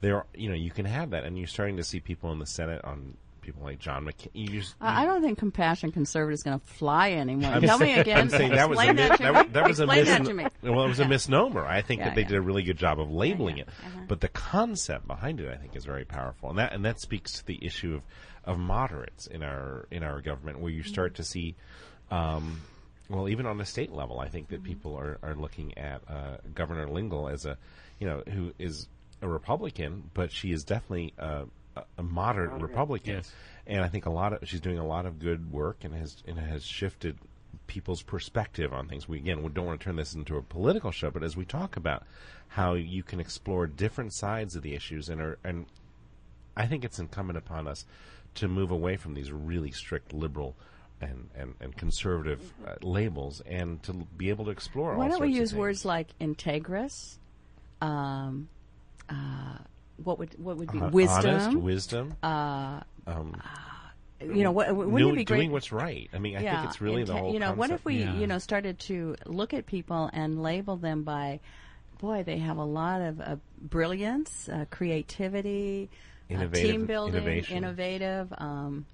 there, 0.00 0.24
you 0.34 0.48
know, 0.48 0.54
you 0.54 0.70
can 0.70 0.84
have 0.86 1.10
that, 1.10 1.24
and 1.24 1.38
you're 1.38 1.46
starting 1.46 1.76
to 1.78 1.84
see 1.84 2.00
people 2.00 2.32
in 2.32 2.38
the 2.38 2.46
Senate 2.46 2.84
on 2.84 3.16
people 3.40 3.62
like 3.62 3.78
John 3.78 4.04
McCain. 4.04 4.30
You 4.34 4.48
just, 4.60 4.74
I 4.80 5.02
I 5.02 5.06
don't 5.06 5.22
think 5.22 5.38
compassion 5.38 5.92
conservative 5.92 6.34
is 6.34 6.42
going 6.42 6.58
to 6.58 6.66
fly 6.66 7.12
anymore. 7.12 7.52
I'm 7.52 7.62
Tell 7.62 7.78
me 7.78 7.94
again. 7.94 8.18
I'm 8.18 8.28
saying 8.28 8.50
that 8.52 8.68
was 8.68 8.78
a 8.80 8.92
that 8.92 9.18
that, 9.20 9.46
me. 9.46 9.52
that 9.52 9.68
was 9.68 9.80
a 9.80 9.84
Explain 9.84 10.00
mis- 10.04 10.08
that 10.08 10.24
to 10.24 10.34
me. 10.34 10.46
well, 10.62 10.84
it 10.84 10.88
was 10.88 11.00
a 11.00 11.06
misnomer. 11.08 11.64
I 11.64 11.80
think 11.80 12.00
Yeah, 12.00 12.06
that 12.08 12.14
they 12.16 12.22
yeah. 12.22 12.28
did 12.28 12.36
a 12.38 12.42
really 12.42 12.62
good 12.64 12.76
job 12.76 12.98
of 13.00 13.10
labeling 13.10 13.58
yeah. 13.58 13.62
it, 13.64 13.68
Uh-huh. 13.68 14.00
but 14.08 14.20
the 14.20 14.28
concept 14.28 15.06
behind 15.06 15.40
it, 15.40 15.48
I 15.52 15.56
think, 15.56 15.76
is 15.76 15.84
very 15.84 16.04
powerful, 16.04 16.50
and 16.50 16.58
that 16.58 16.72
and 16.72 16.84
that 16.84 17.00
speaks 17.00 17.32
to 17.34 17.46
the 17.46 17.64
issue 17.64 17.94
of 17.94 18.02
of 18.44 18.58
moderates 18.58 19.26
in 19.26 19.42
our 19.42 19.86
in 19.90 20.02
our 20.02 20.20
government, 20.20 20.58
where 20.60 20.72
you 20.72 20.82
start 20.82 21.14
to 21.16 21.24
see. 21.24 21.54
Um, 22.10 22.60
well, 23.08 23.28
even 23.28 23.46
on 23.46 23.56
the 23.58 23.64
state 23.64 23.92
level, 23.92 24.18
I 24.18 24.28
think 24.28 24.48
that 24.48 24.64
people 24.64 24.96
are, 24.96 25.18
are 25.22 25.34
looking 25.36 25.78
at 25.78 26.02
uh, 26.08 26.38
Governor 26.54 26.88
Lingle 26.88 27.28
as 27.28 27.46
a, 27.46 27.56
you 28.00 28.06
know, 28.08 28.22
who 28.28 28.52
is 28.58 28.88
a 29.22 29.28
Republican, 29.28 30.10
but 30.14 30.30
she 30.32 30.52
is 30.52 30.64
definitely 30.64 31.14
a, 31.18 31.44
a- 31.76 31.84
a 31.98 32.02
moderate 32.02 32.60
Republican, 32.60 33.16
Yes. 33.16 33.32
and 33.66 33.82
I 33.84 33.88
think 33.88 34.06
a 34.06 34.10
lot 34.10 34.32
of 34.32 34.48
she's 34.48 34.60
doing 34.60 34.78
a 34.78 34.86
lot 34.86 35.06
of 35.06 35.18
good 35.18 35.52
work 35.52 35.84
and 35.84 35.94
has 35.94 36.22
and 36.26 36.38
has 36.38 36.64
shifted 36.64 37.16
people's 37.66 38.02
perspective 38.02 38.72
on 38.72 38.88
things. 38.88 39.08
We 39.08 39.18
again 39.18 39.42
we 39.42 39.48
don't 39.50 39.66
want 39.66 39.80
to 39.80 39.84
turn 39.84 39.96
this 39.96 40.14
into 40.14 40.36
a 40.36 40.42
political 40.42 40.90
show, 40.90 41.10
but 41.10 41.22
as 41.22 41.36
we 41.36 41.44
talk 41.44 41.76
about 41.76 42.04
how 42.48 42.74
you 42.74 43.02
can 43.02 43.18
explore 43.20 43.66
different 43.66 44.12
sides 44.12 44.54
of 44.56 44.62
the 44.62 44.74
issues 44.74 45.08
and 45.08 45.20
are 45.20 45.38
and 45.44 45.66
I 46.56 46.66
think 46.66 46.84
it's 46.84 46.98
incumbent 46.98 47.36
upon 47.38 47.66
us 47.68 47.84
to 48.36 48.48
move 48.48 48.70
away 48.70 48.96
from 48.96 49.14
these 49.14 49.32
really 49.32 49.70
strict 49.70 50.12
liberal 50.12 50.54
and, 51.00 51.28
and, 51.36 51.54
and 51.60 51.76
conservative 51.76 52.52
uh, 52.66 52.74
labels 52.82 53.42
and 53.46 53.82
to 53.82 53.92
l- 53.92 54.08
be 54.16 54.30
able 54.30 54.46
to 54.46 54.50
explore 54.50 54.92
all 54.92 54.98
Why 54.98 55.08
don't 55.08 55.20
we 55.20 55.26
sorts 55.28 55.36
of 55.36 55.40
use 55.40 55.50
things. 55.50 55.58
words 55.58 55.84
like 55.84 56.08
integrous? 56.20 57.16
Um, 57.82 58.48
uh, 59.08 59.58
what 60.02 60.18
would 60.18 60.34
what 60.38 60.56
would 60.56 60.70
be 60.72 60.80
Uh, 60.80 60.90
wisdom? 60.90 61.30
honest, 61.30 61.56
wisdom, 61.56 62.14
you 64.20 64.42
know, 64.42 64.50
what, 64.52 64.74
wouldn't 64.74 64.94
knew- 64.94 65.08
it 65.10 65.16
be 65.16 65.24
great? 65.24 65.36
doing 65.38 65.52
what's 65.52 65.72
right. 65.72 66.08
I 66.12 66.18
mean, 66.18 66.36
I 66.36 66.40
think 66.40 66.64
it's 66.70 66.80
really 66.80 67.04
the 67.04 67.14
whole. 67.16 67.32
You 67.32 67.38
know, 67.40 67.52
what 67.52 67.70
if 67.70 67.84
we 67.84 67.98
Yeah. 68.00 68.14
you 68.16 68.26
know 68.26 68.38
started 68.38 68.78
to 68.80 69.14
look 69.26 69.52
at 69.54 69.66
people 69.66 70.08
and 70.12 70.42
label 70.42 70.76
them 70.76 71.02
by, 71.02 71.40
boy, 71.98 72.22
they 72.22 72.38
have 72.38 72.56
a 72.56 72.64
lot 72.64 73.00
of 73.02 73.20
uh, 73.20 73.36
brilliance, 73.60 74.48
uh, 74.48 74.64
creativity, 74.70 75.90
uh, 76.30 76.34
Innovative- 76.34 76.70
team 76.70 76.86
building, 76.86 77.16
innovation. 77.22 77.56
innovative. 77.58 78.32
Um, 78.38 78.86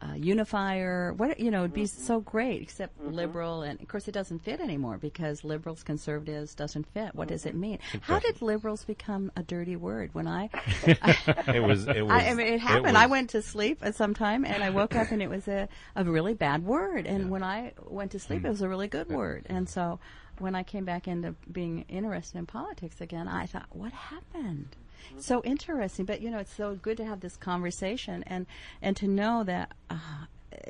uh, 0.00 0.14
unifier, 0.14 1.12
what 1.14 1.40
you 1.40 1.50
know, 1.50 1.62
would 1.62 1.72
be 1.72 1.82
Mm-hmm. 1.82 2.02
so 2.02 2.20
great. 2.20 2.62
Except 2.62 3.00
liberal, 3.02 3.62
and 3.62 3.80
of 3.80 3.88
course, 3.88 4.06
it 4.06 4.12
doesn't 4.12 4.40
fit 4.40 4.60
anymore 4.60 4.96
because 4.98 5.42
liberals, 5.42 5.82
conservatives 5.82 6.54
doesn't 6.54 6.86
fit. 6.94 7.14
What 7.14 7.28
does 7.28 7.44
it 7.46 7.50
Mm-hmm. 7.50 7.60
mean? 7.60 7.78
How 8.02 8.18
did 8.20 8.40
liberals 8.40 8.84
become 8.84 9.32
a 9.36 9.42
dirty 9.42 9.74
word? 9.76 10.14
When 10.14 10.26
I, 10.28 10.50
it 10.86 11.62
was. 11.62 11.88
It 11.88 12.02
was. 12.06 12.10
I, 12.22 12.28
I 12.30 12.34
mean, 12.34 12.46
it 12.46 12.60
happened. 12.60 12.96
I 12.96 13.06
was- 13.06 13.10
went 13.10 13.30
to 13.30 13.42
sleep 13.42 13.78
at 13.82 13.96
some 13.96 14.14
time, 14.14 14.44
and 14.44 14.62
I 14.62 14.70
woke 14.70 14.94
up, 14.94 15.10
and 15.10 15.20
it 15.20 15.28
was 15.30 15.48
a, 15.48 15.68
a 15.96 16.04
really 16.04 16.34
bad 16.34 16.64
word. 16.64 17.06
And 17.06 17.30
when 17.30 17.42
I 17.42 17.72
went 17.84 18.12
to 18.12 18.18
sleep, 18.20 18.44
it 18.44 18.48
was 18.48 18.62
a 18.62 18.68
really 18.68 18.88
good 18.88 19.08
word. 19.08 19.46
And 19.48 19.68
so, 19.68 19.98
when 20.38 20.54
I 20.54 20.62
came 20.62 20.84
back 20.84 21.08
into 21.08 21.34
being 21.50 21.84
interested 21.88 22.38
in 22.38 22.46
politics 22.46 23.00
again, 23.00 23.26
I 23.26 23.46
thought, 23.46 23.66
what 23.70 23.92
happened? 23.92 24.76
So 25.18 25.42
interesting, 25.44 26.04
but 26.04 26.20
you 26.20 26.30
know, 26.30 26.38
it's 26.38 26.54
so 26.54 26.74
good 26.74 26.96
to 26.98 27.04
have 27.04 27.20
this 27.20 27.36
conversation 27.36 28.22
and 28.26 28.46
and 28.82 28.96
to 28.96 29.08
know 29.08 29.44
that 29.44 29.72
uh, 29.90 29.96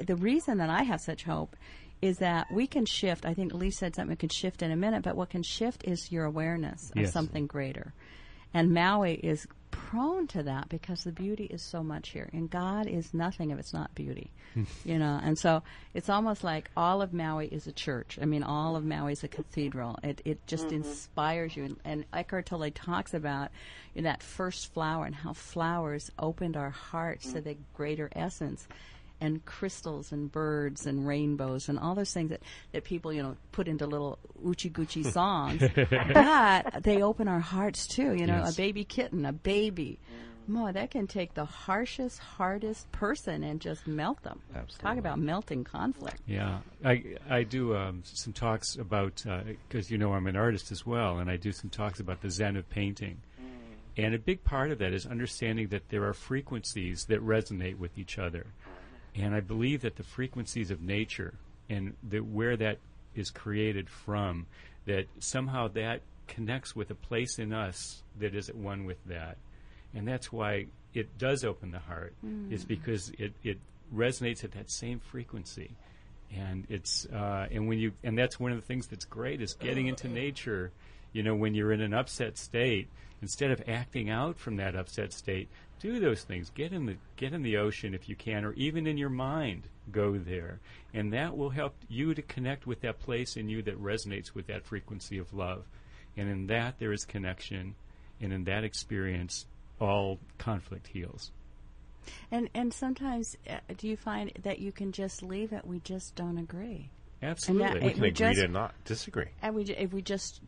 the 0.05 0.17
reason 0.17 0.59
that 0.59 0.71
I 0.71 0.83
have 0.83 1.01
such 1.01 1.25
hope 1.25 1.57
is 2.01 2.19
that 2.19 2.47
we 2.53 2.67
can 2.67 2.87
shift. 2.87 3.27
I 3.27 3.35
think 3.35 3.53
Lee 3.53 3.71
said 3.71 3.95
something 3.95 4.11
we 4.11 4.17
can 4.17 4.29
shift 4.29 4.63
in 4.63 4.71
a 4.71 4.77
minute, 4.77 5.03
but 5.03 5.17
what 5.17 5.31
can 5.31 5.43
shift 5.43 5.85
is 5.85 6.13
your 6.13 6.25
awareness 6.25 6.93
of 6.97 7.09
something 7.09 7.47
greater. 7.47 7.93
And 8.55 8.73
Maui 8.73 9.15
is 9.15 9.47
prone 9.71 10.27
to 10.29 10.43
that 10.43 10.69
because 10.69 11.05
the 11.05 11.13
beauty 11.13 11.45
is 11.45 11.63
so 11.63 11.83
much 11.83 12.11
here. 12.11 12.29
And 12.33 12.51
God 12.51 12.87
is 12.87 13.15
nothing 13.15 13.51
if 13.51 13.59
it's 13.59 13.73
not 13.73 13.95
beauty. 13.95 14.31
you 14.85 14.99
know, 14.99 15.21
and 15.23 15.39
so 15.39 15.63
it's 15.95 16.09
almost 16.09 16.45
like 16.45 16.71
all 16.77 17.03
of 17.03 17.13
Maui 17.13 17.47
is 17.47 17.67
a 17.67 17.73
church. 17.73 18.19
I 18.21 18.25
mean, 18.25 18.43
all 18.43 18.77
of 18.77 18.85
Maui 18.85 19.13
is 19.13 19.25
a 19.25 19.29
cathedral. 19.29 19.99
It, 20.03 20.21
it 20.25 20.47
just 20.47 20.67
mm-hmm. 20.67 20.77
inspires 20.77 21.57
you. 21.57 21.65
And, 21.65 21.77
and 21.85 22.05
Eckhart 22.13 22.47
Tolle 22.47 22.71
talks 22.71 23.15
about 23.15 23.51
you 23.95 24.03
know, 24.03 24.09
that 24.11 24.23
first 24.23 24.73
flower 24.73 25.05
and 25.07 25.15
how 25.15 25.33
flowers 25.33 26.11
opened 26.19 26.57
our 26.57 26.71
hearts 26.71 27.33
to 27.33 27.41
mm. 27.41 27.45
the 27.45 27.57
greater 27.75 28.11
essence 28.15 28.67
and 29.21 29.45
crystals 29.45 30.13
and 30.13 30.31
birds 30.31 30.87
and 30.87 31.07
rainbows 31.07 31.69
and 31.69 31.79
all 31.79 31.95
those 31.95 32.13
things 32.13 32.31
that, 32.31 32.41
that 32.73 32.85
people, 32.85 33.13
you 33.13 33.23
know, 33.23 33.37
put 33.53 33.67
into 33.69 33.87
little 33.87 34.19
oochie 34.45 34.71
goochie 34.71 35.11
songs. 35.13 35.63
but 36.15 36.83
they 36.83 37.03
open 37.03 37.29
our 37.29 37.41
hearts 37.41 37.87
too, 37.87 38.15
you 38.15 38.27
know, 38.27 38.39
Yes. 38.45 38.55
a 38.55 38.57
baby 38.57 38.85
kitten, 38.85 39.25
a 39.27 39.33
baby. 39.33 39.99
Boy, 40.47 40.73
that 40.73 40.91
can 40.91 41.07
take 41.07 41.35
the 41.35 41.45
harshest, 41.45 42.21
hardest 42.21 42.91
person 42.91 43.45
and 43.45 43.61
just 43.61 43.87
melt 43.87 44.23
them. 44.23 44.41
Talk 44.79 44.97
about 44.97 45.19
melting 45.19 45.63
conflict. 45.65 46.21
Yeah, 46.27 46.61
I 46.83 47.17
I 47.29 47.43
do 47.43 47.77
um, 47.77 48.01
some 48.05 48.33
talks 48.33 48.77
about 48.77 49.23
because 49.69 49.91
you 49.91 49.99
know 49.99 50.15
I'm 50.15 50.27
an 50.27 50.37
artist 50.37 50.73
as 50.73 50.87
well, 50.87 51.19
and 51.19 51.31
I 51.31 51.37
do 51.37 51.53
some 51.53 51.69
talks 51.69 52.01
about 52.01 52.23
the 52.23 52.31
Zen 52.31 52.57
of 52.57 52.67
painting. 52.71 53.19
And 53.99 54.15
a 54.15 54.19
big 54.19 54.43
part 54.45 54.71
of 54.71 54.79
that 54.79 54.95
is 54.95 55.05
understanding 55.05 55.69
that 55.69 55.89
there 55.91 56.05
are 56.05 56.15
frequencies 56.15 57.05
that 57.07 57.21
resonate 57.21 57.79
with 57.79 57.99
each 57.99 58.17
other. 58.19 58.47
And 59.19 59.35
I 59.35 59.41
believe 59.41 59.83
that 59.83 59.97
the 59.97 60.03
frequencies 60.03 60.71
of 60.71 60.81
nature 60.81 61.35
and 61.69 61.95
where 62.33 62.57
that 62.57 62.79
is 63.15 63.31
created 63.31 63.91
from, 63.91 64.47
that 64.87 65.07
somehow 65.19 65.69
that 65.69 66.03
connects 66.29 66.77
with 66.77 66.91
a 66.91 66.95
place 66.95 67.39
in 67.39 67.53
us 67.53 68.03
that 68.19 68.35
is 68.35 68.49
at 68.49 68.55
one 68.57 68.85
with 68.85 69.03
that. 69.07 69.37
And 69.95 70.07
that's 70.07 70.31
why 70.31 70.67
it 70.95 71.19
does 71.19 71.45
open 71.45 71.71
the 71.71 71.79
heart, 71.79 72.15
is 72.51 72.65
because 72.65 73.11
it, 73.19 73.33
it 73.43 73.59
resonates 73.95 74.45
at 74.45 74.53
that 74.53 74.71
same 74.71 75.01
frequency. 75.01 75.71
And 76.35 76.67
it's 76.69 77.07
uh, 77.07 77.47
and 77.51 77.69
when 77.69 77.79
you 77.79 77.93
and 78.05 78.17
that's 78.17 78.39
one 78.39 78.53
of 78.53 78.61
the 78.61 78.67
things 78.67 78.87
that's 78.87 79.07
great 79.07 79.41
is 79.41 79.55
getting 79.55 79.87
into 79.87 80.09
nature. 80.09 80.71
You 81.15 81.23
know, 81.23 81.35
when 81.35 81.55
you're 81.55 81.73
in 81.73 81.81
an 81.81 81.95
upset 81.95 82.37
state, 82.37 82.89
instead 83.23 83.51
of 83.51 83.63
acting 83.67 84.11
out 84.11 84.39
from 84.39 84.57
that 84.57 84.77
upset 84.77 85.15
state, 85.15 85.49
do 85.79 86.01
those 86.01 86.23
things. 86.25 86.51
Get 86.51 86.73
in 86.73 86.87
the 86.87 86.97
get 87.17 87.33
in 87.33 87.43
the 87.43 87.57
ocean 87.57 87.95
if 87.95 88.09
you 88.09 88.17
can, 88.17 88.45
or 88.45 88.53
even 88.55 88.87
in 88.87 88.97
your 88.99 89.09
mind, 89.11 89.65
go 89.93 90.17
there, 90.19 90.61
and 90.95 91.13
that 91.13 91.37
will 91.37 91.51
help 91.51 91.75
you 91.89 92.15
to 92.15 92.23
connect 92.23 92.67
with 92.67 92.81
that 92.83 92.99
place 92.99 93.37
in 93.37 93.49
you 93.49 93.63
that 93.63 93.81
resonates 93.83 94.35
with 94.35 94.47
that 94.49 94.65
frequency 94.65 95.19
of 95.19 95.33
love. 95.33 95.65
And 96.17 96.29
in 96.29 96.47
that, 96.49 96.79
there 96.79 96.93
is 96.93 97.05
connection, 97.05 97.75
and 98.21 98.33
in 98.33 98.45
that 98.45 98.65
experience, 98.65 99.47
all 99.81 100.19
conflict 100.39 100.89
heals. 100.89 101.31
And 102.31 102.49
and 102.55 102.73
sometimes, 102.73 103.37
uh, 103.49 103.59
do 103.77 103.87
you 103.89 103.97
find 103.97 104.33
that 104.43 104.59
you 104.59 104.73
can 104.73 104.93
just 104.93 105.23
leave 105.23 105.53
it? 105.53 105.67
We 105.67 105.79
just 105.81 106.15
don't 106.15 106.39
agree, 106.39 106.91
Absolutely. 107.23 107.67
it- 107.81 107.85
We 107.85 107.91
can 107.93 108.01
we 108.03 108.09
agree 108.09 108.13
just- 108.35 108.41
to 108.41 108.49
not 108.49 108.75
disagree. 108.85 109.27
and 109.43 109.55
we 109.55 109.63
if 109.65 109.93
we 109.93 110.03
just 110.03 110.41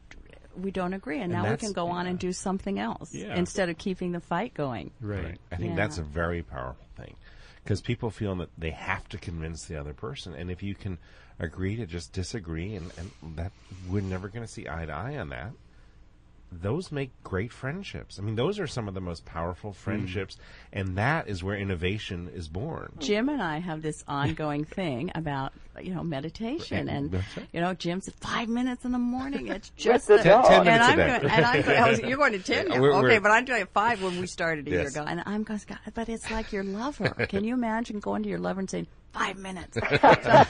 we 0.57 0.71
don't 0.71 0.93
agree, 0.95 1.17
and, 1.21 1.33
And 1.33 1.43
now 1.43 1.51
we 1.51 1.57
can 1.57 1.73
go 1.73 1.89
on 1.89 2.07
and 2.07 2.19
do 2.19 2.33
something 2.33 2.79
else 2.79 3.15
Yeah. 3.15 3.37
instead 3.37 3.69
of 3.69 3.79
keeping 3.79 4.13
the 4.13 4.21
fight 4.21 4.55
going. 4.55 4.91
right. 5.01 5.39
I 5.53 5.57
think 5.57 5.71
Yeah. 5.71 5.77
that's 5.77 5.99
a 5.99 6.03
very 6.03 6.43
powerful 6.43 6.87
thing 6.97 7.15
because 7.63 7.81
people 7.81 8.11
feel 8.11 8.35
that 8.37 8.49
they 8.59 8.71
have 8.71 9.09
to 9.11 9.19
convince 9.19 9.65
the 9.67 9.77
other 9.77 9.93
person, 9.95 10.35
and 10.35 10.51
if 10.51 10.63
you 10.63 10.75
can 10.75 10.99
agree 11.39 11.77
to 11.77 11.87
just 11.87 12.13
disagree, 12.13 12.75
and, 12.75 12.91
and 12.99 13.37
that 13.37 13.53
we're 13.89 14.03
never 14.03 14.29
going 14.29 14.45
to 14.47 14.53
see 14.53 14.69
eye 14.69 14.87
to 14.87 14.93
eye 14.93 15.17
on 15.17 15.29
that. 15.31 15.53
Those 16.53 16.91
make 16.91 17.11
great 17.23 17.53
friendships. 17.53 18.19
I 18.19 18.23
mean, 18.23 18.35
those 18.35 18.59
are 18.59 18.67
some 18.67 18.89
of 18.89 18.95
the 18.95 19.01
most 19.01 19.25
powerful 19.25 19.73
friendships, 19.73 20.37
and 20.73 20.99
that 20.99 21.29
is 21.29 21.45
where 21.45 21.57
innovation 21.57 22.29
is 22.35 22.49
born. 22.49 22.93
Jim 22.99 23.29
and 23.29 23.41
I 23.41 23.59
have 23.59 23.83
this 23.83 24.03
ongoing 24.09 24.65
thing 24.77 25.13
about 25.15 25.53
you 25.81 25.95
know 25.95 26.03
meditation, 26.03 26.89
and 26.89 27.13
right. 27.13 27.23
you 27.53 27.61
know 27.61 27.73
Jim 27.75 28.01
said 28.01 28.15
five 28.15 28.49
minutes 28.49 28.85
in 28.85 28.91
the 28.93 28.99
morning. 28.99 29.47
It's 29.47 29.71
just 29.77 30.09
the 30.09 30.17
the- 30.19 30.25
dog. 30.25 30.47
Ten 30.47 30.67
and 30.67 30.67
minutes 30.67 30.85
a 30.87 30.91
I'm 30.91 30.97
day. 30.97 31.07
going, 31.07 31.31
and 31.33 31.45
I'm 31.47 31.63
going, 31.63 31.79
I 31.79 31.91
was, 31.91 32.01
you're 32.01 32.17
going 32.19 32.33
to 32.33 32.39
ten 32.41 32.67
Yeah, 32.69 32.75
now. 32.75 32.81
we're- 32.83 32.95
okay, 32.97 33.03
we're- 33.07 33.19
but 33.21 33.31
I'm 33.31 33.45
doing 33.45 33.67
five 33.73 34.03
when 34.03 34.21
we 34.21 34.27
started 34.27 34.67
a 34.67 34.71
year 34.71 34.89
ago, 34.89 35.05
and 35.07 35.23
I'm 35.27 35.45
going, 35.45 35.61
but 35.95 36.09
it's 36.09 36.31
like 36.31 36.53
your 36.53 36.65
lover. 36.65 37.09
Can 37.29 37.45
you 37.45 37.55
imagine 37.55 38.01
going 38.01 38.25
to 38.25 38.29
your 38.29 38.39
lover 38.41 38.59
and 38.61 38.69
saying 38.69 38.89
five 39.13 39.37
minutes? 39.37 39.77
so, 40.01 40.45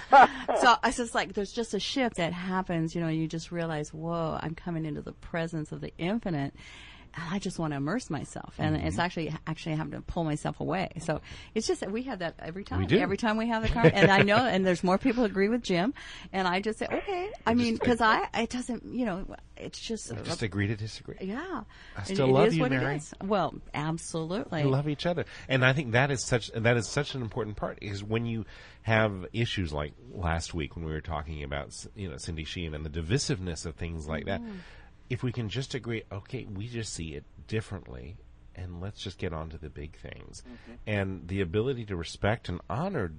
so 0.60 0.76
it's 0.84 0.96
just 0.96 1.14
like 1.14 1.34
there's 1.34 1.52
just 1.52 1.74
a 1.74 1.80
shift 1.80 2.16
that 2.16 2.32
happens. 2.32 2.94
You 2.94 3.00
know, 3.00 3.08
you 3.08 3.26
just 3.26 3.52
realize, 3.52 3.92
whoa, 3.92 4.38
I'm 4.40 4.54
coming 4.54 4.84
into 4.84 5.02
the 5.02 5.12
presence 5.12 5.72
of 5.72 5.80
the 5.80 5.92
infinite. 5.98 6.54
I 7.16 7.38
just 7.38 7.58
want 7.58 7.72
to 7.72 7.76
immerse 7.76 8.10
myself, 8.10 8.54
and 8.58 8.76
it's 8.76 8.96
Mm-hmm. 8.96 9.00
actually 9.00 9.34
actually 9.46 9.74
having 9.76 9.92
to 9.92 10.00
pull 10.00 10.24
myself 10.24 10.60
away. 10.60 10.90
So 11.00 11.20
it's 11.54 11.66
just 11.66 11.80
that 11.80 11.90
we 11.90 12.02
have 12.04 12.18
that 12.20 12.34
every 12.40 12.64
time. 12.64 12.86
Every 12.90 13.16
time 13.16 13.36
we 13.36 13.48
have 13.48 13.62
the 13.62 13.68
conversation, 13.74 13.98
and 14.04 14.10
I 14.12 14.22
know, 14.22 14.36
and 14.36 14.66
there's 14.66 14.82
more 14.84 14.98
people 14.98 15.24
agree 15.24 15.48
with 15.48 15.62
Jim, 15.62 15.94
and 16.32 16.46
I 16.48 16.60
just 16.60 16.78
say, 16.78 16.86
okay. 16.90 17.30
I 17.46 17.54
mean, 17.54 17.74
because 17.74 18.00
I 18.00 18.28
it 18.34 18.50
doesn't, 18.50 18.84
you 18.84 19.04
know, 19.06 19.26
it's 19.56 19.78
just, 19.80 20.12
Just 20.24 20.42
agree 20.42 20.66
to 20.68 20.76
disagree. 20.76 21.16
yeah. 21.20 21.62
I 21.96 22.02
still 22.04 22.28
it 22.28 22.32
love 22.32 22.46
is 22.48 22.56
you, 22.56 22.62
what 22.62 22.72
it 22.72 22.80
Mary. 22.80 22.96
is. 22.96 23.12
Well, 23.22 23.54
absolutely. 23.74 24.64
We 24.64 24.70
love 24.70 24.88
each 24.88 25.06
other, 25.06 25.24
and 25.48 25.64
I 25.64 25.72
think 25.72 25.92
that 25.92 26.10
is 26.10 26.24
such 26.24 26.50
that 26.54 26.76
is 26.76 26.88
such 26.88 27.14
an 27.14 27.22
important 27.22 27.56
part. 27.56 27.78
Is 27.82 28.02
when 28.02 28.26
you 28.26 28.44
have 28.82 29.26
issues 29.34 29.72
like 29.72 29.92
last 30.12 30.54
week 30.54 30.74
when 30.76 30.84
we 30.86 30.92
were 30.92 31.00
talking 31.02 31.42
about 31.42 31.74
you 31.94 32.08
know 32.08 32.16
Cindy 32.16 32.44
Sheehan 32.44 32.74
and 32.74 32.84
the 32.86 32.90
divisiveness 32.90 33.66
of 33.66 33.74
things 33.74 34.08
like 34.08 34.24
that. 34.26 34.40
If 35.10 35.22
we 35.22 35.32
can 35.32 35.48
just 35.48 35.74
agree, 35.74 36.04
okay, 36.10 36.46
we 36.46 36.68
just 36.68 36.94
see 36.94 37.14
it 37.14 37.24
differently, 37.46 38.16
and 38.54 38.80
let's 38.80 39.00
just 39.00 39.18
get 39.18 39.32
on 39.32 39.50
to 39.50 39.58
the 39.58 39.68
big 39.68 39.96
things. 39.96 40.42
Mm-hmm. 40.42 40.72
And 40.86 41.28
the 41.28 41.40
ability 41.42 41.84
to 41.86 41.96
respect 41.96 42.48
and 42.48 42.60
honor 42.70 43.12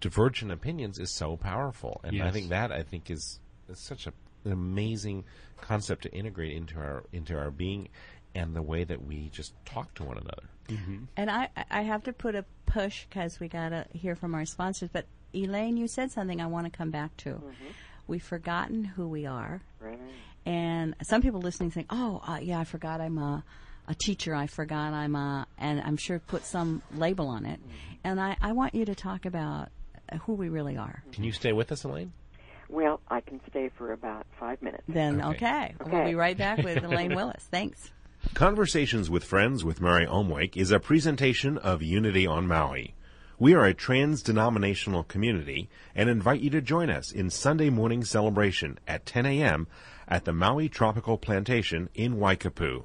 divergent 0.00 0.50
opinions 0.50 0.98
is 0.98 1.10
so 1.10 1.36
powerful, 1.36 2.00
and 2.04 2.22
I 2.22 2.30
think 2.30 2.48
that 2.48 2.72
I 2.72 2.82
think 2.82 3.10
is, 3.10 3.40
is 3.68 3.78
such 3.78 4.06
a, 4.06 4.12
an 4.44 4.52
amazing 4.52 5.24
concept 5.60 6.02
to 6.04 6.12
integrate 6.12 6.56
into 6.56 6.78
our 6.78 7.04
into 7.12 7.36
our 7.36 7.50
being 7.50 7.88
and 8.34 8.56
the 8.56 8.62
way 8.62 8.84
that 8.84 9.04
we 9.04 9.28
just 9.30 9.52
talk 9.64 9.92
to 9.94 10.04
one 10.04 10.16
another. 10.16 10.48
Mm-hmm. 10.68 11.04
And 11.16 11.30
I, 11.30 11.48
I 11.70 11.82
have 11.82 12.04
to 12.04 12.12
put 12.12 12.34
a 12.34 12.44
push 12.66 13.04
because 13.08 13.40
we 13.40 13.48
got 13.48 13.70
to 13.70 13.86
hear 13.92 14.16
from 14.16 14.34
our 14.34 14.44
sponsors. 14.44 14.88
But 14.92 15.06
Elaine, 15.34 15.76
you 15.76 15.88
said 15.88 16.10
something 16.10 16.40
I 16.40 16.46
want 16.46 16.70
to 16.70 16.76
come 16.76 16.90
back 16.90 17.16
to. 17.18 17.30
Mm-hmm. 17.30 17.66
We've 18.06 18.22
forgotten 18.22 18.84
who 18.84 19.06
we 19.08 19.26
are. 19.26 19.62
Right. 19.80 19.98
And 20.44 20.94
some 21.02 21.22
people 21.22 21.40
listening 21.40 21.70
saying, 21.70 21.86
"Oh, 21.90 22.20
uh, 22.26 22.38
yeah, 22.42 22.58
I 22.58 22.64
forgot 22.64 23.00
I'm 23.00 23.18
a, 23.18 23.44
a 23.88 23.94
teacher. 23.94 24.34
I 24.34 24.46
forgot 24.46 24.92
I'm 24.92 25.14
a," 25.14 25.46
and 25.58 25.80
I'm 25.80 25.96
sure 25.96 26.18
put 26.18 26.44
some 26.44 26.82
label 26.94 27.28
on 27.28 27.46
it. 27.46 27.60
And 28.04 28.20
I, 28.20 28.36
I 28.40 28.52
want 28.52 28.74
you 28.74 28.84
to 28.84 28.94
talk 28.94 29.24
about 29.26 29.68
uh, 30.10 30.16
who 30.18 30.34
we 30.34 30.48
really 30.48 30.76
are. 30.76 31.02
Can 31.12 31.22
you 31.24 31.32
stay 31.32 31.52
with 31.52 31.70
us, 31.70 31.84
Elaine? 31.84 32.12
Well, 32.68 33.00
I 33.08 33.20
can 33.20 33.40
stay 33.50 33.70
for 33.76 33.92
about 33.92 34.26
five 34.40 34.60
minutes. 34.62 34.82
Then 34.88 35.20
Okay. 35.22 35.74
okay, 35.80 35.90
we'll 35.90 36.04
be 36.06 36.14
right 36.14 36.36
back 36.36 36.58
with 36.58 36.82
Elaine 36.84 37.14
Willis. 37.14 37.46
Thanks. 37.50 37.90
Conversations 38.34 39.10
with 39.10 39.24
Friends 39.24 39.62
with 39.64 39.80
Mary 39.80 40.06
Omwake 40.06 40.56
is 40.56 40.70
a 40.70 40.80
presentation 40.80 41.58
of 41.58 41.82
Unity 41.82 42.26
on 42.26 42.46
Maui. 42.46 42.94
We 43.38 43.54
are 43.54 43.64
a 43.66 43.74
trans-denominational 43.74 45.02
community 45.04 45.68
and 45.94 46.08
invite 46.08 46.40
you 46.40 46.50
to 46.50 46.60
join 46.62 46.88
us 46.88 47.10
in 47.12 47.28
Sunday 47.28 47.68
morning 47.68 48.04
celebration 48.04 48.78
at 48.86 49.04
10 49.04 49.26
a.m. 49.26 49.66
at 50.12 50.26
the 50.26 50.32
Maui 50.32 50.68
Tropical 50.68 51.16
Plantation 51.16 51.88
in 51.94 52.16
Waikapu. 52.18 52.82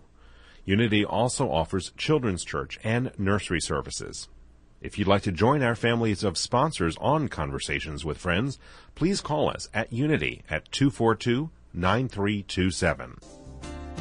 Unity 0.64 1.04
also 1.04 1.52
offers 1.52 1.92
children's 1.98 2.46
church 2.46 2.80
and 2.86 3.12
nursery 3.18 3.60
services. 3.60 4.30
If 4.80 4.98
you'd 4.98 5.10
like 5.10 5.24
to 5.24 5.34
join 5.34 5.62
our 5.62 5.76
families 5.76 6.24
of 6.24 6.38
sponsors 6.38 6.96
on 7.02 7.28
Conversations 7.28 8.06
with 8.06 8.18
Friends, 8.18 8.60
please 8.96 9.20
call 9.20 9.50
us 9.50 9.68
at 9.74 9.92
Unity 9.92 10.44
at 10.50 10.72
242 10.72 11.50
9327. 11.74 13.37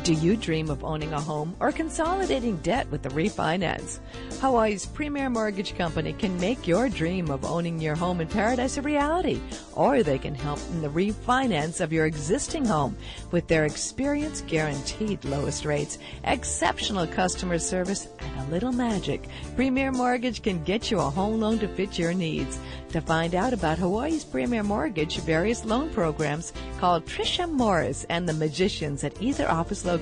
Do 0.07 0.13
you 0.13 0.37
dream 0.37 0.71
of 0.71 0.85
owning 0.85 1.13
a 1.13 1.21
home 1.21 1.57
or 1.59 1.73
consolidating 1.73 2.59
debt 2.59 2.89
with 2.93 3.05
a 3.07 3.09
refinance? 3.09 3.99
Hawaii's 4.41 4.87
premier 4.87 5.29
mortgage 5.29 5.77
company 5.77 6.13
can 6.13 6.39
make 6.39 6.69
your 6.69 6.89
dream 6.89 7.29
of 7.29 7.45
owning 7.45 7.81
your 7.81 7.97
home 7.97 8.21
in 8.21 8.29
paradise 8.29 8.77
a 8.77 8.83
reality, 8.83 9.41
or 9.75 10.05
they 10.05 10.17
can 10.17 10.37
help 10.37 10.61
in 10.71 10.81
the 10.81 10.89
refinance 10.89 11.81
of 11.81 11.93
your 11.93 12.07
existing 12.07 12.65
home 12.65 12.97
with 13.33 13.49
their 13.49 13.65
experience 13.65 14.45
guaranteed 14.47 15.25
lowest 15.25 15.65
rates, 15.65 15.99
exceptional 16.23 17.09
customer 17.09 17.59
service, 17.59 18.07
and 18.21 18.47
a 18.47 18.53
little 18.53 18.71
magic. 18.71 19.29
Premier 19.57 19.91
Mortgage 19.91 20.41
can 20.41 20.63
get 20.63 20.89
you 20.89 21.01
a 21.01 21.11
home 21.11 21.41
loan 21.41 21.59
to 21.59 21.67
fit 21.67 21.99
your 21.99 22.15
needs. 22.15 22.61
To 22.91 23.01
find 23.01 23.35
out 23.35 23.53
about 23.53 23.79
Hawaii's 23.79 24.23
Premier 24.23 24.63
Mortgage 24.63 25.19
various 25.19 25.65
loan 25.65 25.91
programs, 25.91 26.53
call 26.79 27.01
Trisha 27.01 27.51
Morris 27.51 28.07
and 28.09 28.29
the 28.29 28.33
Magicians 28.33 29.03
at 29.03 29.21
either 29.21 29.51
office 29.51 29.85
location. 29.85 29.96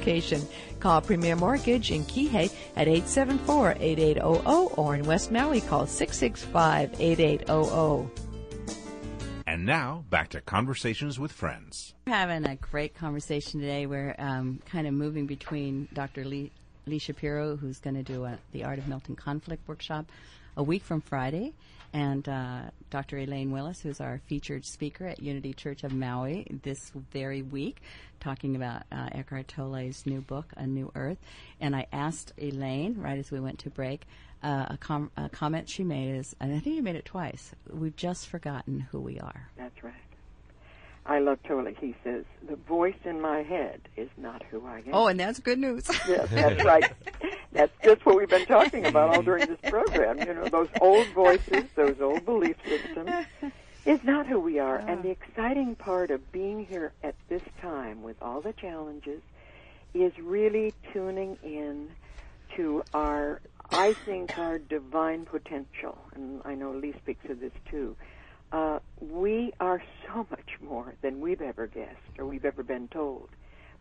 Call 0.80 1.00
Premier 1.00 1.36
Mortgage 1.36 1.90
in 1.90 2.04
Kihei 2.04 2.52
at 2.76 2.86
874-8800 2.88 4.78
or 4.78 4.94
in 4.94 5.04
West 5.04 5.32
Maui 5.32 5.60
call 5.60 5.86
665-8800. 5.86 8.10
And 9.46 9.66
now 9.66 10.04
back 10.10 10.30
to 10.30 10.40
conversations 10.40 11.18
with 11.18 11.30
friends. 11.30 11.94
We're 12.06 12.14
having 12.14 12.46
a 12.46 12.56
great 12.56 12.94
conversation 12.94 13.60
today. 13.60 13.86
We're 13.86 14.14
um, 14.18 14.60
kind 14.66 14.86
of 14.86 14.94
moving 14.94 15.26
between 15.26 15.88
Dr. 15.92 16.24
Lee, 16.24 16.50
Lee 16.86 16.98
Shapiro, 16.98 17.56
who's 17.56 17.78
going 17.78 17.94
to 17.94 18.02
do 18.02 18.24
a, 18.24 18.38
the 18.52 18.64
Art 18.64 18.78
of 18.78 18.88
Melting 18.88 19.16
Conflict 19.16 19.66
workshop 19.68 20.06
a 20.56 20.62
week 20.62 20.82
from 20.82 21.00
Friday, 21.00 21.52
and 21.94 22.28
uh, 22.28 22.62
Dr. 22.90 23.18
Elaine 23.18 23.52
Willis, 23.52 23.80
who's 23.80 24.00
our 24.00 24.20
featured 24.26 24.66
speaker 24.66 25.06
at 25.06 25.22
Unity 25.22 25.54
Church 25.54 25.84
of 25.84 25.92
Maui 25.92 26.44
this 26.62 26.90
very 27.12 27.40
week, 27.40 27.80
talking 28.18 28.56
about 28.56 28.82
uh, 28.90 29.10
Eckhart 29.12 29.46
Tolle's 29.46 30.04
new 30.04 30.20
book, 30.20 30.52
A 30.56 30.66
New 30.66 30.90
Earth. 30.96 31.18
And 31.60 31.74
I 31.74 31.86
asked 31.92 32.32
Elaine, 32.36 32.96
right 32.98 33.16
as 33.16 33.30
we 33.30 33.38
went 33.38 33.60
to 33.60 33.70
break, 33.70 34.06
uh, 34.42 34.66
a, 34.70 34.76
com- 34.76 35.12
a 35.16 35.28
comment 35.28 35.68
she 35.68 35.84
made 35.84 36.16
is, 36.16 36.34
and 36.40 36.52
I 36.52 36.58
think 36.58 36.76
you 36.76 36.82
made 36.82 36.96
it 36.96 37.04
twice, 37.04 37.52
we've 37.70 37.96
just 37.96 38.26
forgotten 38.26 38.80
who 38.80 39.00
we 39.00 39.20
are. 39.20 39.48
That's 39.56 39.82
right. 39.84 39.94
I 41.06 41.18
love 41.18 41.38
totally. 41.42 41.76
He 41.80 41.94
says, 42.02 42.24
"The 42.48 42.56
voice 42.56 42.96
in 43.04 43.20
my 43.20 43.42
head 43.42 43.80
is 43.96 44.08
not 44.16 44.42
who 44.50 44.64
I 44.66 44.78
am." 44.78 44.84
Oh, 44.92 45.06
and 45.08 45.20
that's 45.20 45.38
good 45.38 45.58
news. 45.58 45.86
Yes, 46.08 46.28
that's 46.30 46.64
right. 46.64 46.90
That's 47.52 47.72
just 47.84 48.04
what 48.04 48.16
we've 48.16 48.28
been 48.28 48.46
talking 48.46 48.86
about 48.86 49.14
all 49.14 49.22
during 49.22 49.46
this 49.46 49.70
program. 49.70 50.18
You 50.18 50.34
know, 50.34 50.48
those 50.48 50.68
old 50.80 51.06
voices, 51.08 51.64
those 51.76 52.00
old 52.00 52.24
belief 52.24 52.56
systems, 52.66 53.26
is 53.86 54.02
not 54.02 54.26
who 54.26 54.40
we 54.40 54.58
are. 54.58 54.78
And 54.78 55.02
the 55.02 55.10
exciting 55.10 55.74
part 55.76 56.10
of 56.10 56.32
being 56.32 56.64
here 56.66 56.92
at 57.02 57.14
this 57.28 57.42
time 57.60 58.02
with 58.02 58.16
all 58.22 58.40
the 58.40 58.52
challenges 58.54 59.20
is 59.92 60.12
really 60.18 60.74
tuning 60.92 61.38
in 61.44 61.90
to 62.56 62.82
our, 62.92 63.40
I 63.70 63.92
think, 63.92 64.36
our 64.38 64.58
divine 64.58 65.24
potential. 65.26 65.96
And 66.14 66.40
I 66.44 66.54
know 66.54 66.72
Lee 66.72 66.94
speaks 67.02 67.28
of 67.30 67.40
this 67.40 67.52
too. 67.70 67.94
Uh, 68.54 68.78
we 69.00 69.52
are 69.58 69.82
so 70.06 70.24
much 70.30 70.48
more 70.62 70.94
than 71.02 71.20
we've 71.20 71.42
ever 71.42 71.66
guessed 71.66 71.98
or 72.18 72.24
we've 72.24 72.44
ever 72.44 72.62
been 72.62 72.86
told. 72.86 73.28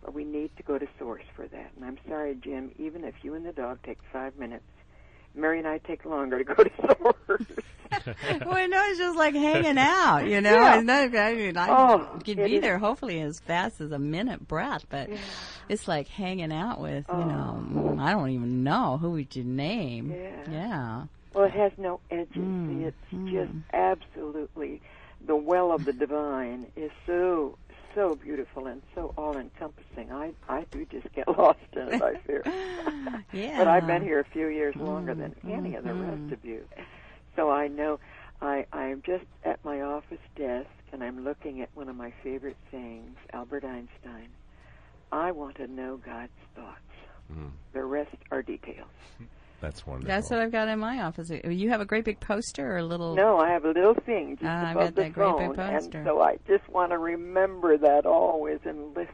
But 0.03 0.15
we 0.15 0.23
need 0.23 0.49
to 0.57 0.63
go 0.63 0.79
to 0.79 0.87
source 0.97 1.21
for 1.35 1.45
that. 1.47 1.71
And 1.75 1.85
I'm 1.85 1.99
sorry, 2.09 2.35
Jim, 2.43 2.71
even 2.79 3.03
if 3.03 3.13
you 3.21 3.35
and 3.35 3.45
the 3.45 3.51
dog 3.51 3.77
take 3.85 3.99
five 4.11 4.35
minutes, 4.35 4.63
Mary 5.35 5.59
and 5.59 5.67
I 5.67 5.77
take 5.77 6.05
longer 6.05 6.39
to 6.39 6.43
go 6.43 6.55
to 6.63 6.71
source. 6.79 7.45
well, 8.47 8.67
no, 8.67 8.83
it's 8.89 8.97
just 8.97 9.15
like 9.15 9.35
hanging 9.35 9.77
out, 9.77 10.25
you 10.27 10.41
know. 10.41 10.53
Yeah. 10.55 10.79
And 10.79 10.89
that- 10.89 11.15
I 11.15 11.35
mean, 11.35 11.55
I 11.55 11.69
Oh, 11.69 12.19
could 12.25 12.37
be 12.37 12.55
is. 12.55 12.61
there 12.61 12.79
hopefully 12.79 13.21
as 13.21 13.39
fast 13.41 13.79
as 13.79 13.91
a 13.91 13.99
minute 13.99 14.47
breath, 14.47 14.87
but 14.89 15.07
it's 15.69 15.87
like 15.87 16.07
hanging 16.07 16.51
out 16.51 16.81
with, 16.81 17.05
you 17.09 17.15
know, 17.25 17.63
mm, 17.71 17.99
I 17.99 18.11
don't 18.11 18.31
even 18.31 18.63
know 18.63 18.97
who 18.97 19.11
would 19.11 19.35
you 19.35 19.43
name. 19.43 20.11
Oh. 20.15 20.19
Yeah. 20.51 20.51
Yeah. 20.51 21.03
Well, 21.33 21.45
it 21.45 21.51
has 21.53 21.71
no 21.77 21.99
edges. 22.11 22.55
Mm, 22.55 22.67
it's 22.67 22.97
just 23.29 23.51
absolutely 23.73 24.81
the 25.25 25.35
well 25.35 25.71
of 25.71 25.85
the 25.85 25.93
divine 25.93 26.67
is 26.75 26.91
so 27.05 27.57
so 27.95 28.15
beautiful 28.15 28.67
and 28.67 28.81
so 28.95 29.13
all 29.17 29.37
encompassing. 29.37 30.11
I 30.11 30.33
I 30.47 30.65
do 30.71 30.85
just 30.85 31.11
get 31.13 31.27
lost 31.37 31.59
in 31.75 31.89
it. 31.89 31.97
I 32.01 32.15
fear. 32.25 32.45
Yeah. 33.31 33.57
but 33.57 33.67
I've 33.67 33.85
been 33.85 34.01
here 34.01 34.19
a 34.19 34.23
few 34.33 34.47
years 34.47 34.75
longer 34.79 35.15
than 35.15 35.35
Mm, 35.43 35.45
any 35.47 35.75
of 35.75 35.83
the 35.83 35.93
rest 35.95 36.31
of 36.31 36.43
you, 36.43 36.67
so 37.35 37.49
I 37.51 37.67
know. 37.67 37.99
I 38.41 38.65
I'm 38.73 39.01
just 39.05 39.25
at 39.43 39.59
my 39.63 39.81
office 39.81 40.19
desk 40.35 40.69
and 40.91 41.03
I'm 41.03 41.23
looking 41.23 41.61
at 41.61 41.69
one 41.73 41.89
of 41.89 41.95
my 41.95 42.11
favorite 42.23 42.57
sayings, 42.71 43.17
Albert 43.33 43.63
Einstein. 43.65 44.29
I 45.11 45.31
want 45.31 45.55
to 45.57 45.67
know 45.67 45.97
God's 45.97 46.31
thoughts. 46.55 46.79
Mm. 47.31 47.51
The 47.73 47.83
rest 47.83 48.15
are 48.31 48.41
details. 48.41 48.91
That's 49.63 49.87
wonderful. 49.87 50.09
That's 50.09 50.29
what 50.29 50.39
I've 50.39 50.51
got 50.51 50.67
in 50.67 50.77
my 50.79 51.03
office. 51.03 51.31
You 51.31 51.69
have 51.69 51.79
a 51.79 51.85
great 51.85 52.03
big 52.03 52.19
poster 52.19 52.73
or 52.73 52.77
a 52.79 52.83
little. 52.83 53.15
No, 53.15 53.37
I 53.39 53.47
have 53.49 53.63
a 53.63 53.69
little 53.71 53.93
thing 53.93 54.35
just 54.35 54.45
Ah, 54.45 54.65
I've 54.71 54.75
above 54.75 54.83
got 54.87 54.95
the 54.95 55.01
that 55.03 55.13
great 55.13 55.37
big 55.37 55.55
phone, 55.55 55.55
poster. 55.55 55.97
and 55.99 56.05
so 56.05 56.21
I 56.21 56.37
just 56.49 56.67
want 56.67 56.91
to 56.91 56.97
remember 56.97 57.77
that 57.77 58.05
always 58.05 58.59
and 58.65 58.93
listen 58.93 59.07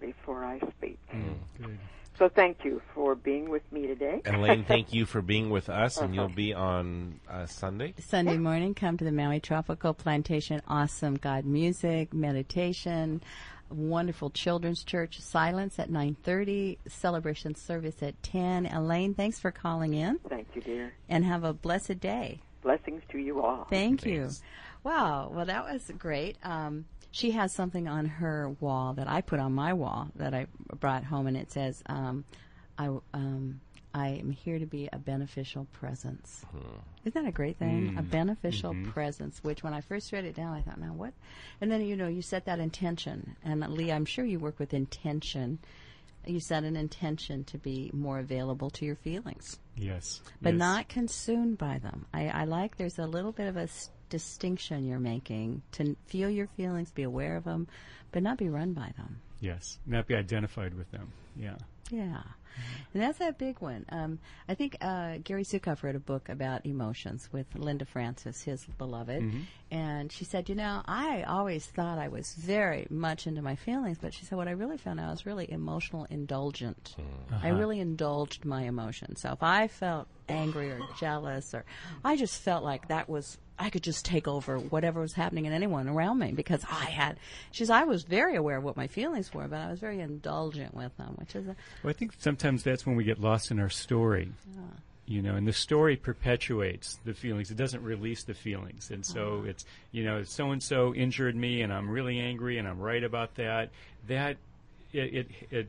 before 0.00 0.42
I 0.42 0.58
speak. 0.78 0.98
Good. 1.12 1.78
So 2.18 2.28
thank 2.30 2.64
you 2.64 2.80
for 2.94 3.14
being 3.14 3.48
with 3.50 3.62
me 3.72 3.86
today. 3.86 4.20
And 4.24 4.36
Elaine, 4.36 4.64
thank 4.64 4.92
you 4.94 5.04
for 5.06 5.20
being 5.22 5.50
with 5.50 5.68
us, 5.68 5.98
and 5.98 6.12
Uh-huh. 6.14 6.14
you'll 6.28 6.34
be 6.34 6.54
on 6.54 7.20
uh, 7.30 7.44
Sunday. 7.46 7.92
Sunday 7.98 8.36
morning, 8.38 8.74
come 8.74 8.96
to 8.96 9.04
the 9.04 9.12
Maui 9.12 9.40
Tropical 9.40 9.92
Plantation. 9.94 10.62
Awesome 10.66 11.16
God 11.16 11.44
music, 11.44 12.12
meditation, 12.14 13.22
wonderful 13.70 14.30
children's 14.30 14.82
church. 14.84 15.20
Silence 15.20 15.78
at 15.78 15.90
9.30, 15.90 16.78
celebration 16.88 17.54
service 17.54 18.02
at 18.02 18.20
10. 18.22 18.66
Elaine, 18.66 19.14
thanks 19.14 19.38
for 19.38 19.50
calling 19.50 19.94
in, 19.94 20.18
Thank 20.28 20.48
you, 20.54 20.60
dear. 20.62 20.92
and 21.08 21.24
have 21.24 21.44
a 21.44 21.52
blessed 21.52 22.00
day. 22.00 22.40
Blessings 22.62 23.02
to 23.10 23.18
you 23.18 23.40
all. 23.42 23.66
Thank 23.70 24.02
Thanks. 24.02 24.42
you. 24.42 24.46
Wow. 24.84 25.30
Well, 25.32 25.46
that 25.46 25.64
was 25.64 25.90
great. 25.98 26.36
Um, 26.42 26.84
she 27.10 27.30
has 27.32 27.52
something 27.52 27.88
on 27.88 28.06
her 28.06 28.50
wall 28.60 28.92
that 28.94 29.08
I 29.08 29.20
put 29.20 29.40
on 29.40 29.52
my 29.52 29.72
wall 29.72 30.08
that 30.16 30.34
I 30.34 30.46
brought 30.78 31.04
home, 31.04 31.26
and 31.26 31.36
it 31.36 31.50
says, 31.50 31.82
um, 31.86 32.24
"I 32.78 32.86
um, 33.14 33.60
I 33.92 34.08
am 34.10 34.30
here 34.30 34.58
to 34.58 34.66
be 34.66 34.88
a 34.92 34.98
beneficial 34.98 35.66
presence." 35.72 36.44
Hmm. 36.50 36.78
Isn't 37.04 37.22
that 37.22 37.28
a 37.28 37.32
great 37.32 37.58
thing? 37.58 37.88
A 37.88 38.02
mm-hmm. 38.02 38.10
beneficial 38.10 38.72
mm-hmm. 38.72 38.90
presence. 38.90 39.42
Which, 39.42 39.62
when 39.62 39.74
I 39.74 39.80
first 39.80 40.12
read 40.12 40.24
it 40.24 40.34
down, 40.34 40.54
I 40.54 40.62
thought, 40.62 40.80
"Now 40.80 40.92
what?" 40.92 41.14
And 41.60 41.70
then 41.70 41.82
you 41.82 41.96
know, 41.96 42.08
you 42.08 42.22
set 42.22 42.44
that 42.46 42.60
intention, 42.60 43.36
and 43.42 43.60
Lee, 43.68 43.92
I'm 43.92 44.04
sure 44.04 44.24
you 44.24 44.38
work 44.38 44.58
with 44.58 44.74
intention. 44.74 45.58
You 46.26 46.38
set 46.38 46.64
an 46.64 46.76
intention 46.76 47.44
to 47.44 47.56
be 47.56 47.90
more 47.94 48.18
available 48.18 48.68
to 48.70 48.84
your 48.84 48.96
feelings 48.96 49.58
Yes. 49.80 50.20
but 50.40 50.52
yes. 50.52 50.58
not 50.58 50.88
consumed 50.88 51.58
by 51.58 51.78
them. 51.78 52.06
I, 52.12 52.28
I 52.28 52.44
like 52.44 52.76
there's 52.76 52.98
a 52.98 53.06
little 53.06 53.32
bit 53.32 53.48
of 53.48 53.56
a 53.56 53.62
s- 53.62 53.90
distinction 54.08 54.86
you're 54.86 54.98
making 54.98 55.62
to 55.72 55.96
feel 56.06 56.28
your 56.28 56.48
feelings, 56.48 56.90
be 56.90 57.02
aware 57.02 57.36
of 57.36 57.44
them, 57.44 57.68
but 58.12 58.22
not 58.22 58.38
be 58.38 58.48
run 58.48 58.72
by 58.72 58.92
them. 58.96 59.20
Yes. 59.40 59.78
Not 59.86 60.06
be 60.06 60.14
identified 60.14 60.74
with 60.74 60.90
them. 60.90 61.12
Yeah. 61.36 61.56
Yeah. 61.90 62.22
And 62.92 63.02
that's 63.02 63.20
a 63.20 63.32
big 63.32 63.60
one. 63.60 63.86
Um, 63.90 64.18
I 64.48 64.54
think 64.54 64.76
uh, 64.80 65.18
Gary 65.22 65.44
Zukav 65.44 65.82
wrote 65.82 65.94
a 65.94 66.00
book 66.00 66.28
about 66.28 66.66
emotions 66.66 67.28
with 67.32 67.46
Linda 67.54 67.84
Francis, 67.84 68.42
his 68.42 68.64
beloved. 68.76 69.22
And 69.70 70.10
she 70.10 70.24
said, 70.24 70.48
You 70.48 70.56
know, 70.56 70.82
I 70.86 71.22
always 71.22 71.64
thought 71.66 71.98
I 71.98 72.08
was 72.08 72.34
very 72.34 72.86
much 72.90 73.26
into 73.26 73.40
my 73.42 73.54
feelings, 73.54 73.98
but 74.00 74.12
she 74.12 74.24
said, 74.24 74.36
What 74.36 74.48
I 74.48 74.52
really 74.52 74.78
found 74.78 74.98
out 74.98 75.08
I 75.08 75.10
was 75.10 75.26
really 75.26 75.50
emotional 75.50 76.06
indulgent. 76.10 76.96
I 77.42 77.48
really 77.48 77.78
indulged 77.80 78.44
my 78.44 78.62
emotions. 78.62 79.20
So 79.20 79.32
if 79.32 79.42
I 79.42 79.68
felt 79.68 80.08
angry 80.28 80.70
or 80.70 80.80
jealous, 80.98 81.54
or 81.54 81.64
I 82.04 82.16
just 82.16 82.42
felt 82.42 82.64
like 82.64 82.88
that 82.88 83.08
was. 83.08 83.38
I 83.60 83.68
could 83.68 83.82
just 83.82 84.06
take 84.06 84.26
over 84.26 84.58
whatever 84.58 85.02
was 85.02 85.12
happening 85.12 85.44
in 85.44 85.52
anyone 85.52 85.86
around 85.86 86.18
me 86.18 86.32
because 86.32 86.64
I 86.64 86.86
had. 86.86 87.18
She 87.50 87.58
says 87.58 87.70
I 87.70 87.84
was 87.84 88.04
very 88.04 88.34
aware 88.34 88.56
of 88.56 88.64
what 88.64 88.76
my 88.76 88.86
feelings 88.86 89.32
were, 89.34 89.46
but 89.46 89.58
I 89.58 89.70
was 89.70 89.78
very 89.78 90.00
indulgent 90.00 90.74
with 90.74 90.96
them, 90.96 91.14
which 91.16 91.36
is 91.36 91.46
a, 91.46 91.54
Well, 91.82 91.90
I 91.90 91.92
think 91.92 92.14
sometimes 92.18 92.62
that's 92.62 92.86
when 92.86 92.96
we 92.96 93.04
get 93.04 93.20
lost 93.20 93.50
in 93.50 93.60
our 93.60 93.68
story. 93.68 94.32
You 95.06 95.22
know, 95.22 95.34
and 95.34 95.46
the 95.46 95.52
story 95.52 95.96
perpetuates 95.96 97.00
the 97.04 97.12
feelings. 97.12 97.50
It 97.50 97.56
doesn't 97.56 97.82
release 97.82 98.22
the 98.22 98.32
feelings. 98.32 98.90
And 98.92 99.04
so 99.04 99.38
uh-huh. 99.38 99.48
it's, 99.48 99.64
you 99.90 100.04
know, 100.04 100.22
so 100.22 100.52
and 100.52 100.62
so 100.62 100.94
injured 100.94 101.34
me 101.34 101.62
and 101.62 101.72
I'm 101.72 101.90
really 101.90 102.18
angry 102.20 102.58
and 102.58 102.66
I'm 102.66 102.78
right 102.78 103.02
about 103.02 103.34
that. 103.34 103.70
That, 104.06 104.36
it, 104.92 105.14
it, 105.14 105.28
it 105.50 105.68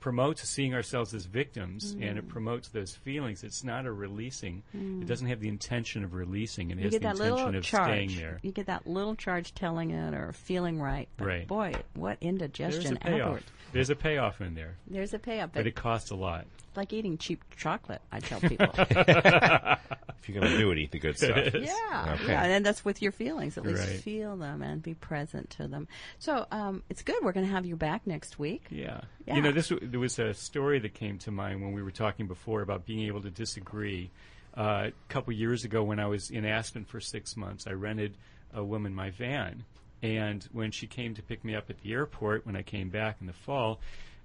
promotes 0.00 0.48
seeing 0.48 0.74
ourselves 0.74 1.14
as 1.14 1.26
victims 1.26 1.94
mm. 1.94 2.08
and 2.08 2.18
it 2.18 2.28
promotes 2.28 2.68
those 2.68 2.94
feelings. 2.94 3.42
It's 3.42 3.64
not 3.64 3.86
a 3.86 3.92
releasing. 3.92 4.62
It 4.72 4.76
mm. 4.76 5.06
doesn't 5.06 5.26
have 5.26 5.40
the 5.40 5.48
intention 5.48 6.04
of 6.04 6.14
releasing. 6.14 6.70
It 6.70 6.78
you 6.78 6.84
has 6.84 6.92
get 6.92 7.02
the 7.02 7.08
that 7.08 7.28
intention 7.28 7.54
of 7.54 7.64
charge. 7.64 7.88
staying 7.88 8.16
there. 8.16 8.38
You 8.42 8.52
get 8.52 8.66
that 8.66 8.86
little 8.86 9.14
charge 9.14 9.54
telling 9.54 9.90
it 9.90 10.14
or 10.14 10.32
feeling 10.32 10.80
right. 10.80 11.08
But 11.16 11.26
Right. 11.26 11.46
boy, 11.46 11.74
what 11.94 12.18
indigestion 12.20 12.98
There's 13.02 13.14
a 13.14 13.18
payoff. 13.18 13.42
There's 13.72 13.90
a 13.90 13.96
payoff 13.96 14.40
in 14.40 14.54
there, 14.54 14.76
There's 14.86 15.12
a 15.12 15.18
payoff, 15.18 15.50
but 15.52 15.60
but 15.60 15.66
it 15.66 15.74
costs 15.74 16.10
a 16.10 16.14
lot. 16.14 16.46
It's 16.78 16.90
like 16.90 16.98
eating 16.98 17.18
cheap 17.18 17.42
chocolate. 17.56 18.00
I 18.12 18.20
tell 18.20 18.40
people. 18.40 18.68
If 18.76 20.28
you're 20.28 20.40
going 20.40 20.52
to 20.52 20.58
do 20.58 20.70
it, 20.70 20.78
eat 20.78 20.90
the 20.92 20.98
good 20.98 21.16
stuff. 21.16 21.54
yeah, 21.54 22.16
Okay. 22.20 22.32
yeah, 22.32 22.44
and 22.44 22.64
that's 22.66 22.84
with 22.84 23.00
your 23.02 23.12
feelings. 23.12 23.56
At 23.56 23.64
least 23.64 23.86
Right. 23.86 24.00
feel 24.00 24.36
them 24.36 24.62
and 24.62 24.82
be 24.82 24.94
present 24.94 25.50
to 25.50 25.68
them. 25.68 25.88
So 26.18 26.46
um, 26.50 26.82
it's 26.88 27.02
good. 27.02 27.16
We're 27.22 27.32
going 27.32 27.46
to 27.46 27.52
have 27.52 27.64
you 27.66 27.76
back 27.76 28.06
next 28.06 28.38
week. 28.38 28.64
Yeah. 28.70 29.00
Yeah. 29.26 29.36
You 29.36 29.42
know, 29.42 29.52
this 29.52 29.68
w- 29.68 29.88
there 29.88 30.00
was 30.00 30.18
a 30.18 30.34
story 30.34 30.78
that 30.80 30.94
came 30.94 31.18
to 31.18 31.30
mind 31.30 31.62
when 31.62 31.72
we 31.72 31.82
were 31.82 31.90
talking 31.92 32.26
before 32.26 32.62
about 32.62 32.84
being 32.86 33.06
able 33.06 33.22
to 33.22 33.30
disagree. 33.30 34.10
Uh, 34.56 34.88
a 34.88 34.92
couple 35.12 35.32
years 35.32 35.64
ago, 35.64 35.82
when 35.84 36.00
I 36.00 36.06
was 36.06 36.30
in 36.30 36.44
Aspen 36.44 36.84
for 36.84 37.00
six 37.00 37.36
months, 37.36 37.66
I 37.68 37.72
rented 37.72 38.16
a 38.52 38.64
woman 38.64 38.92
my 38.92 39.10
van, 39.10 39.64
and 40.02 40.42
when 40.52 40.72
she 40.72 40.86
came 40.88 41.14
to 41.14 41.22
pick 41.22 41.44
me 41.44 41.54
up 41.54 41.70
at 41.70 41.80
the 41.82 41.92
airport 41.92 42.44
when 42.44 42.56
I 42.56 42.62
came 42.62 42.88
back 42.88 43.18
in 43.20 43.26
the 43.28 43.32
fall, 43.32 43.78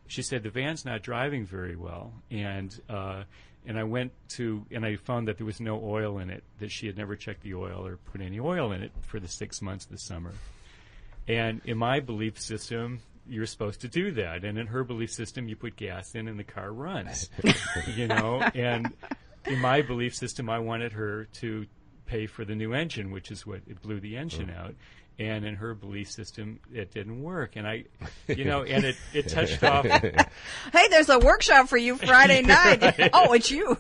she 0.08 0.22
said 0.22 0.44
the 0.44 0.50
van's 0.50 0.86
not 0.86 1.02
driving 1.02 1.46
very 1.46 1.76
well, 1.76 2.14
and 2.30 2.80
uh, 2.90 3.24
and 3.66 3.78
I 3.80 3.84
went 3.84 4.12
to 4.30 4.66
and 4.72 4.86
I 4.86 4.96
found 4.98 5.28
that 5.28 5.38
there 5.38 5.46
was 5.46 5.60
no 5.60 5.82
oil 5.84 6.20
in 6.20 6.30
it. 6.30 6.44
That 6.60 6.72
she 6.72 6.88
had 6.88 6.98
never 6.98 7.16
checked 7.16 7.44
the 7.44 7.56
oil 7.56 7.86
or 7.86 7.98
put 7.98 8.22
any 8.22 8.40
oil 8.40 8.72
in 8.72 8.84
it 8.84 8.92
for 9.02 9.20
the 9.20 9.28
six 9.28 9.62
months 9.62 9.86
this 9.86 10.04
summer. 10.04 10.32
And 11.28 11.62
in 11.66 11.78
my 11.78 12.02
belief 12.02 12.40
system, 12.40 13.00
you're 13.28 13.46
supposed 13.46 13.82
to 13.82 13.88
do 13.88 14.12
that. 14.12 14.44
And 14.44 14.58
in 14.58 14.68
her 14.68 14.84
belief 14.84 15.12
system, 15.12 15.48
you 15.48 15.56
put 15.56 15.76
gas 15.76 16.16
in 16.16 16.28
and 16.28 16.38
the 16.38 16.44
car 16.44 16.72
runs. 16.72 17.30
you 17.96 18.08
know, 18.08 18.42
and 18.54 18.92
in 19.46 19.60
my 19.60 19.82
belief 19.82 20.16
system, 20.16 20.50
I 20.50 20.60
wanted 20.60 20.94
her 20.94 21.26
to 21.36 21.66
pay 22.06 22.28
for 22.28 22.44
the 22.44 22.56
new 22.56 22.74
engine, 22.74 23.12
which 23.12 23.32
is 23.32 23.46
what 23.46 23.62
it 23.68 23.82
blew 23.82 24.00
the 24.00 24.18
engine 24.18 24.50
out. 24.50 24.76
And 25.20 25.46
in 25.46 25.56
her 25.56 25.76
belief 25.76 26.10
system, 26.10 26.60
it 26.74 26.92
didn't 26.92 27.22
work. 27.22 27.56
And 27.56 27.68
I, 27.68 27.86
you 28.28 28.46
know, 28.46 28.64
and 28.64 28.84
it, 28.84 28.96
it 29.14 29.30
touched 29.30 29.64
off. 29.64 29.86
Hey, 29.86 30.88
there's 30.90 31.10
a 31.10 31.20
workshop 31.20 31.70
for 31.70 31.78
you 31.78 31.98
Friday 31.98 32.42
night. 32.44 33.12
Oh, 33.14 33.34
it's 33.34 33.52
you. 33.52 33.78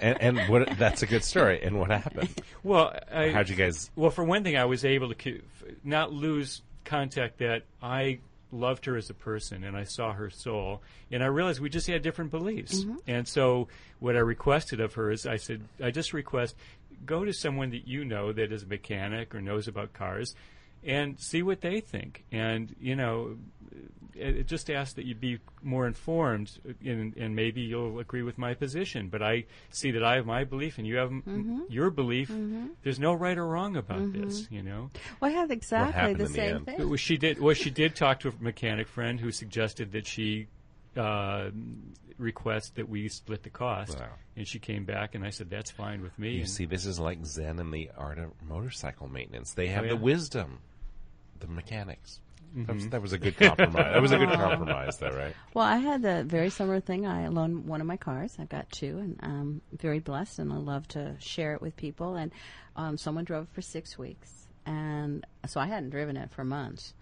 and, 0.00 0.20
and 0.20 0.48
what? 0.48 0.76
That's 0.76 1.02
a 1.02 1.06
good 1.06 1.24
story. 1.24 1.62
And 1.62 1.78
what 1.78 1.90
happened? 1.90 2.30
Well, 2.62 2.98
I, 3.12 3.30
How'd 3.30 3.48
you 3.48 3.56
guys? 3.56 3.90
Well, 3.94 4.10
for 4.10 4.24
one 4.24 4.42
thing, 4.42 4.56
I 4.56 4.64
was 4.64 4.84
able 4.84 5.14
to 5.14 5.42
not 5.84 6.12
lose 6.12 6.62
contact 6.84 7.38
that 7.38 7.62
I 7.82 8.18
loved 8.52 8.84
her 8.86 8.96
as 8.96 9.10
a 9.10 9.14
person 9.14 9.64
and 9.64 9.76
I 9.76 9.84
saw 9.84 10.12
her 10.12 10.30
soul, 10.30 10.82
and 11.10 11.22
I 11.22 11.26
realized 11.26 11.60
we 11.60 11.70
just 11.70 11.86
had 11.86 12.02
different 12.02 12.30
beliefs. 12.30 12.80
Mm-hmm. 12.80 12.96
And 13.06 13.28
so, 13.28 13.68
what 13.98 14.16
I 14.16 14.20
requested 14.20 14.80
of 14.80 14.94
her 14.94 15.10
is, 15.10 15.26
I 15.26 15.36
said, 15.36 15.62
I 15.82 15.90
just 15.90 16.12
request 16.12 16.56
go 17.04 17.24
to 17.24 17.32
someone 17.32 17.70
that 17.70 17.86
you 17.88 18.04
know 18.04 18.32
that 18.32 18.52
is 18.52 18.62
a 18.62 18.66
mechanic 18.66 19.34
or 19.34 19.40
knows 19.40 19.68
about 19.68 19.92
cars. 19.92 20.34
and 20.82 21.20
see 21.20 21.42
what 21.42 21.60
they 21.60 21.78
think. 21.80 22.24
And 22.32 22.74
you 22.80 22.96
know, 22.96 23.36
it, 24.14 24.36
it 24.38 24.46
just 24.46 24.70
asks 24.70 24.94
that 24.94 25.04
you 25.04 25.14
be 25.14 25.38
more 25.62 25.86
informed, 25.86 26.58
uh, 26.66 26.72
and, 26.84 27.14
and 27.18 27.36
maybe 27.36 27.60
you'll 27.60 27.98
agree 27.98 28.22
with 28.22 28.38
my 28.38 28.54
position. 28.54 29.08
But 29.08 29.22
I 29.22 29.44
see 29.68 29.90
that 29.90 30.02
I 30.02 30.14
have 30.16 30.24
my 30.24 30.44
belief, 30.44 30.78
and 30.78 30.86
you 30.86 30.96
have 30.96 31.10
Mm-hmm. 31.10 31.60
your 31.68 31.90
belief. 31.90 32.32
There's 32.82 32.98
no 32.98 33.12
right 33.12 33.36
or 33.36 33.46
wrong 33.46 33.76
about 33.76 34.12
this. 34.14 34.48
You 34.50 34.62
know. 34.62 34.90
Well, 35.20 35.30
I 35.30 35.34
have 35.34 35.50
exactly 35.50 35.92
happened 35.92 36.16
the 36.20 36.24
in 36.24 36.32
the 36.32 36.34
same 36.38 36.56
end? 36.56 36.64
thing. 36.66 36.88
Well, 36.88 36.96
she 36.96 37.18
did. 37.18 37.38
Well, 37.40 37.54
she 37.54 37.68
did 37.70 37.94
talk 37.94 38.20
to 38.20 38.28
a 38.28 38.32
mechanic 38.40 38.88
friend 38.88 39.20
who 39.20 39.30
suggested 39.32 39.92
that 39.92 40.06
she 40.06 40.46
uh, 40.96 41.50
request 42.18 42.76
that 42.76 42.88
we 42.88 43.08
split 43.08 43.42
the 43.42 43.50
cost, 43.50 43.98
Wow. 43.98 44.06
and 44.36 44.46
she 44.46 44.58
came 44.58 44.84
back, 44.84 45.14
and 45.14 45.24
I 45.24 45.30
said 45.30 45.48
that's 45.50 45.70
fine 45.70 46.02
with 46.02 46.18
me. 46.18 46.30
You 46.32 46.40
and 46.40 46.48
see, 46.50 46.64
this 46.66 46.84
is 46.86 46.98
like 46.98 47.24
Zen 47.24 47.58
and 47.58 47.72
the 47.72 47.90
art 47.96 48.18
of 48.18 48.30
motorcycle 48.46 49.08
maintenance. 49.08 49.52
They 49.54 49.68
have 49.68 49.84
Oh, 49.84 49.88
the 49.88 49.96
wisdom, 49.96 50.58
the 51.38 51.46
mechanics. 51.46 52.20
Mm-hmm. 52.56 52.64
That, 52.64 52.74
was, 52.74 52.88
that 52.88 53.02
was 53.02 53.12
a 53.12 53.18
good 53.18 53.36
compromise. 53.36 53.74
that 53.92 54.02
was 54.02 54.10
a 54.10 54.18
good 54.18 54.28
compromise, 54.32 54.98
though, 54.98 55.10
right? 55.16 55.34
Well, 55.54 55.64
I 55.64 55.76
had 55.76 56.02
the 56.02 56.24
very 56.24 56.50
similar 56.50 56.80
thing. 56.80 57.06
I 57.06 57.28
loaned 57.28 57.66
one 57.66 57.80
of 57.80 57.86
my 57.86 57.96
cars. 57.96 58.36
I've 58.40 58.48
got 58.48 58.68
two, 58.72 58.98
and 58.98 59.20
I'm 59.22 59.60
very 59.78 60.00
blessed, 60.00 60.40
and 60.40 60.52
I 60.52 60.56
love 60.56 60.88
to 60.88 61.14
share 61.20 61.54
it 61.54 61.62
with 61.62 61.76
people. 61.76 62.16
And 62.16 62.32
um, 62.74 62.98
someone 62.98 63.22
drove 63.24 63.48
for 63.50 63.62
six 63.62 63.96
weeks, 63.96 64.48
and 64.66 65.24
so 65.46 65.60
I 65.60 65.66
hadn't 65.66 65.90
driven 65.90 66.16
it 66.16 66.32
for 66.32 66.42
months. 66.44 66.92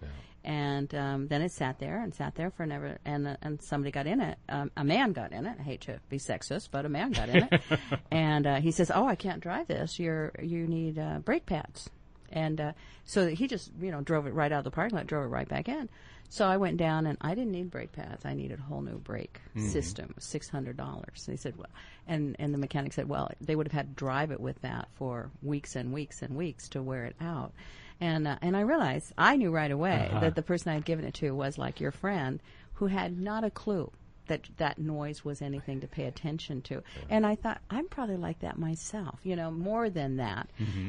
And 0.49 0.95
um, 0.95 1.27
then 1.27 1.43
it 1.43 1.51
sat 1.51 1.77
there 1.77 2.01
and 2.01 2.11
sat 2.11 2.33
there 2.33 2.49
for 2.49 2.65
never, 2.65 2.97
and 3.05 3.27
uh, 3.27 3.35
and 3.43 3.61
somebody 3.61 3.91
got 3.91 4.07
in 4.07 4.19
it. 4.19 4.39
Um, 4.49 4.71
a 4.75 4.83
man 4.83 5.13
got 5.13 5.31
in 5.31 5.45
it. 5.45 5.57
I 5.59 5.61
hate 5.61 5.81
to 5.81 5.99
be 6.09 6.17
sexist, 6.17 6.69
but 6.71 6.85
a 6.85 6.89
man 6.89 7.11
got 7.11 7.29
in 7.29 7.47
it, 7.51 7.61
and 8.11 8.47
uh, 8.47 8.55
he 8.59 8.71
says, 8.71 8.89
"Oh, 8.91 9.05
I 9.05 9.13
can't 9.13 9.41
drive 9.41 9.67
this. 9.67 9.99
You're 9.99 10.31
you 10.41 10.65
need 10.65 10.97
uh, 10.97 11.19
brake 11.19 11.45
pads." 11.45 11.91
And 12.31 12.59
uh, 12.59 12.71
so 13.05 13.27
he 13.27 13.47
just, 13.47 13.71
you 13.79 13.91
know, 13.91 14.01
drove 14.01 14.25
it 14.25 14.33
right 14.33 14.51
out 14.51 14.59
of 14.59 14.63
the 14.63 14.71
parking 14.71 14.97
lot, 14.97 15.05
drove 15.05 15.25
it 15.25 15.29
right 15.29 15.47
back 15.47 15.69
in. 15.69 15.87
So 16.29 16.45
I 16.45 16.57
went 16.57 16.77
down 16.77 17.05
and 17.05 17.17
I 17.21 17.33
didn't 17.35 17.51
need 17.51 17.69
brake 17.69 17.91
pads. 17.91 18.25
I 18.25 18.33
needed 18.33 18.59
a 18.59 18.61
whole 18.63 18.81
new 18.81 18.97
brake 18.97 19.39
system, 19.71 20.15
six 20.17 20.49
hundred 20.49 20.77
dollars. 20.77 21.25
They 21.27 21.35
said, 21.35 21.57
well, 21.57 21.69
and 22.07 22.35
and 22.39 22.51
the 22.53 22.57
mechanic 22.57 22.93
said, 22.93 23.07
well, 23.07 23.29
they 23.39 23.55
would 23.55 23.67
have 23.67 23.73
had 23.73 23.89
to 23.89 23.95
drive 23.95 24.31
it 24.31 24.39
with 24.39 24.59
that 24.61 24.87
for 24.95 25.29
weeks 25.43 25.75
and 25.75 25.93
weeks 25.93 26.23
and 26.23 26.35
weeks 26.35 26.69
to 26.69 26.81
wear 26.81 27.05
it 27.05 27.15
out. 27.21 27.53
And 28.01 28.27
uh, 28.27 28.37
and 28.41 28.55
I 28.55 28.61
realized 28.61 29.11
I 29.17 29.35
knew 29.35 29.51
right 29.51 29.71
away 29.71 30.09
that 30.21 30.35
the 30.35 30.41
person 30.41 30.71
I 30.71 30.75
had 30.75 30.85
given 30.85 31.05
it 31.05 31.13
to 31.15 31.31
was 31.31 31.57
like 31.57 31.79
your 31.79 31.91
friend, 31.91 32.39
who 32.75 32.87
had 32.87 33.19
not 33.19 33.43
a 33.43 33.49
clue 33.49 33.91
that 34.27 34.41
that 34.57 34.77
noise 34.77 35.25
was 35.25 35.41
anything 35.41 35.81
to 35.81 35.87
pay 35.87 36.05
attention 36.05 36.61
to. 36.61 36.81
And 37.09 37.25
I 37.25 37.35
thought 37.35 37.59
I'm 37.69 37.87
probably 37.87 38.15
like 38.17 38.39
that 38.39 38.57
myself, 38.57 39.19
you 39.23 39.35
know, 39.35 39.51
more 39.51 39.89
than 39.89 40.17
that. 40.17 40.47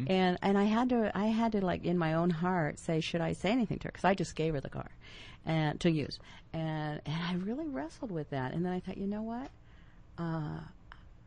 And 0.09 0.39
and 0.43 0.57
I 0.59 0.65
had 0.65 0.91
to 0.91 1.11
I 1.17 1.27
had 1.27 1.53
to 1.53 1.65
like 1.65 1.85
in 1.85 1.99
my 1.99 2.15
own 2.15 2.31
heart 2.31 2.79
say 2.79 3.01
should 3.01 3.21
I 3.23 3.33
say 3.33 3.51
anything 3.51 3.79
to 3.81 3.89
her 3.89 3.93
because 3.93 4.05
I 4.05 4.15
just 4.15 4.37
gave 4.37 4.55
her 4.55 4.61
the 4.61 4.69
car 4.69 4.91
and 5.45 5.81
to 5.81 5.91
use. 5.91 6.19
And 6.53 7.01
and 7.05 7.23
I 7.29 7.35
really 7.35 7.67
wrestled 7.67 8.13
with 8.13 8.31
that. 8.31 8.53
And 8.53 8.65
then 8.65 8.73
I 8.73 8.81
thought, 8.81 8.99
you 8.99 9.07
know 9.07 9.23
what? 9.23 9.51
Uh, 10.19 10.61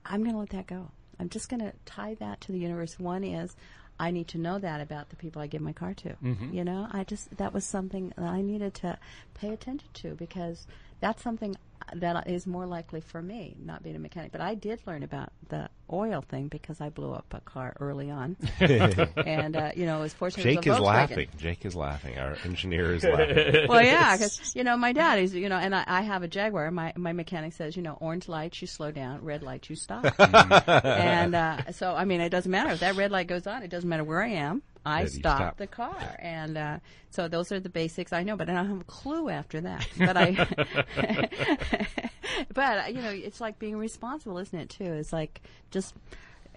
I'm 0.06 0.22
going 0.22 0.34
to 0.34 0.40
let 0.40 0.50
that 0.50 0.68
go. 0.68 0.92
I'm 1.20 1.30
just 1.30 1.50
going 1.50 1.62
to 1.62 1.74
tie 1.86 2.16
that 2.16 2.42
to 2.42 2.52
the 2.52 2.60
universe. 2.60 3.00
One 3.00 3.24
is 3.24 3.56
I 4.00 4.12
need 4.12 4.28
to 4.30 4.38
know 4.38 4.60
that 4.60 4.82
about 4.82 5.10
the 5.10 5.16
people 5.16 5.42
I 5.42 5.48
give 5.48 5.62
my 5.62 5.74
car 5.74 5.94
to. 5.94 6.10
Mm-hmm. 6.10 6.54
You 6.54 6.64
know, 6.64 6.88
I 6.92 7.04
just 7.04 7.38
that 7.38 7.54
was 7.54 7.66
something 7.66 8.14
that 8.18 8.26
I 8.26 8.42
needed 8.42 8.74
to 8.76 8.98
pay 9.34 9.50
attention 9.54 9.90
to 9.96 10.16
because 10.16 10.68
that's 11.00 11.22
something 11.22 11.56
that 11.94 12.28
is 12.28 12.48
more 12.48 12.66
likely 12.66 13.02
for 13.02 13.22
me, 13.22 13.56
not 13.64 13.84
being 13.84 13.96
a 13.96 14.00
mechanic. 14.00 14.32
But 14.32 14.42
I 14.42 14.56
did 14.56 14.80
learn 14.88 15.04
about 15.04 15.32
the 15.50 15.70
oil 15.92 16.22
thing 16.22 16.48
because 16.48 16.82
I 16.82 16.90
blew 16.90 17.12
up 17.12 17.26
a 17.32 17.42
car 17.42 17.76
early 17.80 18.10
on, 18.10 18.38
and 18.60 19.56
uh, 19.56 19.72
you 19.76 19.86
know, 19.86 20.00
it 20.00 20.02
was 20.02 20.14
fortunate. 20.14 20.44
Jake 20.44 20.68
is 20.68 20.80
laughing. 20.80 21.28
Jake 21.38 21.66
is 21.66 21.76
laughing. 21.76 22.18
Our 22.18 22.38
engineer 22.44 22.94
is 22.96 23.04
laughing. 23.04 23.66
well, 23.70 23.84
yeah, 23.84 24.16
because 24.16 24.56
you 24.56 24.64
know 24.64 24.78
my 24.78 24.94
dad 24.94 25.20
is 25.20 25.34
you 25.34 25.50
know, 25.50 25.58
and 25.58 25.76
I, 25.76 25.84
I 25.86 26.02
have 26.02 26.24
a 26.24 26.28
Jaguar. 26.28 26.72
My 26.72 26.94
my 26.96 27.14
mechanic 27.14 27.54
says 27.54 27.76
you 27.76 27.84
know 27.84 27.98
orange 28.00 28.28
lights 28.28 28.62
you 28.62 28.68
slow 28.68 28.92
down, 28.92 29.24
red 29.24 29.44
lights 29.44 29.70
you 29.70 29.76
stop, 29.76 30.06
and 30.20 31.36
uh, 31.36 31.72
so 31.72 31.94
I 31.96 32.06
mean 32.06 32.22
it 32.22 32.30
doesn't 32.30 32.52
matter 32.52 32.72
if 32.72 32.80
that 32.80 32.96
red 32.96 33.12
light 33.12 33.28
goes 33.28 33.48
on. 33.48 33.64
It 33.64 33.70
doesn't 33.70 33.90
matter 33.90 34.04
where 34.04 34.22
I 34.22 34.30
am. 34.30 34.62
I 34.86 35.06
stop, 35.06 35.38
stop. 35.38 35.58
the 35.58 35.68
car, 35.68 36.16
and 36.20 36.58
uh, 36.58 36.80
so 37.10 37.28
those 37.28 37.52
are 37.52 37.60
the 37.60 37.70
basics 37.70 38.12
I 38.12 38.24
know. 38.24 38.36
But 38.36 38.50
I 38.50 38.54
don't 38.54 38.68
have 38.68 38.82
a 38.82 38.86
clue 38.86 39.30
after 39.30 39.62
that. 39.62 39.88
But 39.98 40.18
I, 40.18 42.10
but 42.54 42.94
you 42.94 43.02
know, 43.02 43.10
it's 43.10 43.42
like 43.42 43.60
being 43.60 43.78
responsible, 43.78 44.38
isn't 44.38 44.58
it? 44.58 44.70
Too. 44.70 44.86
It's 44.86 45.14
like 45.14 45.42
just 45.72 45.94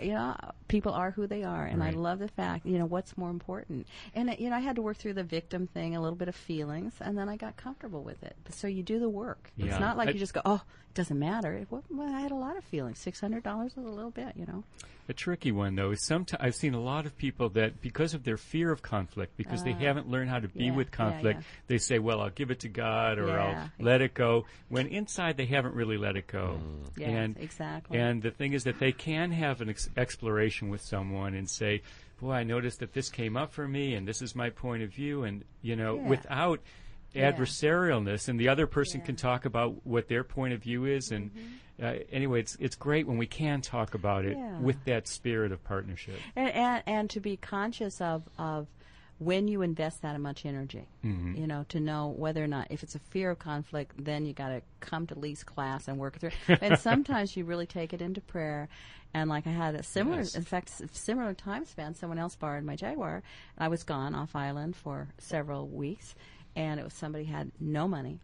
you 0.01 0.13
know, 0.13 0.37
people 0.69 0.93
are 0.93 1.11
who 1.11 1.27
they 1.27 1.43
are, 1.45 1.65
and 1.65 1.81
Right. 1.81 1.95
I 1.95 1.97
love 1.97 2.19
the 2.19 2.29
fact, 2.29 2.67
you 2.67 2.79
know, 2.79 2.87
what's 2.87 3.17
more 3.17 3.31
important. 3.31 3.87
And 4.15 4.31
uh, 4.31 4.35
you 4.39 4.51
know, 4.51 4.57
I 4.57 4.61
had 4.61 4.77
to 4.77 4.83
work 4.83 4.97
through 4.97 5.15
the 5.15 5.25
victim 5.25 5.67
thing, 5.67 5.97
a 5.97 6.01
little 6.01 6.17
bit 6.17 6.29
of 6.29 6.35
feelings, 6.37 6.95
and 7.01 7.17
then 7.17 7.29
I 7.29 7.37
got 7.37 7.57
comfortable 7.57 8.03
with 8.03 8.23
it. 8.23 8.37
So 8.51 8.67
you 8.69 8.83
do 8.83 8.99
the 8.99 9.09
work. 9.09 9.51
Yeah. 9.57 9.67
It's 9.67 9.81
not 9.81 9.97
like 9.97 10.09
I- 10.09 10.13
you 10.13 10.19
just 10.19 10.35
go, 10.35 10.43
oh, 10.45 10.63
it 10.89 10.95
doesn't 10.95 11.19
matter. 11.19 11.53
It, 11.55 11.69
well, 11.71 11.83
I 12.15 12.21
had 12.21 12.31
a 12.33 12.37
lot 12.37 12.57
of 12.57 12.65
feelings. 12.65 12.99
Six 12.99 13.21
hundred 13.21 13.43
dollars 13.43 13.73
is 13.73 13.85
a 13.85 13.89
little 13.89 14.11
bit, 14.11 14.33
you 14.37 14.47
know. 14.47 14.65
A 15.09 15.13
tricky 15.13 15.53
one, 15.53 15.77
though, 15.77 15.93
is 15.93 16.05
sometimes 16.05 16.43
I've 16.43 16.57
seen 16.57 16.75
a 16.75 16.81
lot 16.81 17.07
of 17.07 17.17
people 17.17 17.49
that 17.51 17.81
because 17.81 18.13
of 18.13 18.25
their 18.25 18.37
fear 18.37 18.73
of 18.73 18.83
conflict, 18.83 19.37
because 19.37 19.63
they 19.63 19.73
haven't 19.73 20.09
learned 20.11 20.31
how 20.31 20.41
to 20.41 20.49
be 20.49 20.65
Uh, 20.65 20.67
yeah, 20.73 20.77
with 20.77 20.91
conflict, 20.91 21.41
yeah. 21.43 21.47
they 21.69 21.79
say, 21.79 22.01
"Well, 22.01 22.21
I'll 22.21 22.31
give 22.31 22.51
it 22.51 22.59
to 22.61 22.69
God, 22.69 23.19
or. 23.21 23.39
I'll 23.39 23.71
let 23.79 24.01
it 24.01 24.15
go." 24.15 24.47
When 24.69 24.89
inside 24.89 25.37
they 25.37 25.47
haven't 25.47 25.77
really 25.77 25.97
let 25.97 26.17
it 26.17 26.27
go. 26.27 26.59
Yes, 26.97 27.09
and 27.09 27.37
exactly. 27.39 28.01
And 28.01 28.21
the 28.21 28.33
thing 28.33 28.53
is 28.53 28.65
that 28.65 28.81
they 28.81 28.91
can 28.91 29.31
have 29.31 29.61
an 29.61 29.69
ex- 29.69 29.86
exploration 29.97 30.69
with 30.69 30.81
someone 30.83 31.35
and 31.35 31.49
say, 31.49 31.83
"Boy, 32.21 32.33
I 32.33 32.43
noticed 32.45 32.81
that 32.81 32.93
this 32.93 33.09
came 33.11 33.37
up 33.37 33.53
for 33.53 33.67
me, 33.69 33.95
and 33.95 34.07
this 34.07 34.23
is 34.23 34.35
my 34.35 34.51
point 34.51 34.83
of 34.83 34.91
view," 34.93 35.25
and 35.25 35.45
you 35.63 35.77
know, 35.77 35.97
Yeah. 35.97 36.09
without 36.09 36.61
adversarialness, 37.15 38.29
and 38.29 38.39
the 38.39 38.49
other 38.49 38.67
person 38.67 38.99
Yeah. 38.99 39.03
Mm-hmm. 39.03 39.07
can 39.07 39.17
talk 39.17 39.45
about 39.45 39.87
what 39.87 40.09
their 40.09 40.25
point 40.25 40.55
of 40.55 40.63
view 40.63 40.85
is, 40.85 41.11
and 41.11 41.31
uh, 41.83 41.95
anyway, 42.11 42.41
it's 42.41 42.57
it's 42.61 42.77
great 42.77 43.07
when 43.07 43.19
we 43.19 43.27
can 43.27 43.61
talk 43.61 43.95
about 43.95 44.25
it 44.25 44.37
Yeah. 44.37 44.59
with 44.61 44.83
that 44.85 45.07
spirit 45.09 45.53
of 45.53 45.63
partnership. 45.65 46.19
and, 46.35 46.51
and 46.51 46.83
and 46.87 47.11
to 47.11 47.21
be 47.21 47.37
conscious 47.37 48.01
of 48.01 48.29
of 48.39 48.67
when 49.19 49.49
you 49.49 49.63
invest 49.63 50.03
that 50.03 50.19
much 50.21 50.45
energy 50.45 50.87
mm-hmm. 51.05 51.35
you 51.35 51.47
know 51.47 51.65
to 51.69 51.81
know 51.81 52.15
whether 52.17 52.43
or 52.43 52.47
not 52.47 52.67
if 52.71 52.83
it's 52.83 52.95
a 52.95 52.99
fear 52.99 53.31
of 53.31 53.39
conflict 53.39 53.93
then 53.99 54.27
you 54.27 54.33
got 54.33 54.49
to 54.49 54.61
come 54.81 55.07
to 55.07 55.19
Lee's 55.19 55.43
class 55.43 55.89
and 55.89 55.99
work 55.99 56.19
through. 56.19 56.31
it 56.49 56.59
and 56.61 56.79
sometimes 56.79 57.37
you 57.37 57.45
really 57.45 57.67
take 57.67 57.93
it 57.93 58.03
into 58.03 58.21
prayer 58.21 58.69
and 59.15 59.31
like 59.31 59.47
I 59.47 59.51
had 59.51 59.75
a 59.75 59.83
similar 59.83 60.19
Yes. 60.19 60.35
in 60.35 60.43
fact 60.43 60.71
similar 60.93 61.35
time 61.35 61.65
span 61.65 61.95
someone 61.95 62.19
else 62.19 62.37
borrowed 62.37 62.65
my 62.65 62.77
Jaguar 62.77 63.23
I 63.57 63.69
was 63.69 63.85
gone 63.85 64.15
off 64.15 64.37
island 64.37 64.77
for 64.77 65.09
several 65.19 65.67
weeks 65.67 66.15
and 66.55 66.79
it 66.81 66.85
was 66.85 66.95
somebody 66.95 67.25
had 67.25 67.51
no 67.61 67.89
money 67.89 68.21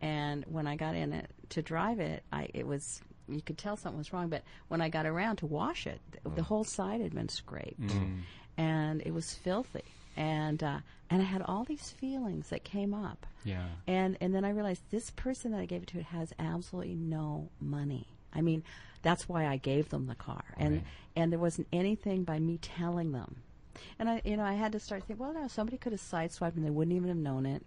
and 0.00 0.44
when 0.46 0.66
I 0.66 0.76
got 0.76 0.94
in 0.94 1.12
it 1.12 1.30
to 1.50 1.62
drive 1.62 2.00
it, 2.00 2.22
I 2.32 2.48
it 2.52 2.66
was 2.66 3.00
you 3.28 3.40
could 3.40 3.58
tell 3.58 3.76
something 3.76 3.98
was 3.98 4.12
wrong. 4.12 4.28
But 4.28 4.42
when 4.68 4.80
I 4.80 4.88
got 4.88 5.06
around 5.06 5.36
to 5.36 5.46
wash 5.46 5.86
it, 5.86 6.00
the, 6.22 6.30
the 6.30 6.42
whole 6.42 6.64
side 6.64 7.00
had 7.00 7.14
been 7.14 7.28
scraped, 7.28 7.80
mm. 7.80 8.20
and 8.56 9.02
it 9.02 9.12
was 9.12 9.32
filthy. 9.32 9.84
And 10.16 10.62
uh, 10.62 10.78
and 11.10 11.20
I 11.20 11.24
had 11.24 11.42
all 11.42 11.64
these 11.64 11.90
feelings 11.90 12.48
that 12.48 12.64
came 12.64 12.94
up, 12.94 13.26
Yeah. 13.44 13.66
and 13.86 14.16
and 14.20 14.34
then 14.34 14.44
I 14.44 14.50
realized 14.50 14.82
this 14.90 15.10
person 15.10 15.52
that 15.52 15.60
I 15.60 15.66
gave 15.66 15.82
it 15.82 15.88
to 15.88 16.02
has 16.02 16.32
absolutely 16.38 16.94
no 16.94 17.50
money. 17.60 18.06
I 18.32 18.40
mean, 18.40 18.62
that's 19.02 19.28
why 19.28 19.46
I 19.46 19.56
gave 19.58 19.90
them 19.90 20.06
the 20.06 20.14
car, 20.14 20.42
and 20.56 20.82
and 21.14 21.30
there 21.30 21.38
wasn't 21.38 21.68
anything 21.72 22.24
by 22.24 22.38
me 22.38 22.58
telling 22.58 23.12
them. 23.12 23.36
And 23.98 24.08
I, 24.08 24.22
you 24.24 24.38
know, 24.38 24.44
I 24.44 24.54
had 24.54 24.72
to 24.72 24.80
start 24.80 25.04
thinking, 25.04 25.22
well, 25.22 25.34
no, 25.34 25.48
somebody 25.48 25.76
could 25.76 25.92
have 25.92 26.00
sideswiped 26.00 26.56
and 26.56 26.64
they 26.64 26.70
wouldn't 26.70 26.96
even 26.96 27.08
have 27.08 27.16
known 27.18 27.44
it. 27.44 27.62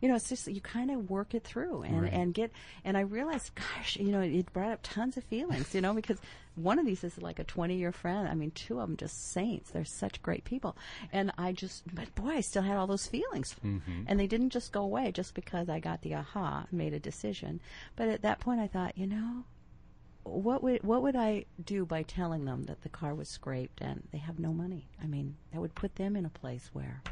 You 0.00 0.08
know, 0.08 0.14
it's 0.16 0.28
just 0.28 0.46
you 0.48 0.60
kind 0.60 0.90
of 0.90 1.10
work 1.10 1.34
it 1.34 1.44
through 1.44 1.82
and 1.82 2.02
Right. 2.02 2.12
and 2.12 2.34
get. 2.34 2.52
And 2.84 2.96
I 2.96 3.00
realized, 3.00 3.54
gosh, 3.54 3.96
you 3.96 4.10
know, 4.12 4.20
it 4.20 4.52
brought 4.52 4.70
up 4.72 4.80
tons 4.82 5.16
of 5.16 5.24
feelings. 5.24 5.74
You 5.74 5.80
know, 5.80 5.92
because 6.00 6.18
one 6.56 6.78
of 6.78 6.86
these 6.86 7.02
is 7.04 7.20
like 7.20 7.38
a 7.38 7.44
twenty-year 7.44 7.92
friend. 7.92 8.28
I 8.28 8.34
mean, 8.34 8.50
two 8.52 8.80
of 8.80 8.88
them 8.88 8.96
just 8.96 9.32
saints. 9.32 9.70
They're 9.70 9.84
such 9.84 10.22
great 10.22 10.44
people. 10.44 10.76
And 11.12 11.32
I 11.36 11.52
just, 11.52 11.82
but 11.94 12.14
boy, 12.14 12.30
I 12.30 12.40
still 12.40 12.62
had 12.62 12.76
all 12.76 12.86
those 12.86 13.06
feelings, 13.06 13.56
mm-hmm. 13.64 14.02
and 14.06 14.20
they 14.20 14.26
didn't 14.26 14.50
just 14.50 14.72
go 14.72 14.82
away 14.82 15.10
just 15.12 15.34
because 15.34 15.68
I 15.68 15.80
got 15.80 16.02
the 16.02 16.14
aha, 16.14 16.66
made 16.70 16.92
a 16.94 17.00
decision. 17.00 17.60
But 17.96 18.08
at 18.08 18.22
that 18.22 18.40
point, 18.40 18.60
I 18.60 18.66
thought, 18.68 18.96
you 18.96 19.06
know, 19.06 19.44
what 20.22 20.62
would 20.62 20.82
what 20.82 21.02
would 21.02 21.16
I 21.16 21.44
do 21.62 21.84
by 21.84 22.02
telling 22.02 22.44
them 22.44 22.62
that 22.64 22.82
the 22.82 22.88
car 22.88 23.14
was 23.14 23.28
scraped 23.28 23.80
and 23.80 24.04
they 24.12 24.18
have 24.18 24.38
no 24.38 24.52
money? 24.52 24.88
I 25.02 25.06
mean, 25.06 25.36
that 25.52 25.60
would 25.60 25.74
put 25.74 25.96
them 25.96 26.16
in 26.16 26.24
a 26.24 26.30
place 26.30 26.70
where, 26.72 27.02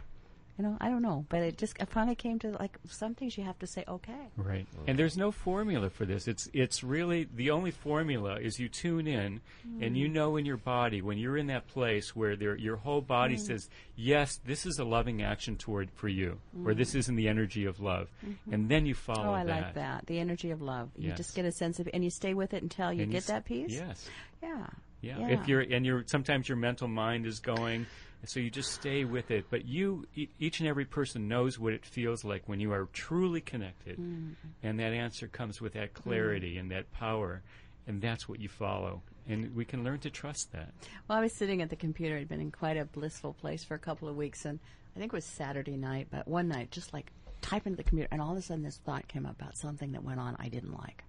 you 0.59 0.65
know, 0.65 0.77
I 0.81 0.89
don't 0.89 1.03
know. 1.03 1.25
But 1.29 1.43
it 1.43 1.57
just 1.57 1.77
I 1.81 1.87
finally 1.87 2.15
came 2.15 2.39
to 2.41 2.51
like 2.51 2.79
some 2.89 3.15
things 3.15 3.39
you 3.39 3.45
have 3.45 3.59
to 3.61 3.67
say 3.67 3.85
okay. 3.89 4.29
Right. 4.37 4.67
And 4.87 4.99
there's 4.99 5.17
no 5.17 5.31
formula 5.31 5.89
for 5.89 6.05
this. 6.05 6.29
It's 6.29 6.49
it's 6.53 6.85
really 6.85 7.29
the 7.35 7.51
only 7.51 7.71
formula 7.71 8.39
is 8.39 8.59
you 8.59 8.69
tune 8.69 9.07
in 9.07 9.41
and 9.81 9.97
you 9.97 10.09
mm. 10.09 10.13
know 10.13 10.37
in 10.37 10.45
your 10.45 10.59
body 10.59 11.01
when 11.01 11.19
you're 11.19 11.37
in 11.37 11.47
that 11.47 11.69
place 11.69 12.15
where 12.15 12.37
there, 12.37 12.57
your 12.57 12.77
whole 12.77 13.01
body 13.01 13.37
mm. 13.37 13.41
says, 13.41 13.71
"Yes, 13.97 14.41
this 14.45 14.67
is 14.67 14.79
a 14.79 14.85
loving 14.85 15.23
action 15.23 15.57
toward 15.57 15.91
for 15.91 16.09
you," 16.09 16.39
or 16.65 16.75
"This 16.75 16.93
mm. 16.93 16.97
is 16.97 17.09
in 17.09 17.17
the 17.17 17.29
energy 17.29 17.65
of 17.65 17.81
love," 17.81 18.09
mm-hmm. 18.25 18.53
and 18.53 18.69
then 18.69 18.85
you 18.85 18.95
follow 18.95 19.31
Oh, 19.31 19.33
I 19.33 19.45
that. 19.45 19.63
like 19.63 19.75
that. 19.75 20.07
The 20.07 20.19
energy 20.19 20.51
of 20.51 20.61
love. 20.61 20.91
You 20.97 21.13
just 21.13 21.35
get 21.35 21.45
a 21.45 21.53
sense 21.53 21.81
of, 21.81 21.89
and 21.95 22.05
you 22.05 22.11
stay 22.11 22.35
with 22.35 22.53
it 22.53 22.63
until 22.63 22.93
you 22.93 23.05
And 23.05 23.13
get 23.13 23.19
s- 23.19 23.27
that 23.27 23.45
peace. 23.45 23.71
Yes. 23.73 24.09
Yeah. 24.43 24.67
Yeah. 25.01 25.19
Yeah. 25.19 25.29
If 25.29 25.49
you're 25.49 25.61
and 25.61 25.85
you're 25.85 26.05
sometimes 26.07 26.49
your 26.49 26.57
mental 26.57 26.89
mind 26.89 27.27
is 27.27 27.41
going, 27.41 27.87
so 28.25 28.41
you 28.41 28.51
just 28.51 28.73
stay 28.73 29.05
with 29.05 29.31
it. 29.31 29.47
But 29.51 29.67
you, 29.67 30.07
e- 30.15 30.29
each 30.39 30.61
and 30.61 30.69
every 30.69 30.85
person 30.85 31.29
knows 31.29 31.59
what 31.59 31.73
it 31.73 31.85
feels 31.85 32.25
like 32.25 32.49
when 32.49 32.61
you 32.61 32.73
are 32.73 32.89
truly 32.93 33.41
connected, 33.41 33.99
mm-hmm. 33.99 34.33
and 34.63 34.79
that 34.79 34.93
answer 34.93 35.27
comes 35.27 35.61
with 35.61 35.73
that 35.75 35.95
clarity 35.95 36.53
mm-hmm. 36.53 36.61
and 36.61 36.71
that 36.71 36.93
power, 36.93 37.43
and 37.87 38.01
that's 38.01 38.29
what 38.29 38.41
you 38.41 38.49
follow. 38.49 39.03
And 39.29 39.55
we 39.55 39.65
can 39.65 39.85
learn 39.85 40.01
to 40.01 40.11
trust 40.11 40.53
that. 40.53 40.73
Well, 41.09 41.19
I 41.19 41.21
was 41.21 41.33
sitting 41.33 41.63
at 41.63 41.71
the 41.71 41.77
computer. 41.77 42.17
I'd 42.17 42.29
been 42.29 42.41
in 42.41 42.51
quite 42.51 42.77
a 42.77 42.85
blissful 42.85 43.35
place 43.35 43.65
for 43.65 43.75
a 43.75 43.79
couple 43.79 44.09
of 44.09 44.17
weeks, 44.17 44.45
and 44.45 44.59
I 44.95 44.99
think 44.99 45.13
it 45.13 45.17
was 45.17 45.25
Saturday 45.25 45.77
night, 45.77 46.09
but 46.11 46.27
one 46.27 46.49
night, 46.49 46.71
just 46.71 46.93
like 46.93 47.13
typing 47.41 47.73
to 47.73 47.77
the 47.77 47.83
computer, 47.83 48.09
and 48.13 48.21
all 48.21 48.33
of 48.33 48.39
a 48.39 48.43
sudden 48.43 48.63
this 48.63 48.79
thought 48.79 49.09
came 49.09 49.27
up 49.27 49.41
about 49.41 49.57
something 49.57 49.93
that 49.93 50.05
went 50.05 50.21
on 50.21 50.37
I 50.39 50.49
didn't 50.49 50.73
like. 50.73 51.05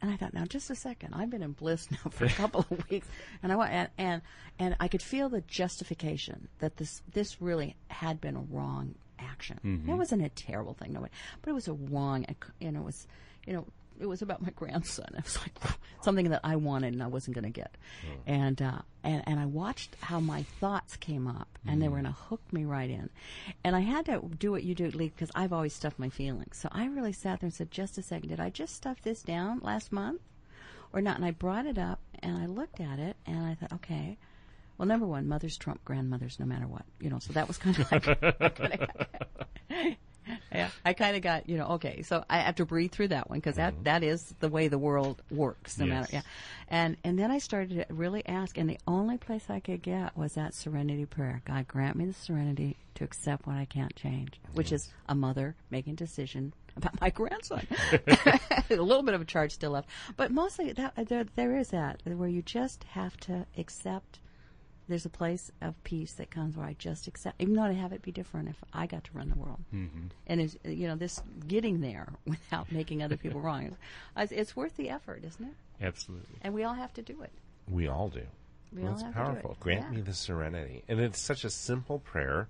And 0.00 0.10
I 0.10 0.16
thought, 0.16 0.34
now 0.34 0.44
just 0.44 0.70
a 0.70 0.74
second. 0.74 1.14
I've 1.14 1.30
been 1.30 1.42
in 1.42 1.52
bliss 1.52 1.90
now 1.90 2.10
for 2.10 2.24
a 2.24 2.30
couple 2.30 2.66
of 2.70 2.90
weeks, 2.90 3.06
and 3.42 3.52
I 3.52 3.66
and 3.68 3.88
and 3.98 4.22
and 4.58 4.76
I 4.80 4.88
could 4.88 5.02
feel 5.02 5.28
the 5.28 5.40
justification 5.42 6.48
that 6.58 6.76
this 6.76 7.02
this 7.12 7.40
really 7.40 7.76
had 7.88 8.20
been 8.20 8.36
a 8.36 8.40
wrong 8.40 8.94
action. 9.18 9.60
Mm-hmm. 9.64 9.90
It 9.90 9.94
wasn't 9.94 10.22
a 10.22 10.28
terrible 10.28 10.74
thing, 10.74 10.92
no 10.92 11.00
way, 11.00 11.10
but 11.40 11.50
it 11.50 11.54
was 11.54 11.68
a 11.68 11.72
wrong. 11.72 12.26
And 12.60 12.76
it 12.76 12.82
was, 12.82 13.06
you 13.46 13.52
know, 13.52 13.66
it 14.00 14.06
was 14.06 14.22
about 14.22 14.42
my 14.42 14.50
grandson. 14.50 15.06
It 15.16 15.24
was 15.24 15.38
like 15.38 15.54
something 16.02 16.30
that 16.30 16.40
I 16.44 16.56
wanted 16.56 16.92
and 16.94 17.02
I 17.02 17.06
wasn't 17.06 17.34
going 17.34 17.44
to 17.44 17.50
get. 17.50 17.76
And 18.26 18.60
uh, 18.60 18.78
and 19.04 19.22
and 19.26 19.38
I 19.40 19.46
watched 19.46 19.96
how 20.00 20.20
my 20.20 20.42
thoughts 20.60 20.96
came 20.96 21.26
up, 21.28 21.48
and 21.66 21.80
they 21.80 21.88
were 21.88 21.96
going 22.00 22.12
to 22.12 22.18
hook 22.28 22.40
me 22.52 22.64
right 22.64 22.90
in. 22.90 23.10
And 23.64 23.74
I 23.76 23.80
had 23.80 24.06
to 24.06 24.20
do 24.38 24.50
what 24.50 24.62
you 24.64 24.74
do, 24.74 24.90
Lee, 24.90 25.08
because 25.08 25.30
I've 25.34 25.52
always 25.52 25.74
stuffed 25.74 25.98
my 25.98 26.08
feelings. 26.08 26.58
So 26.58 26.68
I 26.72 26.86
really 26.86 27.12
sat 27.12 27.40
there 27.40 27.46
and 27.46 27.54
said, 27.54 27.70
just 27.70 27.98
a 27.98 28.02
second, 28.02 28.28
did 28.30 28.40
I 28.40 28.50
just 28.50 28.74
stuff 28.74 29.02
this 29.02 29.22
down 29.22 29.60
last 29.62 29.92
month? 29.92 30.20
or 30.94 31.00
not. 31.00 31.16
And 31.16 31.24
I 31.24 31.30
brought 31.30 31.64
it 31.64 31.78
up 31.78 32.00
and 32.22 32.36
I 32.36 32.44
looked 32.44 32.78
at 32.78 32.98
it 32.98 33.16
and 33.24 33.46
I 33.46 33.54
thought, 33.54 33.72
okay, 33.72 34.18
well, 34.76 34.86
number 34.86 35.06
one, 35.06 35.26
mothers 35.26 35.56
trump 35.56 35.82
grandmothers 35.86 36.38
no 36.38 36.44
matter 36.44 36.66
what, 36.66 36.84
you 37.00 37.08
know. 37.08 37.18
So 37.18 37.32
that 37.32 37.48
was 37.48 37.56
kind 37.56 37.78
of 37.78 37.90
like, 37.90 38.08
I 38.40 38.48
kinda 38.50 38.76
got- 38.76 39.28
yeah, 40.62 40.70
I 40.84 40.92
kind 40.92 41.16
of 41.16 41.22
got, 41.22 41.48
you 41.48 41.56
know, 41.56 41.66
okay. 41.72 42.02
So 42.02 42.24
I 42.28 42.38
have 42.38 42.56
to 42.56 42.66
breathe 42.66 42.92
through 42.92 43.08
that 43.08 43.28
one 43.28 43.38
because 43.38 43.56
that 43.56 43.74
mm-hmm. 43.74 43.82
that 43.84 44.02
is 44.02 44.34
the 44.40 44.48
way 44.48 44.68
the 44.68 44.78
world 44.78 45.22
works, 45.30 45.78
no 45.78 45.86
matter, 45.86 46.08
yeah. 46.12 46.22
And 46.68 46.96
and 47.04 47.18
then 47.18 47.30
I 47.30 47.38
started 47.38 47.70
to 47.88 47.94
really 47.94 48.26
ask, 48.26 48.58
and 48.58 48.68
the 48.68 48.78
only 48.86 49.18
place 49.18 49.44
I 49.48 49.60
could 49.60 49.82
get 49.82 50.16
was 50.16 50.34
that 50.34 50.54
serenity 50.54 51.06
prayer. 51.06 51.42
God 51.44 51.68
grant 51.68 51.96
me 51.96 52.06
the 52.06 52.12
serenity 52.12 52.76
to 52.94 53.04
accept 53.04 53.46
what 53.46 53.56
I 53.56 53.64
can't 53.64 53.94
change, 53.96 54.40
which 54.54 54.72
is 54.72 54.90
a 55.08 55.14
mother 55.14 55.54
making 55.70 55.96
decision 55.96 56.52
about 56.76 57.00
my 57.00 57.10
grandson. 57.20 57.66
a 57.92 58.76
little 58.76 59.02
bit 59.02 59.14
of 59.14 59.20
a 59.20 59.26
charge 59.26 59.52
still 59.52 59.72
left, 59.72 59.88
but 60.16 60.30
mostly 60.30 60.72
that, 60.72 60.94
there 61.08 61.24
there 61.36 61.56
is 61.56 61.68
that 61.68 62.00
where 62.04 62.28
you 62.28 62.42
just 62.42 62.84
have 62.84 63.16
to 63.18 63.46
accept. 63.58 64.18
There's 64.92 65.06
a 65.06 65.08
place 65.08 65.50
of 65.62 65.82
peace 65.84 66.12
that 66.12 66.30
comes 66.30 66.54
where 66.54 66.66
I 66.66 66.74
just 66.78 67.06
accept, 67.06 67.40
even 67.40 67.54
though 67.54 67.62
I'd 67.62 67.76
have 67.76 67.94
it 67.94 68.02
be 68.02 68.12
different 68.12 68.50
if 68.50 68.56
I 68.74 68.86
got 68.86 69.04
to 69.04 69.10
run 69.14 69.30
the 69.30 69.38
world. 69.38 69.60
Mm-hmm. 69.74 70.08
And 70.26 70.38
it's, 70.38 70.54
you 70.64 70.86
know, 70.86 70.96
this 70.96 71.22
getting 71.48 71.80
there 71.80 72.08
without 72.26 72.70
making 72.70 73.02
other 73.02 73.16
people 73.16 73.40
wrong, 73.46 73.74
it's, 74.18 74.32
it's 74.32 74.54
worth 74.54 74.76
the 74.76 74.90
effort, 74.90 75.24
isn't 75.24 75.46
it? 75.46 75.54
Absolutely. 75.82 76.36
And 76.42 76.52
we 76.52 76.64
all 76.64 76.74
have 76.74 76.92
to 76.92 77.00
do 77.00 77.22
it. 77.22 77.30
We 77.70 77.88
all 77.88 78.10
do. 78.10 78.20
We 78.70 78.82
That's 78.82 79.00
all 79.00 79.06
have 79.12 79.14
powerful. 79.14 79.52
it. 79.52 79.60
Grant 79.60 79.84
Yeah. 79.84 79.90
me 79.96 80.00
the 80.02 80.12
serenity, 80.12 80.84
and 80.88 81.00
it's 81.00 81.18
such 81.22 81.42
a 81.44 81.50
simple 81.50 81.98
prayer, 81.98 82.48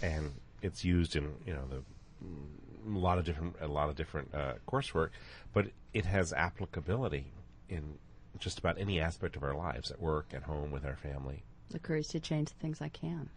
and 0.00 0.30
it's 0.62 0.84
used 0.84 1.16
in 1.16 1.34
you 1.44 1.54
know 1.54 1.64
the 1.68 1.82
mm, 2.24 2.94
a 2.94 2.98
lot 3.00 3.18
of 3.18 3.24
different 3.24 3.56
a 3.60 3.66
lot 3.66 3.88
of 3.88 3.96
different 3.96 4.32
uh, 4.32 4.54
coursework, 4.68 5.08
but 5.52 5.66
it 5.92 6.06
has 6.06 6.32
applicability 6.32 7.32
in 7.68 7.98
just 8.38 8.60
about 8.60 8.78
any 8.78 9.00
aspect 9.00 9.34
of 9.34 9.42
our 9.42 9.54
lives, 9.56 9.90
at 9.90 10.00
work, 10.00 10.26
at 10.32 10.44
home, 10.44 10.70
with 10.70 10.84
our 10.84 10.94
family. 10.94 11.42
The 11.70 11.78
courage 11.78 12.08
to 12.08 12.20
change 12.20 12.48
the 12.48 12.54
things 12.56 12.80
I 12.80 12.88
can, 12.88 13.28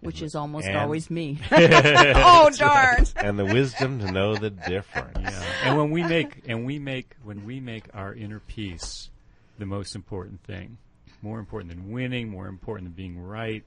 which 0.00 0.20
is 0.22 0.34
almost 0.34 0.66
and- 0.66 0.76
always 0.76 1.10
me. 1.10 1.38
oh 1.50 2.50
darn! 2.54 3.06
and 3.16 3.38
the 3.38 3.46
wisdom 3.46 3.98
to 4.00 4.12
know 4.12 4.36
the 4.36 4.50
difference. 4.50 5.18
Yeah. 5.20 5.44
and 5.64 5.78
when 5.78 5.90
we 5.90 6.02
make 6.02 6.42
and 6.46 6.66
we 6.66 6.78
make 6.78 7.14
when 7.22 7.44
we 7.44 7.60
make 7.60 7.84
our 7.94 8.12
inner 8.14 8.40
peace 8.40 9.08
the 9.58 9.66
most 9.66 9.94
important 9.94 10.42
thing, 10.44 10.76
more 11.22 11.38
important 11.38 11.70
than 11.74 11.90
winning, 11.90 12.28
more 12.28 12.46
important 12.46 12.88
than 12.88 12.94
being 12.94 13.18
right, 13.22 13.64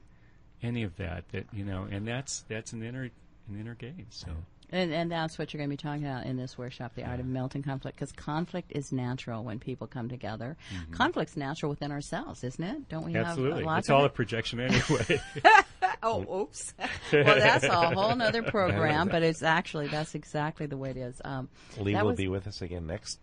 any 0.62 0.84
of 0.84 0.96
that. 0.98 1.28
That 1.30 1.46
you 1.52 1.66
know, 1.66 1.88
and 1.90 2.08
that's 2.08 2.44
that's 2.48 2.74
an 2.74 2.84
inner 2.84 3.04
an 3.04 3.60
inner 3.60 3.76
game. 3.76 4.08
So 4.10 4.28
And, 4.72 4.92
and 4.92 5.12
that's 5.12 5.38
what 5.38 5.54
you're 5.54 5.60
going 5.60 5.70
to 5.70 5.74
be 5.74 5.82
talking 5.82 6.06
about 6.06 6.26
in 6.26 6.38
this 6.38 6.58
workshop, 6.58 6.94
the 6.96 7.04
art 7.04 7.20
of 7.20 7.26
melting 7.26 7.64
conflict, 7.64 7.98
because 7.98 8.12
conflict 8.12 8.72
is 8.74 8.92
natural 8.92 9.44
when 9.44 9.60
people 9.60 9.88
come 9.88 10.10
together. 10.10 10.58
Conflict's 10.92 11.38
natural 11.38 11.70
within 11.70 11.92
ourselves, 11.92 12.44
isn't 12.44 12.64
it? 12.64 12.90
Don't 12.90 13.06
we 13.06 13.16
absolutely, 13.16 13.60
have 13.60 13.66
lots 13.66 13.80
it's 13.80 13.90
of 13.90 13.96
all 13.96 14.06
a 14.06 14.10
projection 14.10 14.60
anyway. 14.60 15.22
Oh, 16.04 16.42
oops. 16.42 16.74
well, 17.14 17.24
that's 17.24 17.64
a 17.64 17.74
whole 17.74 18.22
other 18.22 18.44
program, 18.52 19.08
but 19.08 19.24
it's 19.24 19.42
actually 19.42 19.88
that's 19.88 20.14
exactly 20.14 20.68
the 20.68 20.78
way 20.78 20.92
it 20.92 20.98
is. 20.98 21.20
Um, 21.26 21.50
Lee 21.80 21.96
will 21.96 22.08
was- 22.08 22.18
be 22.18 22.28
with 22.28 22.48
us 22.48 22.62
again 22.62 22.86
next 22.86 23.20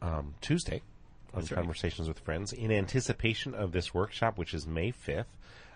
um, 0.00 0.34
Tuesday 0.40 0.82
on 1.34 1.40
right. 1.40 1.50
Conversations 1.50 2.06
with 2.06 2.20
Friends 2.20 2.52
in 2.52 2.70
anticipation 2.70 3.54
of 3.54 3.72
this 3.72 3.92
workshop, 3.92 4.38
which 4.38 4.54
is 4.54 4.66
May 4.66 4.92
fifth. 4.92 5.26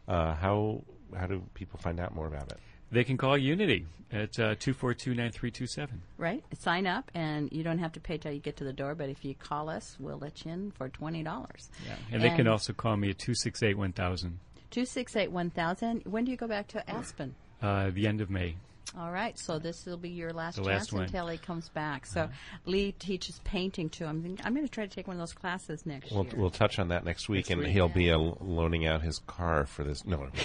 Uh, 0.07 0.35
how 0.35 0.83
how 1.17 1.27
do 1.27 1.43
people 1.55 1.79
find 1.81 1.99
out 1.99 2.15
more 2.15 2.27
about 2.27 2.53
it? 2.53 2.59
They 2.95 3.05
can 3.05 3.17
call 3.17 3.37
Unity 3.37 3.87
at 4.13 4.39
uh, 4.39 4.55
two 4.59 4.73
four 4.73 4.95
two 4.95 5.15
nine 5.15 5.31
three 5.33 5.51
two 5.51 5.67
seven. 5.67 6.03
right. 6.19 6.45
Sign 6.59 6.87
up, 6.87 7.11
and 7.15 7.51
you 7.53 7.63
don't 7.63 7.79
have 7.79 7.93
to 7.93 8.01
pay 8.01 8.19
till 8.19 8.33
you 8.33 8.41
get 8.41 8.57
to 8.59 8.65
the 8.65 8.73
door. 8.73 8.95
But 8.95 9.09
if 9.09 9.25
you 9.25 9.35
call 9.35 9.69
us, 9.69 9.97
we'll 9.99 10.19
let 10.19 10.45
you 10.45 10.53
in 10.53 10.71
for 10.73 10.89
twenty 10.89 11.23
dollars. 11.23 11.71
Yeah, 11.87 11.97
and 12.13 12.23
they 12.23 12.31
can 12.31 12.47
also 12.47 12.73
call 12.73 12.97
me 12.97 13.11
at 13.11 13.19
two 13.19 13.35
six 13.35 13.63
eight 13.63 13.77
one 13.77 13.93
thousand. 13.93 14.39
two 14.71 14.85
six 14.87 15.17
eight 15.17 15.31
one 15.33 15.51
thousand. 15.51 16.03
When 16.05 16.25
do 16.25 16.31
you 16.31 16.37
go 16.37 16.47
back 16.49 16.69
to 16.69 16.89
Aspen? 16.91 17.35
Uh, 17.61 17.91
the 17.91 18.07
end 18.07 18.21
of 18.21 18.31
May. 18.31 18.57
All 18.97 19.11
right, 19.11 19.37
so 19.37 19.59
this 19.59 19.87
will 19.87 19.97
be 19.97 20.11
your 20.11 20.33
last 20.33 20.55
The 20.57 20.63
chance 20.63 20.73
last 20.73 20.93
one. 20.93 21.03
Uh-huh. 21.03 21.07
until 21.09 21.27
he 21.29 21.39
comes 21.39 21.69
back. 21.71 22.07
So 22.07 22.29
Lee 22.65 22.93
teaches 22.93 23.41
painting 23.43 23.89
too. 23.89 24.05
I'm 24.05 24.23
thinking, 24.23 24.47
I'm 24.47 24.55
going 24.55 24.67
to 24.67 24.71
try 24.71 24.87
to 24.87 24.95
take 24.95 25.09
one 25.09 25.17
of 25.17 25.21
those 25.21 25.33
classes 25.33 25.85
next 25.85 26.13
We'll, 26.13 26.25
year. 26.27 26.35
we'll 26.37 26.51
touch 26.51 26.79
on 26.79 26.89
that 26.89 27.05
next 27.05 27.29
week, 27.29 27.51
and 27.51 27.63
week, 27.63 27.71
he'll 27.71 27.89
yeah. 27.89 27.95
be 27.95 28.11
uh, 28.13 28.19
loaning 28.41 28.87
out 28.87 29.03
his 29.03 29.19
car 29.27 29.67
for 29.67 29.83
this. 29.83 30.05
No, 30.05 30.29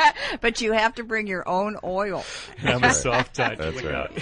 but 0.40 0.60
you 0.60 0.72
have 0.72 0.94
to 0.96 1.04
bring 1.04 1.26
your 1.26 1.48
own 1.48 1.78
oil. 1.84 2.24
I'm 2.62 2.84
a 2.84 2.92
soft 2.94 3.34
touch. 3.34 3.58
That's 3.58 3.82
right. 3.82 3.94
out. 3.94 4.12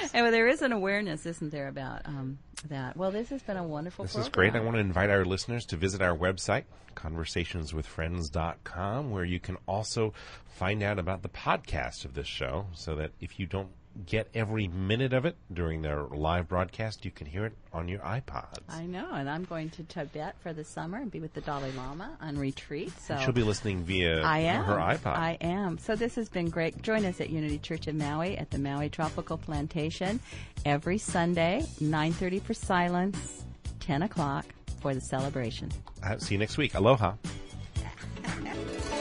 and 0.14 0.32
there 0.32 0.46
is 0.48 0.62
an 0.62 0.72
awareness, 0.72 1.26
isn't 1.26 1.50
there, 1.50 1.68
about 1.68 2.06
um, 2.06 2.38
that? 2.68 2.96
Well, 2.96 3.10
this 3.10 3.28
has 3.30 3.42
been 3.42 3.56
a 3.56 3.64
wonderful. 3.64 4.04
This 4.04 4.14
is 4.16 4.28
great. 4.28 4.54
I 4.54 4.60
want 4.60 4.76
to 4.76 4.80
invite 4.80 5.10
our 5.10 5.24
listeners 5.24 5.64
to 5.66 5.76
visit 5.76 6.00
our 6.02 6.16
website, 6.16 6.64
conversationswithfriends.com, 6.94 9.10
where 9.10 9.24
you 9.24 9.40
can 9.40 9.56
also 9.66 10.14
find 10.46 10.82
out 10.82 10.98
about 10.98 11.22
the 11.22 11.28
podcast 11.28 12.04
of 12.04 12.14
this 12.14 12.26
show 12.26 12.66
so 12.72 12.96
that 12.96 13.12
if 13.20 13.38
you 13.38 13.46
don't 13.46 13.70
get 14.06 14.28
every 14.34 14.68
minute 14.68 15.12
of 15.12 15.24
it 15.24 15.36
during 15.52 15.82
their 15.82 16.02
live 16.04 16.48
broadcast, 16.48 17.04
you 17.04 17.10
can 17.10 17.26
hear 17.26 17.44
it 17.46 17.52
on 17.72 17.88
your 17.88 18.00
iPods. 18.00 18.58
I 18.68 18.86
know, 18.86 19.08
and 19.12 19.28
I'm 19.28 19.44
going 19.44 19.70
to 19.70 19.82
Tibet 19.84 20.36
for 20.40 20.52
the 20.52 20.64
summer 20.64 20.98
and 20.98 21.10
be 21.10 21.20
with 21.20 21.34
the 21.34 21.40
Dalai 21.40 21.72
Lama 21.72 22.16
on 22.20 22.38
retreat. 22.38 22.92
So 23.00 23.16
She'll 23.18 23.32
be 23.32 23.42
listening 23.42 23.84
via 23.84 24.22
I 24.22 24.38
am. 24.40 24.64
her 24.64 24.76
iPod. 24.76 25.16
I 25.16 25.36
am. 25.40 25.78
So 25.78 25.96
this 25.96 26.14
has 26.14 26.28
been 26.28 26.48
great. 26.50 26.80
Join 26.82 27.04
us 27.04 27.20
at 27.20 27.30
Unity 27.30 27.58
Church 27.58 27.86
of 27.88 27.94
Maui 27.96 28.38
at 28.38 28.50
the 28.50 28.58
Maui 28.58 28.88
Tropical 28.88 29.36
Plantation 29.38 30.20
every 30.64 30.98
Sunday, 30.98 31.66
9.30 31.80 32.42
for 32.42 32.54
silence, 32.54 33.44
10 33.80 34.02
o'clock 34.02 34.46
for 34.80 34.94
the 34.94 35.00
celebration. 35.00 35.70
Uh, 36.02 36.16
see 36.18 36.34
you 36.34 36.38
next 36.38 36.56
week. 36.56 36.74
Aloha. 36.74 37.14